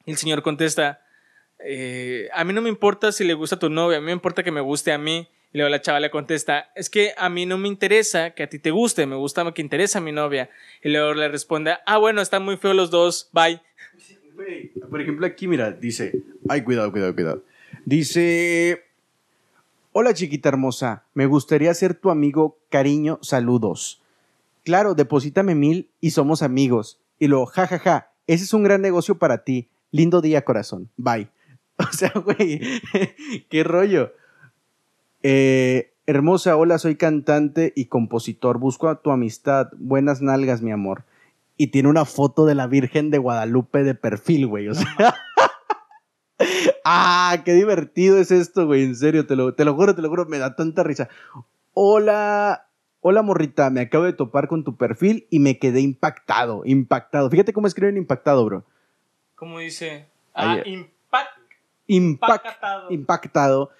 Y 0.05 0.11
el 0.11 0.19
señor 0.19 0.43
contesta, 0.43 1.01
eh, 1.61 2.29
a 2.35 2.45
mí 2.45 2.53
no 2.53 2.61
me 2.61 2.69
importa 2.69 3.11
si 3.11 3.25
le 3.25 3.33
gusta 3.33 3.57
a 3.57 3.59
tu 3.59 3.71
novia, 3.71 3.97
a 3.97 4.01
mí 4.03 4.05
me 4.05 4.13
importa 4.13 4.43
que 4.43 4.53
me 4.53 4.61
guste 4.61 4.93
a 4.93 4.99
mí. 4.99 5.27
Y 5.55 5.59
luego 5.59 5.71
la 5.71 5.81
chava 5.81 6.01
le 6.01 6.11
contesta, 6.11 6.73
es 6.75 6.91
que 6.91 7.13
a 7.17 7.29
mí 7.29 7.47
no 7.47 7.57
me 7.59 7.69
interesa 7.69 8.31
que 8.31 8.43
a 8.43 8.49
ti 8.49 8.59
te 8.59 8.73
guste, 8.73 9.07
me 9.07 9.15
gusta 9.15 9.49
que 9.55 9.63
interesa 9.63 10.01
a 10.01 10.03
mi 10.03 10.11
novia. 10.11 10.51
Y 10.83 10.89
luego 10.89 11.15
le 11.15 11.29
responde, 11.29 11.77
ah, 11.87 11.99
bueno, 11.99 12.21
están 12.21 12.45
muy 12.45 12.57
feos 12.57 12.75
los 12.75 12.91
dos, 12.91 13.31
bye. 13.33 13.63
Por 14.91 15.01
ejemplo, 15.01 15.25
aquí, 15.25 15.47
mira, 15.47 15.71
dice. 15.71 16.13
Ay, 16.49 16.63
cuidado, 16.63 16.91
cuidado, 16.91 17.15
cuidado. 17.15 17.45
Dice. 17.85 18.83
Hola, 19.93 20.13
chiquita 20.13 20.49
hermosa. 20.49 21.05
Me 21.15 21.27
gustaría 21.27 21.73
ser 21.73 21.95
tu 21.95 22.11
amigo, 22.11 22.59
cariño, 22.69 23.21
saludos. 23.23 24.03
Claro, 24.65 24.97
deposítame 24.97 25.55
mil 25.55 25.89
y 26.01 26.11
somos 26.11 26.43
amigos. 26.43 26.99
Y 27.21 27.29
luego, 27.29 27.47
ja, 27.47 27.69
ja, 27.69 27.79
ja. 27.79 28.11
Ese 28.27 28.43
es 28.43 28.55
un 28.55 28.65
gran 28.65 28.83
negocio 28.83 29.19
para 29.19 29.45
ti. 29.45 29.69
Lindo 29.93 30.21
día, 30.21 30.45
corazón. 30.45 30.91
Bye. 30.97 31.29
O 31.77 31.93
sea, 31.93 32.13
güey, 32.15 32.61
qué 33.49 33.65
rollo. 33.65 34.13
Eh, 35.27 35.95
hermosa, 36.07 36.55
hola, 36.55 36.77
soy 36.79 36.97
cantante 36.97 37.73
y 37.75 37.87
compositor. 37.87 38.59
Busco 38.59 38.89
a 38.91 39.01
tu 39.01 39.11
amistad. 39.11 39.69
Buenas 39.79 40.21
nalgas, 40.21 40.61
mi 40.61 40.71
amor. 40.71 41.05
Y 41.57 41.69
tiene 41.69 41.89
una 41.89 42.05
foto 42.05 42.45
de 42.45 42.55
la 42.55 42.67
Virgen 42.67 43.11
de 43.11 43.17
Guadalupe 43.17 43.85
de 43.85 43.95
perfil, 43.95 44.47
güey. 44.47 44.69
O 44.69 44.75
sea. 44.75 44.87
ah, 46.85 47.39
qué 47.43 47.55
divertido 47.55 48.19
es 48.19 48.31
esto, 48.31 48.67
güey. 48.67 48.85
En 48.85 48.97
serio, 48.97 49.27
te 49.27 49.35
lo, 49.35 49.55
te 49.55 49.65
lo 49.65 49.75
juro, 49.75 49.95
te 49.95 50.03
lo 50.03 50.11
juro, 50.11 50.27
me 50.27 50.39
da 50.39 50.55
tanta 50.57 50.83
risa. 50.83 51.09
Hola, 51.73 52.67
hola 53.01 53.23
morrita, 53.23 53.71
me 53.71 53.81
acabo 53.81 54.05
de 54.05 54.13
topar 54.13 54.47
con 54.47 54.63
tu 54.63 54.77
perfil 54.77 55.27
y 55.31 55.39
me 55.39 55.59
quedé 55.59 55.81
impactado, 55.81 56.63
impactado. 56.67 57.31
Fíjate 57.31 57.55
cómo 57.55 57.67
escriben 57.67 57.97
impactado, 57.97 58.45
bro. 58.45 58.65
¿Cómo 59.37 59.59
dice? 59.59 60.07
Ah, 60.35 60.53
Ahí- 60.53 60.75
impact. 60.75 61.39
Impact, 61.87 62.45
Impactado. 62.47 62.91
impactado 62.91 63.71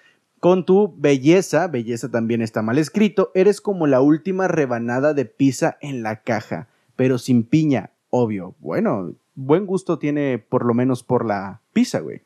con 0.45 0.63
tu 0.63 0.93
belleza, 0.95 1.67
belleza 1.67 2.11
también 2.11 2.43
está 2.43 2.61
mal 2.61 2.77
escrito, 2.77 3.31
eres 3.33 3.61
como 3.61 3.87
la 3.87 4.01
última 4.01 4.47
rebanada 4.47 5.15
de 5.15 5.25
pizza 5.25 5.79
en 5.81 6.03
la 6.03 6.21
caja, 6.21 6.67
pero 6.95 7.17
sin 7.17 7.41
piña, 7.41 7.89
obvio. 8.11 8.53
Bueno, 8.59 9.15
buen 9.33 9.65
gusto 9.65 9.97
tiene 9.97 10.37
por 10.37 10.63
lo 10.63 10.75
menos 10.75 11.01
por 11.01 11.25
la 11.25 11.61
pizza, 11.73 11.99
güey. 11.99 12.21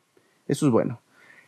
Eso 0.48 0.66
es 0.66 0.70
bueno. 0.70 1.00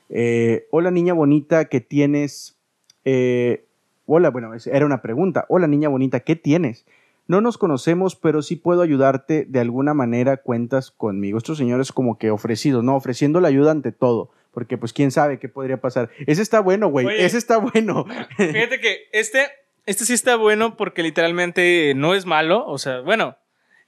Eh, 0.08 0.66
hola 0.70 0.90
niña 0.90 1.12
bonita, 1.12 1.66
¿qué 1.66 1.82
tienes? 1.82 2.56
Eh, 3.04 3.66
hola, 4.06 4.30
bueno, 4.30 4.52
era 4.64 4.86
una 4.86 5.02
pregunta. 5.02 5.44
Hola 5.50 5.66
niña 5.66 5.90
bonita, 5.90 6.20
¿qué 6.20 6.36
tienes? 6.36 6.86
No 7.28 7.42
nos 7.42 7.58
conocemos, 7.58 8.16
pero 8.16 8.40
sí 8.40 8.56
puedo 8.56 8.80
ayudarte 8.80 9.44
de 9.44 9.60
alguna 9.60 9.92
manera, 9.92 10.38
cuentas 10.38 10.90
conmigo. 10.90 11.36
Estos 11.36 11.58
señores 11.58 11.92
como 11.92 12.16
que 12.16 12.30
ofrecidos, 12.30 12.82
¿no? 12.82 12.96
Ofreciendo 12.96 13.42
la 13.42 13.48
ayuda 13.48 13.72
ante 13.72 13.92
todo. 13.92 14.30
Porque 14.52 14.76
pues 14.78 14.92
quién 14.92 15.10
sabe 15.10 15.38
qué 15.38 15.48
podría 15.48 15.78
pasar. 15.80 16.10
Ese 16.26 16.42
está 16.42 16.60
bueno, 16.60 16.88
güey. 16.88 17.06
Oye. 17.06 17.24
Ese 17.24 17.38
está 17.38 17.56
bueno. 17.56 18.04
Fíjate 18.36 18.80
que 18.80 19.08
este, 19.12 19.46
este 19.86 20.04
sí 20.04 20.12
está 20.12 20.36
bueno 20.36 20.76
porque 20.76 21.02
literalmente 21.02 21.94
no 21.96 22.14
es 22.14 22.26
malo. 22.26 22.64
O 22.66 22.76
sea, 22.78 23.00
bueno, 23.00 23.36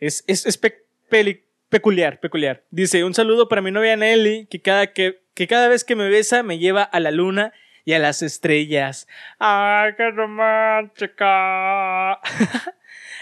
es, 0.01 0.25
es, 0.27 0.47
es 0.47 0.57
pe- 0.57 0.85
peli- 1.11 1.45
peculiar, 1.69 2.19
peculiar. 2.19 2.62
Dice, 2.71 3.05
un 3.05 3.12
saludo 3.15 3.47
para 3.49 3.61
mi 3.61 3.71
novia 3.73 3.95
Nelly, 3.97 4.47
que 4.47 4.62
cada, 4.62 4.93
que, 4.95 5.21
que 5.35 5.47
cada 5.47 5.69
vez 5.69 5.85
que 5.85 5.97
me 5.97 6.09
besa 6.09 6.43
me 6.43 6.59
lleva 6.59 6.83
a 6.83 6.99
la 6.99 7.11
luna 7.11 7.53
y 7.85 7.93
a 7.93 7.99
las 7.99 8.23
estrellas. 8.23 9.07
¡Ay, 9.39 9.93
qué 9.99 10.11
romántica! 10.11 12.15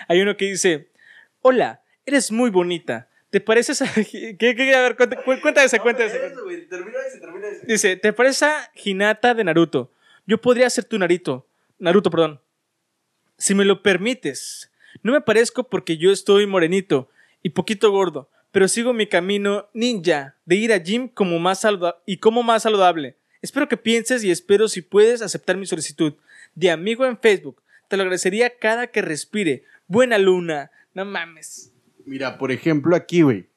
Hay 0.09 0.21
uno 0.21 0.37
que 0.37 0.47
dice, 0.47 0.89
hola, 1.41 1.83
eres 2.07 2.33
muy 2.33 2.51
bonita. 2.51 3.09
¿Te 3.33 3.41
pareces 3.41 3.81
a... 3.81 3.87
¿Qué? 4.39 4.73
A 4.77 4.83
ver, 4.83 4.95
cuenta, 4.95 5.17
cu- 5.25 5.41
cuenta 5.41 5.65
ese, 5.65 5.81
cuenta 5.81 6.05
ese. 6.05 6.21
Dice, 7.67 7.97
¿te 7.97 8.13
parece 8.13 8.45
a 8.45 8.71
Hinata 8.85 9.33
de 9.33 9.43
Naruto? 9.43 9.91
Yo 10.27 10.39
podría 10.39 10.69
ser 10.69 10.85
tu 10.85 10.99
Naruto. 10.99 11.47
Naruto, 11.79 12.11
perdón. 12.11 12.43
Si 13.39 13.55
me 13.55 13.65
lo 13.65 13.83
permites. 13.83 14.71
No 15.03 15.13
me 15.13 15.23
parezco 15.23 15.65
porque 15.65 15.97
yo 15.97 16.13
estoy 16.13 16.47
morenito 16.47 17.09
y 17.43 17.49
poquito 17.49 17.91
gordo, 17.91 18.29
pero 18.51 18.69
sigo 18.69 18.93
mi 18.93 19.07
camino 19.07 19.67
ninja 19.73 20.37
de 20.45 20.57
ir 20.57 20.71
a 20.71 20.77
gym 20.79 21.09
como 21.09 21.39
más 21.39 21.67
y 22.05 22.19
como 22.19 22.43
más 22.43 22.65
saludable. 22.65 23.17
Espero 23.41 23.67
que 23.67 23.79
pienses 23.79 24.23
y 24.25 24.31
espero 24.31 24.69
si 24.69 24.83
puedes 24.83 25.23
aceptar 25.23 25.57
mi 25.57 25.65
solicitud 25.65 26.13
de 26.55 26.71
amigo 26.71 27.07
en 27.07 27.17
Facebook. 27.19 27.63
Te 27.89 27.97
lo 27.97 28.03
agradecería 28.03 28.59
cada 28.59 28.89
que 28.89 29.01
respire. 29.01 29.65
Buena 29.87 30.19
luna. 30.19 30.71
No 30.93 31.07
mames. 31.07 31.72
Mira, 32.07 32.39
por 32.39 32.53
ejemplo, 32.53 32.97
aquí, 32.97 33.23
güey. 33.23 33.49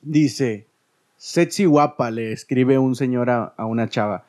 Dice, 0.00 0.68
sexy 1.16 1.66
guapa, 1.66 2.10
le 2.10 2.32
escribe 2.32 2.78
un 2.78 2.94
señor 2.94 3.30
a, 3.30 3.44
a 3.56 3.66
una 3.66 3.88
chava. 3.88 4.26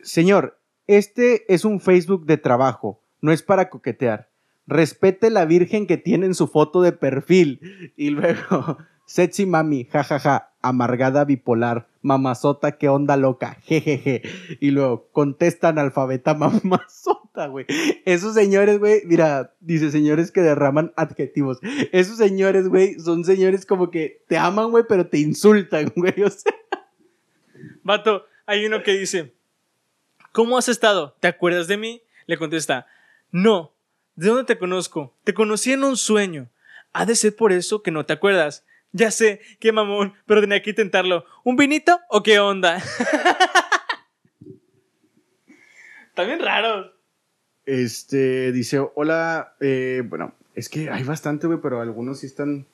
Señor, 0.00 0.58
este 0.86 1.52
es 1.52 1.64
un 1.64 1.80
Facebook 1.80 2.26
de 2.26 2.38
trabajo, 2.38 3.00
no 3.20 3.32
es 3.32 3.42
para 3.42 3.68
coquetear. 3.70 4.28
Respete 4.66 5.30
la 5.30 5.44
virgen 5.44 5.86
que 5.86 5.96
tiene 5.96 6.26
en 6.26 6.34
su 6.34 6.48
foto 6.48 6.82
de 6.82 6.92
perfil. 6.92 7.92
Y 7.96 8.10
luego, 8.10 8.78
sexy 9.12 9.44
mami, 9.44 9.84
jajaja, 9.84 10.54
amargada 10.62 11.26
bipolar, 11.26 11.86
mamazota, 12.00 12.78
qué 12.78 12.88
onda 12.88 13.18
loca, 13.18 13.58
jejeje. 13.62 14.22
Y 14.58 14.70
luego, 14.70 15.10
contesta 15.12 15.68
analfabeta 15.68 16.32
mamazota, 16.34 17.46
güey. 17.48 17.66
Esos 18.06 18.32
señores, 18.32 18.78
güey, 18.78 19.02
mira, 19.04 19.52
dice 19.60 19.90
señores 19.90 20.32
que 20.32 20.40
derraman 20.40 20.94
adjetivos. 20.96 21.58
Esos 21.92 22.16
señores, 22.16 22.68
güey, 22.68 22.98
son 22.98 23.26
señores 23.26 23.66
como 23.66 23.90
que 23.90 24.24
te 24.28 24.38
aman, 24.38 24.70
güey, 24.70 24.84
pero 24.88 25.06
te 25.06 25.18
insultan, 25.18 25.92
güey. 25.96 26.22
O 26.22 26.30
sea, 26.30 26.54
Vato, 27.82 28.24
hay 28.46 28.64
uno 28.64 28.82
que 28.82 28.92
dice, 28.92 29.34
¿cómo 30.32 30.56
has 30.56 30.70
estado? 30.70 31.14
¿Te 31.20 31.28
acuerdas 31.28 31.68
de 31.68 31.76
mí? 31.76 32.02
Le 32.26 32.38
contesta, 32.38 32.86
no. 33.30 33.72
¿De 34.16 34.28
dónde 34.28 34.44
te 34.44 34.58
conozco? 34.58 35.14
Te 35.24 35.34
conocí 35.34 35.70
en 35.72 35.84
un 35.84 35.98
sueño. 35.98 36.48
Ha 36.94 37.04
de 37.04 37.14
ser 37.14 37.36
por 37.36 37.52
eso 37.52 37.82
que 37.82 37.90
no 37.90 38.06
te 38.06 38.14
acuerdas. 38.14 38.64
Ya 38.92 39.10
sé, 39.10 39.40
qué 39.58 39.72
mamón, 39.72 40.12
pero 40.26 40.42
tenía 40.42 40.62
que 40.62 40.70
intentarlo. 40.70 41.24
¿Un 41.44 41.56
vinito 41.56 41.98
o 42.10 42.22
qué 42.22 42.38
onda? 42.38 42.80
También 46.14 46.40
raro. 46.40 46.92
Este, 47.64 48.52
dice, 48.52 48.80
hola, 48.94 49.54
eh, 49.60 50.02
bueno, 50.06 50.34
es 50.54 50.68
que 50.68 50.90
hay 50.90 51.04
bastante, 51.04 51.46
güey, 51.46 51.60
pero 51.62 51.80
algunos 51.80 52.20
sí 52.20 52.26
están, 52.26 52.66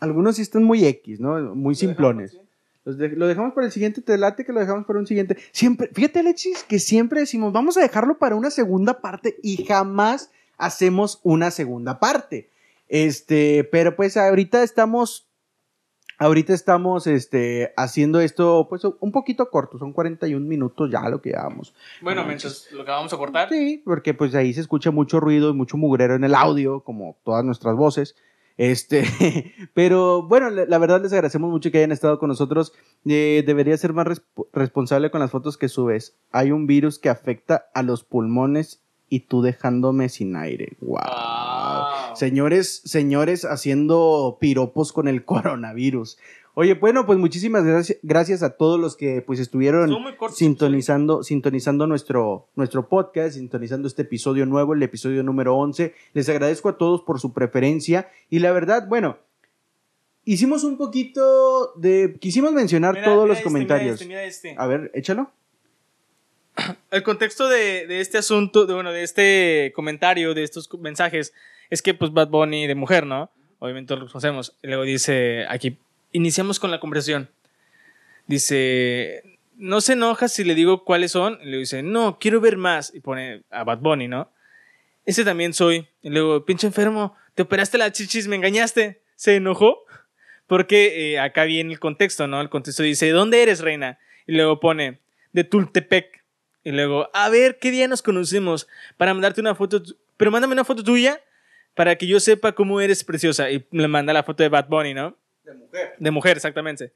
algunos 0.00 0.36
sí 0.36 0.42
están 0.42 0.64
muy 0.64 0.84
X, 0.84 1.20
¿no? 1.20 1.54
Muy 1.54 1.74
simplones. 1.74 2.36
Los 2.84 2.96
de- 2.98 3.10
lo 3.10 3.28
dejamos 3.28 3.52
para 3.52 3.66
el 3.66 3.72
siguiente, 3.72 4.00
te 4.00 4.16
late 4.18 4.44
que 4.44 4.52
lo 4.52 4.60
dejamos 4.60 4.86
para 4.86 4.98
un 4.98 5.06
siguiente. 5.06 5.36
Siempre, 5.52 5.90
fíjate, 5.92 6.20
Alexis, 6.20 6.64
que 6.64 6.78
siempre 6.78 7.20
decimos, 7.20 7.52
vamos 7.52 7.76
a 7.76 7.82
dejarlo 7.82 8.18
para 8.18 8.34
una 8.34 8.50
segunda 8.50 9.00
parte 9.00 9.36
y 9.42 9.64
jamás 9.66 10.30
hacemos 10.56 11.20
una 11.22 11.50
segunda 11.50 12.00
parte. 12.00 12.48
Este, 12.88 13.62
pero 13.70 13.94
pues 13.94 14.16
ahorita 14.16 14.62
estamos, 14.64 15.28
ahorita 16.20 16.52
estamos, 16.54 17.08
este, 17.08 17.72
haciendo 17.76 18.20
esto, 18.20 18.66
pues 18.68 18.82
un 18.84 19.10
poquito 19.10 19.50
corto, 19.50 19.78
son 19.78 19.92
41 19.92 20.46
minutos 20.46 20.88
ya 20.90 21.08
lo 21.08 21.20
que 21.20 21.30
llevamos. 21.30 21.74
Bueno, 22.00 22.22
No 22.22 22.28
mientras 22.28 22.68
lo 22.70 22.84
que 22.84 22.90
vamos 22.92 23.12
a 23.12 23.16
cortar. 23.16 23.48
Sí, 23.48 23.82
porque 23.84 24.14
pues 24.14 24.34
ahí 24.36 24.52
se 24.54 24.60
escucha 24.60 24.92
mucho 24.92 25.18
ruido 25.18 25.50
y 25.50 25.54
mucho 25.54 25.76
mugrero 25.76 26.14
en 26.14 26.22
el 26.22 26.36
audio, 26.36 26.80
como 26.84 27.16
todas 27.24 27.44
nuestras 27.44 27.74
voces. 27.74 28.14
Este, 28.56 29.04
pero 29.74 30.22
bueno, 30.22 30.50
la 30.50 30.66
la 30.66 30.76
verdad 30.78 31.00
les 31.02 31.12
agradecemos 31.14 31.50
mucho 31.50 31.70
que 31.70 31.78
hayan 31.78 31.92
estado 31.92 32.18
con 32.18 32.28
nosotros. 32.28 32.72
Eh, 33.06 33.42
debería 33.46 33.76
ser 33.78 33.94
más 33.94 34.06
resp- 34.06 34.46
responsable 34.52 35.10
con 35.10 35.20
las 35.20 35.30
fotos 35.30 35.56
que 35.56 35.68
subes. 35.68 36.14
Hay 36.30 36.52
un 36.52 36.66
virus 36.66 36.98
que 36.98 37.08
afecta 37.08 37.66
a 37.74 37.82
los 37.82 38.04
pulmones 38.04 38.82
y 39.08 39.20
tú 39.20 39.40
dejándome 39.42 40.08
sin 40.10 40.36
aire. 40.36 40.76
Wow. 40.82 40.98
Wow. 42.10 42.16
Señores, 42.16 42.82
señores 42.84 43.44
haciendo 43.44 44.38
piropos 44.40 44.92
con 44.92 45.08
el 45.08 45.24
coronavirus. 45.24 46.18
Oye, 46.54 46.74
bueno, 46.74 47.06
pues 47.06 47.18
muchísimas 47.18 47.64
gracias, 47.64 47.98
gracias 48.02 48.42
a 48.42 48.50
todos 48.50 48.78
los 48.78 48.96
que 48.96 49.22
pues 49.22 49.38
estuvieron 49.38 49.96
sintonizando, 50.34 51.22
sintonizando 51.22 51.86
nuestro, 51.86 52.48
nuestro 52.56 52.88
podcast, 52.88 53.34
sintonizando 53.36 53.86
este 53.86 54.02
episodio 54.02 54.46
nuevo, 54.46 54.74
el 54.74 54.82
episodio 54.82 55.22
número 55.22 55.56
11. 55.56 55.94
Les 56.12 56.28
agradezco 56.28 56.68
a 56.68 56.76
todos 56.76 57.02
por 57.02 57.20
su 57.20 57.32
preferencia 57.32 58.10
y 58.28 58.40
la 58.40 58.50
verdad, 58.50 58.88
bueno, 58.88 59.18
hicimos 60.24 60.64
un 60.64 60.76
poquito 60.76 61.72
de, 61.76 62.16
quisimos 62.20 62.52
mencionar 62.52 62.94
Mira, 62.94 63.04
todos 63.04 63.18
mira 63.18 63.28
los 63.28 63.38
este, 63.38 63.44
comentarios. 63.44 64.06
Mira 64.06 64.24
este, 64.24 64.50
este. 64.50 64.60
A 64.60 64.66
ver, 64.66 64.90
échalo. 64.94 65.30
El 66.90 67.02
contexto 67.04 67.48
de, 67.48 67.86
de 67.86 68.00
este 68.00 68.18
asunto, 68.18 68.66
de, 68.66 68.74
bueno, 68.74 68.92
de 68.92 69.04
este 69.04 69.72
comentario, 69.74 70.34
de 70.34 70.42
estos 70.42 70.68
mensajes, 70.80 71.32
es 71.70 71.82
que 71.82 71.94
pues 71.94 72.12
Bad 72.12 72.28
Bunny 72.28 72.66
de 72.66 72.74
mujer, 72.74 73.06
¿no? 73.06 73.30
Obviamente 73.60 73.94
lo 73.94 74.06
conocemos. 74.06 74.56
Y 74.62 74.66
luego 74.66 74.82
dice, 74.82 75.46
aquí, 75.48 75.78
iniciamos 76.12 76.58
con 76.58 76.70
la 76.70 76.80
conversación. 76.80 77.30
Dice, 78.26 79.38
no 79.56 79.80
se 79.80 79.92
enoja 79.92 80.28
si 80.28 80.44
le 80.44 80.54
digo 80.54 80.84
cuáles 80.84 81.12
son. 81.12 81.38
Y 81.42 81.46
le 81.46 81.58
dice, 81.58 81.82
no, 81.82 82.18
quiero 82.18 82.40
ver 82.40 82.56
más. 82.56 82.92
Y 82.94 83.00
pone 83.00 83.42
a 83.50 83.64
Bad 83.64 83.78
Bunny, 83.78 84.08
¿no? 84.08 84.30
Ese 85.06 85.24
también 85.24 85.54
soy. 85.54 85.86
Y 86.02 86.10
luego, 86.10 86.44
pinche 86.44 86.66
enfermo, 86.66 87.14
te 87.34 87.42
operaste 87.42 87.78
la 87.78 87.92
chichis, 87.92 88.26
me 88.26 88.36
engañaste. 88.36 89.02
Se 89.14 89.36
enojó. 89.36 89.84
Porque 90.46 91.12
eh, 91.12 91.20
acá 91.20 91.44
viene 91.44 91.72
el 91.72 91.78
contexto, 91.78 92.26
¿no? 92.26 92.40
El 92.40 92.48
contexto 92.48 92.82
dice, 92.82 93.10
¿dónde 93.10 93.42
eres, 93.42 93.60
reina? 93.60 94.00
Y 94.26 94.32
luego 94.32 94.58
pone, 94.58 94.98
de 95.32 95.44
Tultepec. 95.44 96.24
Y 96.64 96.72
luego, 96.72 97.08
a 97.14 97.28
ver, 97.28 97.58
¿qué 97.60 97.70
día 97.70 97.86
nos 97.86 98.02
conocemos? 98.02 98.66
Para 98.96 99.14
mandarte 99.14 99.40
una 99.40 99.54
foto, 99.54 99.82
pero 100.16 100.30
mándame 100.30 100.54
una 100.54 100.64
foto 100.64 100.82
tuya 100.82 101.20
para 101.74 101.96
que 101.96 102.06
yo 102.06 102.20
sepa 102.20 102.52
cómo 102.52 102.80
eres 102.80 103.04
preciosa. 103.04 103.50
Y 103.50 103.66
le 103.70 103.88
manda 103.88 104.12
la 104.12 104.22
foto 104.22 104.42
de 104.42 104.48
Bad 104.48 104.68
Bunny, 104.68 104.94
¿no? 104.94 105.16
De 105.44 105.54
mujer. 105.54 105.94
De 105.98 106.10
mujer, 106.10 106.36
exactamente. 106.36 106.92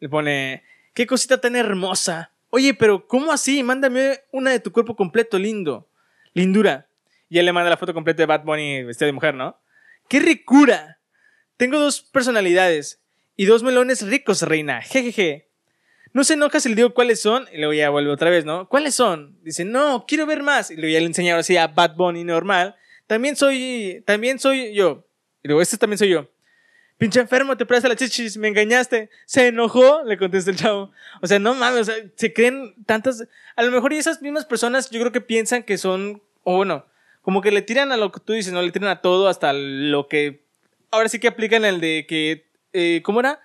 Le 0.00 0.08
pone, 0.08 0.62
qué 0.94 1.06
cosita 1.06 1.40
tan 1.40 1.56
hermosa. 1.56 2.32
Oye, 2.50 2.74
pero 2.74 3.06
¿cómo 3.06 3.32
así? 3.32 3.62
Mándame 3.62 4.20
una 4.32 4.50
de 4.50 4.60
tu 4.60 4.72
cuerpo 4.72 4.96
completo, 4.96 5.38
lindo. 5.38 5.88
Lindura. 6.34 6.86
Y 7.28 7.38
él 7.38 7.46
le 7.46 7.52
manda 7.52 7.70
la 7.70 7.76
foto 7.76 7.92
completa 7.92 8.22
de 8.22 8.26
Bad 8.26 8.44
Bunny 8.44 8.84
vestida 8.84 9.06
de 9.06 9.12
mujer, 9.12 9.34
¿no? 9.34 9.58
¡Qué 10.08 10.20
ricura! 10.20 10.98
Tengo 11.56 11.78
dos 11.78 12.00
personalidades 12.00 13.00
y 13.36 13.44
dos 13.44 13.62
melones 13.62 14.06
ricos, 14.06 14.42
reina. 14.42 14.80
Jejeje. 14.80 15.48
No 16.12 16.24
se 16.24 16.34
enoja 16.34 16.60
si 16.60 16.68
le 16.70 16.76
digo 16.76 16.94
cuáles 16.94 17.20
son. 17.20 17.46
Y 17.52 17.58
luego 17.58 17.74
ya 17.74 17.90
vuelve 17.90 18.10
otra 18.10 18.30
vez, 18.30 18.44
¿no? 18.44 18.68
¿Cuáles 18.68 18.94
son? 18.94 19.38
Dice, 19.42 19.64
no, 19.64 20.06
quiero 20.06 20.24
ver 20.26 20.42
más. 20.42 20.70
Y 20.70 20.76
luego 20.76 20.92
ya 20.92 21.00
le 21.00 21.06
enseña 21.06 21.32
ahora 21.32 21.42
sí 21.42 21.56
a 21.56 21.66
Bad 21.66 21.96
Bunny 21.96 22.24
normal. 22.24 22.76
También 23.08 23.34
soy, 23.34 24.04
también 24.06 24.38
soy 24.38 24.72
yo. 24.74 25.04
Y 25.42 25.48
luego, 25.48 25.62
este 25.62 25.76
también 25.76 25.98
soy 25.98 26.10
yo. 26.10 26.28
Pinche 26.98 27.20
enfermo, 27.20 27.56
te 27.56 27.64
operaste 27.64 27.88
la 27.88 27.96
chichis, 27.96 28.36
me 28.36 28.48
engañaste. 28.48 29.08
Se 29.24 29.46
enojó, 29.48 30.02
le 30.04 30.18
contesta 30.18 30.50
el 30.50 30.56
chavo. 30.56 30.92
O 31.22 31.26
sea, 31.26 31.38
no 31.38 31.54
mames, 31.54 31.80
o 31.80 31.84
sea, 31.84 31.94
se 32.16 32.32
creen 32.32 32.74
tantas. 32.84 33.26
A 33.56 33.62
lo 33.62 33.70
mejor 33.70 33.92
y 33.92 33.96
esas 33.96 34.20
mismas 34.20 34.44
personas 34.44 34.90
yo 34.90 35.00
creo 35.00 35.10
que 35.10 35.20
piensan 35.20 35.62
que 35.62 35.78
son, 35.78 36.22
o 36.44 36.56
bueno, 36.56 36.84
como 37.22 37.40
que 37.40 37.50
le 37.50 37.62
tiran 37.62 37.92
a 37.92 37.96
lo 37.96 38.12
que 38.12 38.20
tú 38.20 38.34
dices, 38.34 38.52
no 38.52 38.60
le 38.60 38.72
tiran 38.72 38.90
a 38.90 39.00
todo 39.00 39.28
hasta 39.28 39.52
lo 39.52 40.06
que. 40.06 40.42
Ahora 40.90 41.08
sí 41.08 41.18
que 41.18 41.28
aplican 41.28 41.64
el 41.64 41.80
de 41.80 42.04
que. 42.06 42.44
eh, 42.74 43.00
¿Cómo 43.04 43.20
era? 43.20 43.40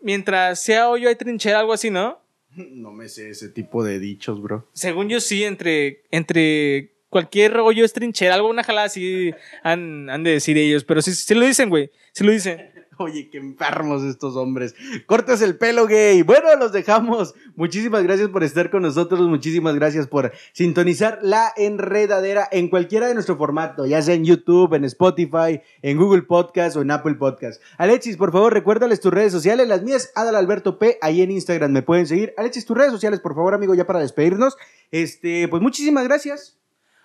Mientras 0.00 0.62
sea 0.62 0.88
hoyo 0.88 1.08
hay 1.08 1.16
trinchera, 1.16 1.58
algo 1.58 1.72
así, 1.72 1.90
¿no? 1.90 2.20
No 2.54 2.92
me 2.92 3.08
sé 3.08 3.30
ese 3.30 3.48
tipo 3.48 3.82
de 3.82 3.98
dichos, 3.98 4.40
bro. 4.40 4.68
Según 4.72 5.08
yo 5.08 5.20
sí, 5.20 5.42
entre, 5.44 6.02
entre 6.10 6.92
cualquier 7.08 7.58
hoyo 7.58 7.84
es 7.84 7.92
trinchera, 7.92 8.34
algo, 8.34 8.48
una 8.48 8.64
jalada 8.64 8.86
así 8.86 9.32
han, 9.62 10.10
han 10.10 10.22
de 10.22 10.32
decir 10.32 10.56
ellos, 10.58 10.84
pero 10.84 11.02
sí, 11.02 11.14
sí 11.14 11.34
lo 11.34 11.46
dicen, 11.46 11.68
güey, 11.68 11.90
sí 12.12 12.24
lo 12.24 12.32
dicen. 12.32 12.78
Oye, 13.00 13.30
qué 13.30 13.38
enfermos 13.38 14.02
estos 14.02 14.34
hombres. 14.34 14.74
Cortas 15.06 15.40
el 15.40 15.56
pelo, 15.56 15.86
gay. 15.86 16.22
Bueno, 16.22 16.48
los 16.58 16.72
dejamos. 16.72 17.32
Muchísimas 17.54 18.02
gracias 18.02 18.28
por 18.28 18.42
estar 18.42 18.70
con 18.70 18.82
nosotros. 18.82 19.20
Muchísimas 19.20 19.76
gracias 19.76 20.08
por 20.08 20.32
sintonizar 20.52 21.20
la 21.22 21.52
enredadera 21.56 22.48
en 22.50 22.68
cualquiera 22.68 23.06
de 23.06 23.14
nuestro 23.14 23.36
formato, 23.36 23.86
ya 23.86 24.02
sea 24.02 24.16
en 24.16 24.24
YouTube, 24.24 24.74
en 24.74 24.84
Spotify, 24.84 25.60
en 25.82 25.96
Google 25.96 26.22
Podcast 26.22 26.76
o 26.76 26.82
en 26.82 26.90
Apple 26.90 27.14
Podcast. 27.14 27.62
Alexis, 27.76 28.16
por 28.16 28.32
favor, 28.32 28.52
recuérdales 28.52 29.00
tus 29.00 29.12
redes 29.12 29.32
sociales. 29.32 29.68
Las 29.68 29.84
mías, 29.84 30.10
Adal 30.16 30.34
Alberto 30.34 30.80
P. 30.80 30.98
Ahí 31.00 31.22
en 31.22 31.30
Instagram 31.30 31.70
me 31.70 31.82
pueden 31.82 32.08
seguir. 32.08 32.34
Alexis, 32.36 32.66
tus 32.66 32.76
redes 32.76 32.90
sociales, 32.90 33.20
por 33.20 33.36
favor, 33.36 33.54
amigo, 33.54 33.76
ya 33.76 33.86
para 33.86 34.00
despedirnos. 34.00 34.56
Este, 34.90 35.46
pues 35.46 35.62
muchísimas 35.62 36.02
gracias. 36.02 36.57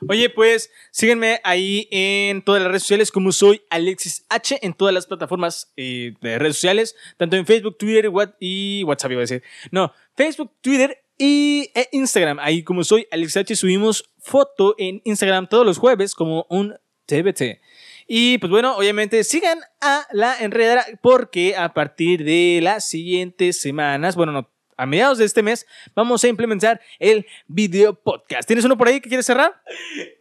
Oye, 0.10 0.30
pues 0.30 0.72
síguenme 0.92 1.40
ahí 1.44 1.88
en 1.92 2.42
todas 2.42 2.62
las 2.62 2.70
redes 2.72 2.84
sociales 2.84 3.12
como 3.12 3.32
soy 3.32 3.62
Alexis 3.70 4.26
H 4.30 4.60
en 4.62 4.74
todas 4.74 4.94
las 4.94 5.06
plataformas 5.08 5.72
eh, 5.78 6.14
de 6.22 6.40
redes 6.40 6.56
sociales, 6.56 6.96
tanto 7.18 7.36
en 7.36 7.46
Facebook, 7.46 7.78
Twitter 7.78 8.10
What- 8.10 8.36
y 8.40 8.84
WhatsApp 8.84 9.12
iba 9.12 9.20
a 9.20 9.22
decir. 9.28 9.44
No, 9.72 9.92
Facebook, 10.16 10.52
Twitter 10.62 11.04
y 11.18 11.70
e 11.76 11.90
Instagram. 11.92 12.40
Ahí 12.40 12.64
como 12.64 12.84
soy 12.84 13.08
Alexis 13.12 13.38
H 13.38 13.56
subimos 13.56 14.10
foto 14.20 14.76
en 14.78 15.02
Instagram 15.06 15.48
todos 15.48 15.66
los 15.66 15.78
jueves 15.78 16.16
como 16.16 16.46
un 16.50 16.76
TBT. 17.06 17.60
Y 18.08 18.38
pues 18.40 18.52
bueno, 18.52 18.76
obviamente 18.76 19.24
sigan 19.24 19.60
a 19.82 20.06
la 20.12 20.38
enredadera 20.40 20.86
porque 21.02 21.56
a 21.56 21.74
partir 21.74 22.24
de 22.26 22.60
las 22.62 22.88
siguientes 22.88 23.62
semanas, 23.62 24.16
bueno, 24.16 24.32
no, 24.34 24.50
a 24.84 24.86
mediados 24.86 25.18
de 25.18 25.26
este 25.26 25.42
mes, 25.42 25.66
vamos 25.96 26.24
a 26.24 26.28
implementar 26.28 26.82
el 27.00 27.26
video 27.48 27.96
podcast. 27.96 28.46
¿Tienes 28.46 28.66
uno 28.66 28.78
por 28.78 28.90
ahí 28.90 29.00
que 29.00 29.08
quieres 29.08 29.26
cerrar? 29.26 29.54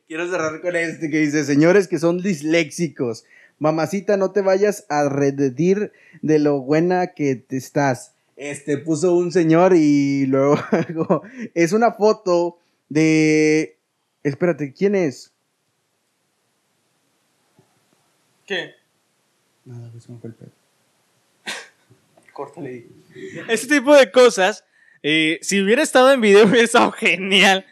Quiero 0.07 0.31
cerrar 0.31 0.61
con 0.61 0.77
este 0.77 1.11
que 1.11 1.19
dice, 1.19 1.45
señores 1.45 1.89
que 1.89 1.99
son 1.99 2.23
disléxicos, 2.23 3.25
mamacita, 3.59 4.17
no 4.17 4.31
te 4.31 4.41
vayas 4.41 4.87
a 4.89 5.09
rededir 5.09 5.93
de 6.23 6.39
lo 6.39 6.61
buena 6.61 7.09
que 7.09 7.35
te 7.35 7.57
estás. 7.57 8.15
Este 8.37 8.79
puso 8.79 9.15
un 9.17 9.33
señor 9.33 9.75
y 9.75 10.27
luego 10.29 10.57
es 11.55 11.73
una 11.73 11.93
foto 11.93 12.59
de... 12.89 13.77
Espérate, 14.23 14.73
¿quién 14.73 14.95
es? 14.95 15.33
¿Qué? 18.47 18.75
Nada, 19.65 19.89
pues 19.91 20.09
me 20.09 20.19
fue 20.19 20.31
el 20.31 20.37
pedo. 20.37 20.62
Córtale. 22.33 22.87
Este 23.49 23.77
tipo 23.77 23.95
de 23.95 24.11
cosas, 24.11 24.65
eh, 25.03 25.39
si 25.43 25.61
hubiera 25.61 25.83
estado 25.83 26.13
en 26.13 26.21
video, 26.21 26.45
hubiera 26.47 26.65
estado 26.65 26.93
genial. 26.93 27.67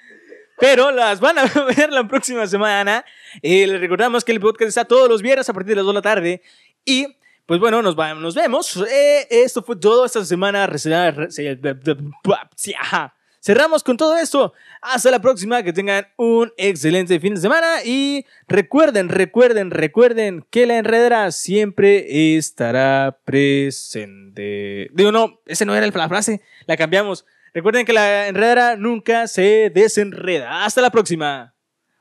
Pero 0.58 0.90
las 0.90 1.20
van 1.20 1.38
a 1.38 1.44
ver 1.76 1.90
la 1.90 2.06
próxima 2.06 2.46
semana. 2.46 3.04
Eh, 3.42 3.66
les 3.66 3.80
recordamos 3.80 4.24
que 4.24 4.32
el 4.32 4.40
podcast 4.40 4.68
está 4.68 4.84
todos 4.84 5.08
los 5.08 5.22
viernes 5.22 5.48
a 5.48 5.54
partir 5.54 5.70
de 5.70 5.76
las 5.76 5.84
2 5.86 5.94
de 5.94 5.98
la 5.98 6.02
tarde. 6.02 6.42
Y 6.84 7.16
pues 7.46 7.58
bueno, 7.60 7.80
nos, 7.82 7.98
va- 7.98 8.14
nos 8.14 8.34
vemos. 8.34 8.76
Eh, 8.90 9.26
esto 9.30 9.62
fue 9.62 9.76
todo 9.76 10.04
esta 10.04 10.24
semana. 10.24 10.66
Cerramos 13.40 13.82
con 13.82 13.96
todo 13.96 14.16
esto. 14.16 14.52
Hasta 14.82 15.10
la 15.10 15.20
próxima. 15.20 15.62
Que 15.62 15.72
tengan 15.72 16.06
un 16.16 16.52
excelente 16.56 17.18
fin 17.20 17.34
de 17.34 17.40
semana. 17.40 17.82
Y 17.84 18.26
recuerden, 18.46 19.08
recuerden, 19.08 19.70
recuerden 19.70 20.44
que 20.50 20.66
la 20.66 20.78
enredera 20.78 21.32
siempre 21.32 22.36
estará 22.36 23.18
presente. 23.24 24.90
Digo, 24.92 25.10
no, 25.10 25.40
esa 25.46 25.64
no 25.64 25.74
era 25.74 25.86
la 25.86 26.08
frase. 26.08 26.42
La 26.66 26.76
cambiamos. 26.76 27.24
Recuerden 27.52 27.84
que 27.84 27.92
la 27.92 28.28
enredera 28.28 28.76
nunca 28.76 29.26
se 29.26 29.70
desenreda. 29.74 30.64
Hasta 30.64 30.80
la 30.80 30.90
próxima. 30.90 31.54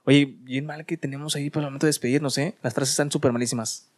Oye, 0.04 0.38
bien 0.42 0.66
mal 0.66 0.86
que 0.86 0.98
tenemos 0.98 1.36
ahí 1.36 1.50
para 1.50 1.66
el 1.66 1.70
momento 1.70 1.86
de 1.86 1.90
despedirnos, 1.90 2.38
¿eh? 2.38 2.56
Las 2.62 2.74
frases 2.74 2.92
están 2.92 3.12
súper 3.12 3.32
malísimas. 3.32 3.89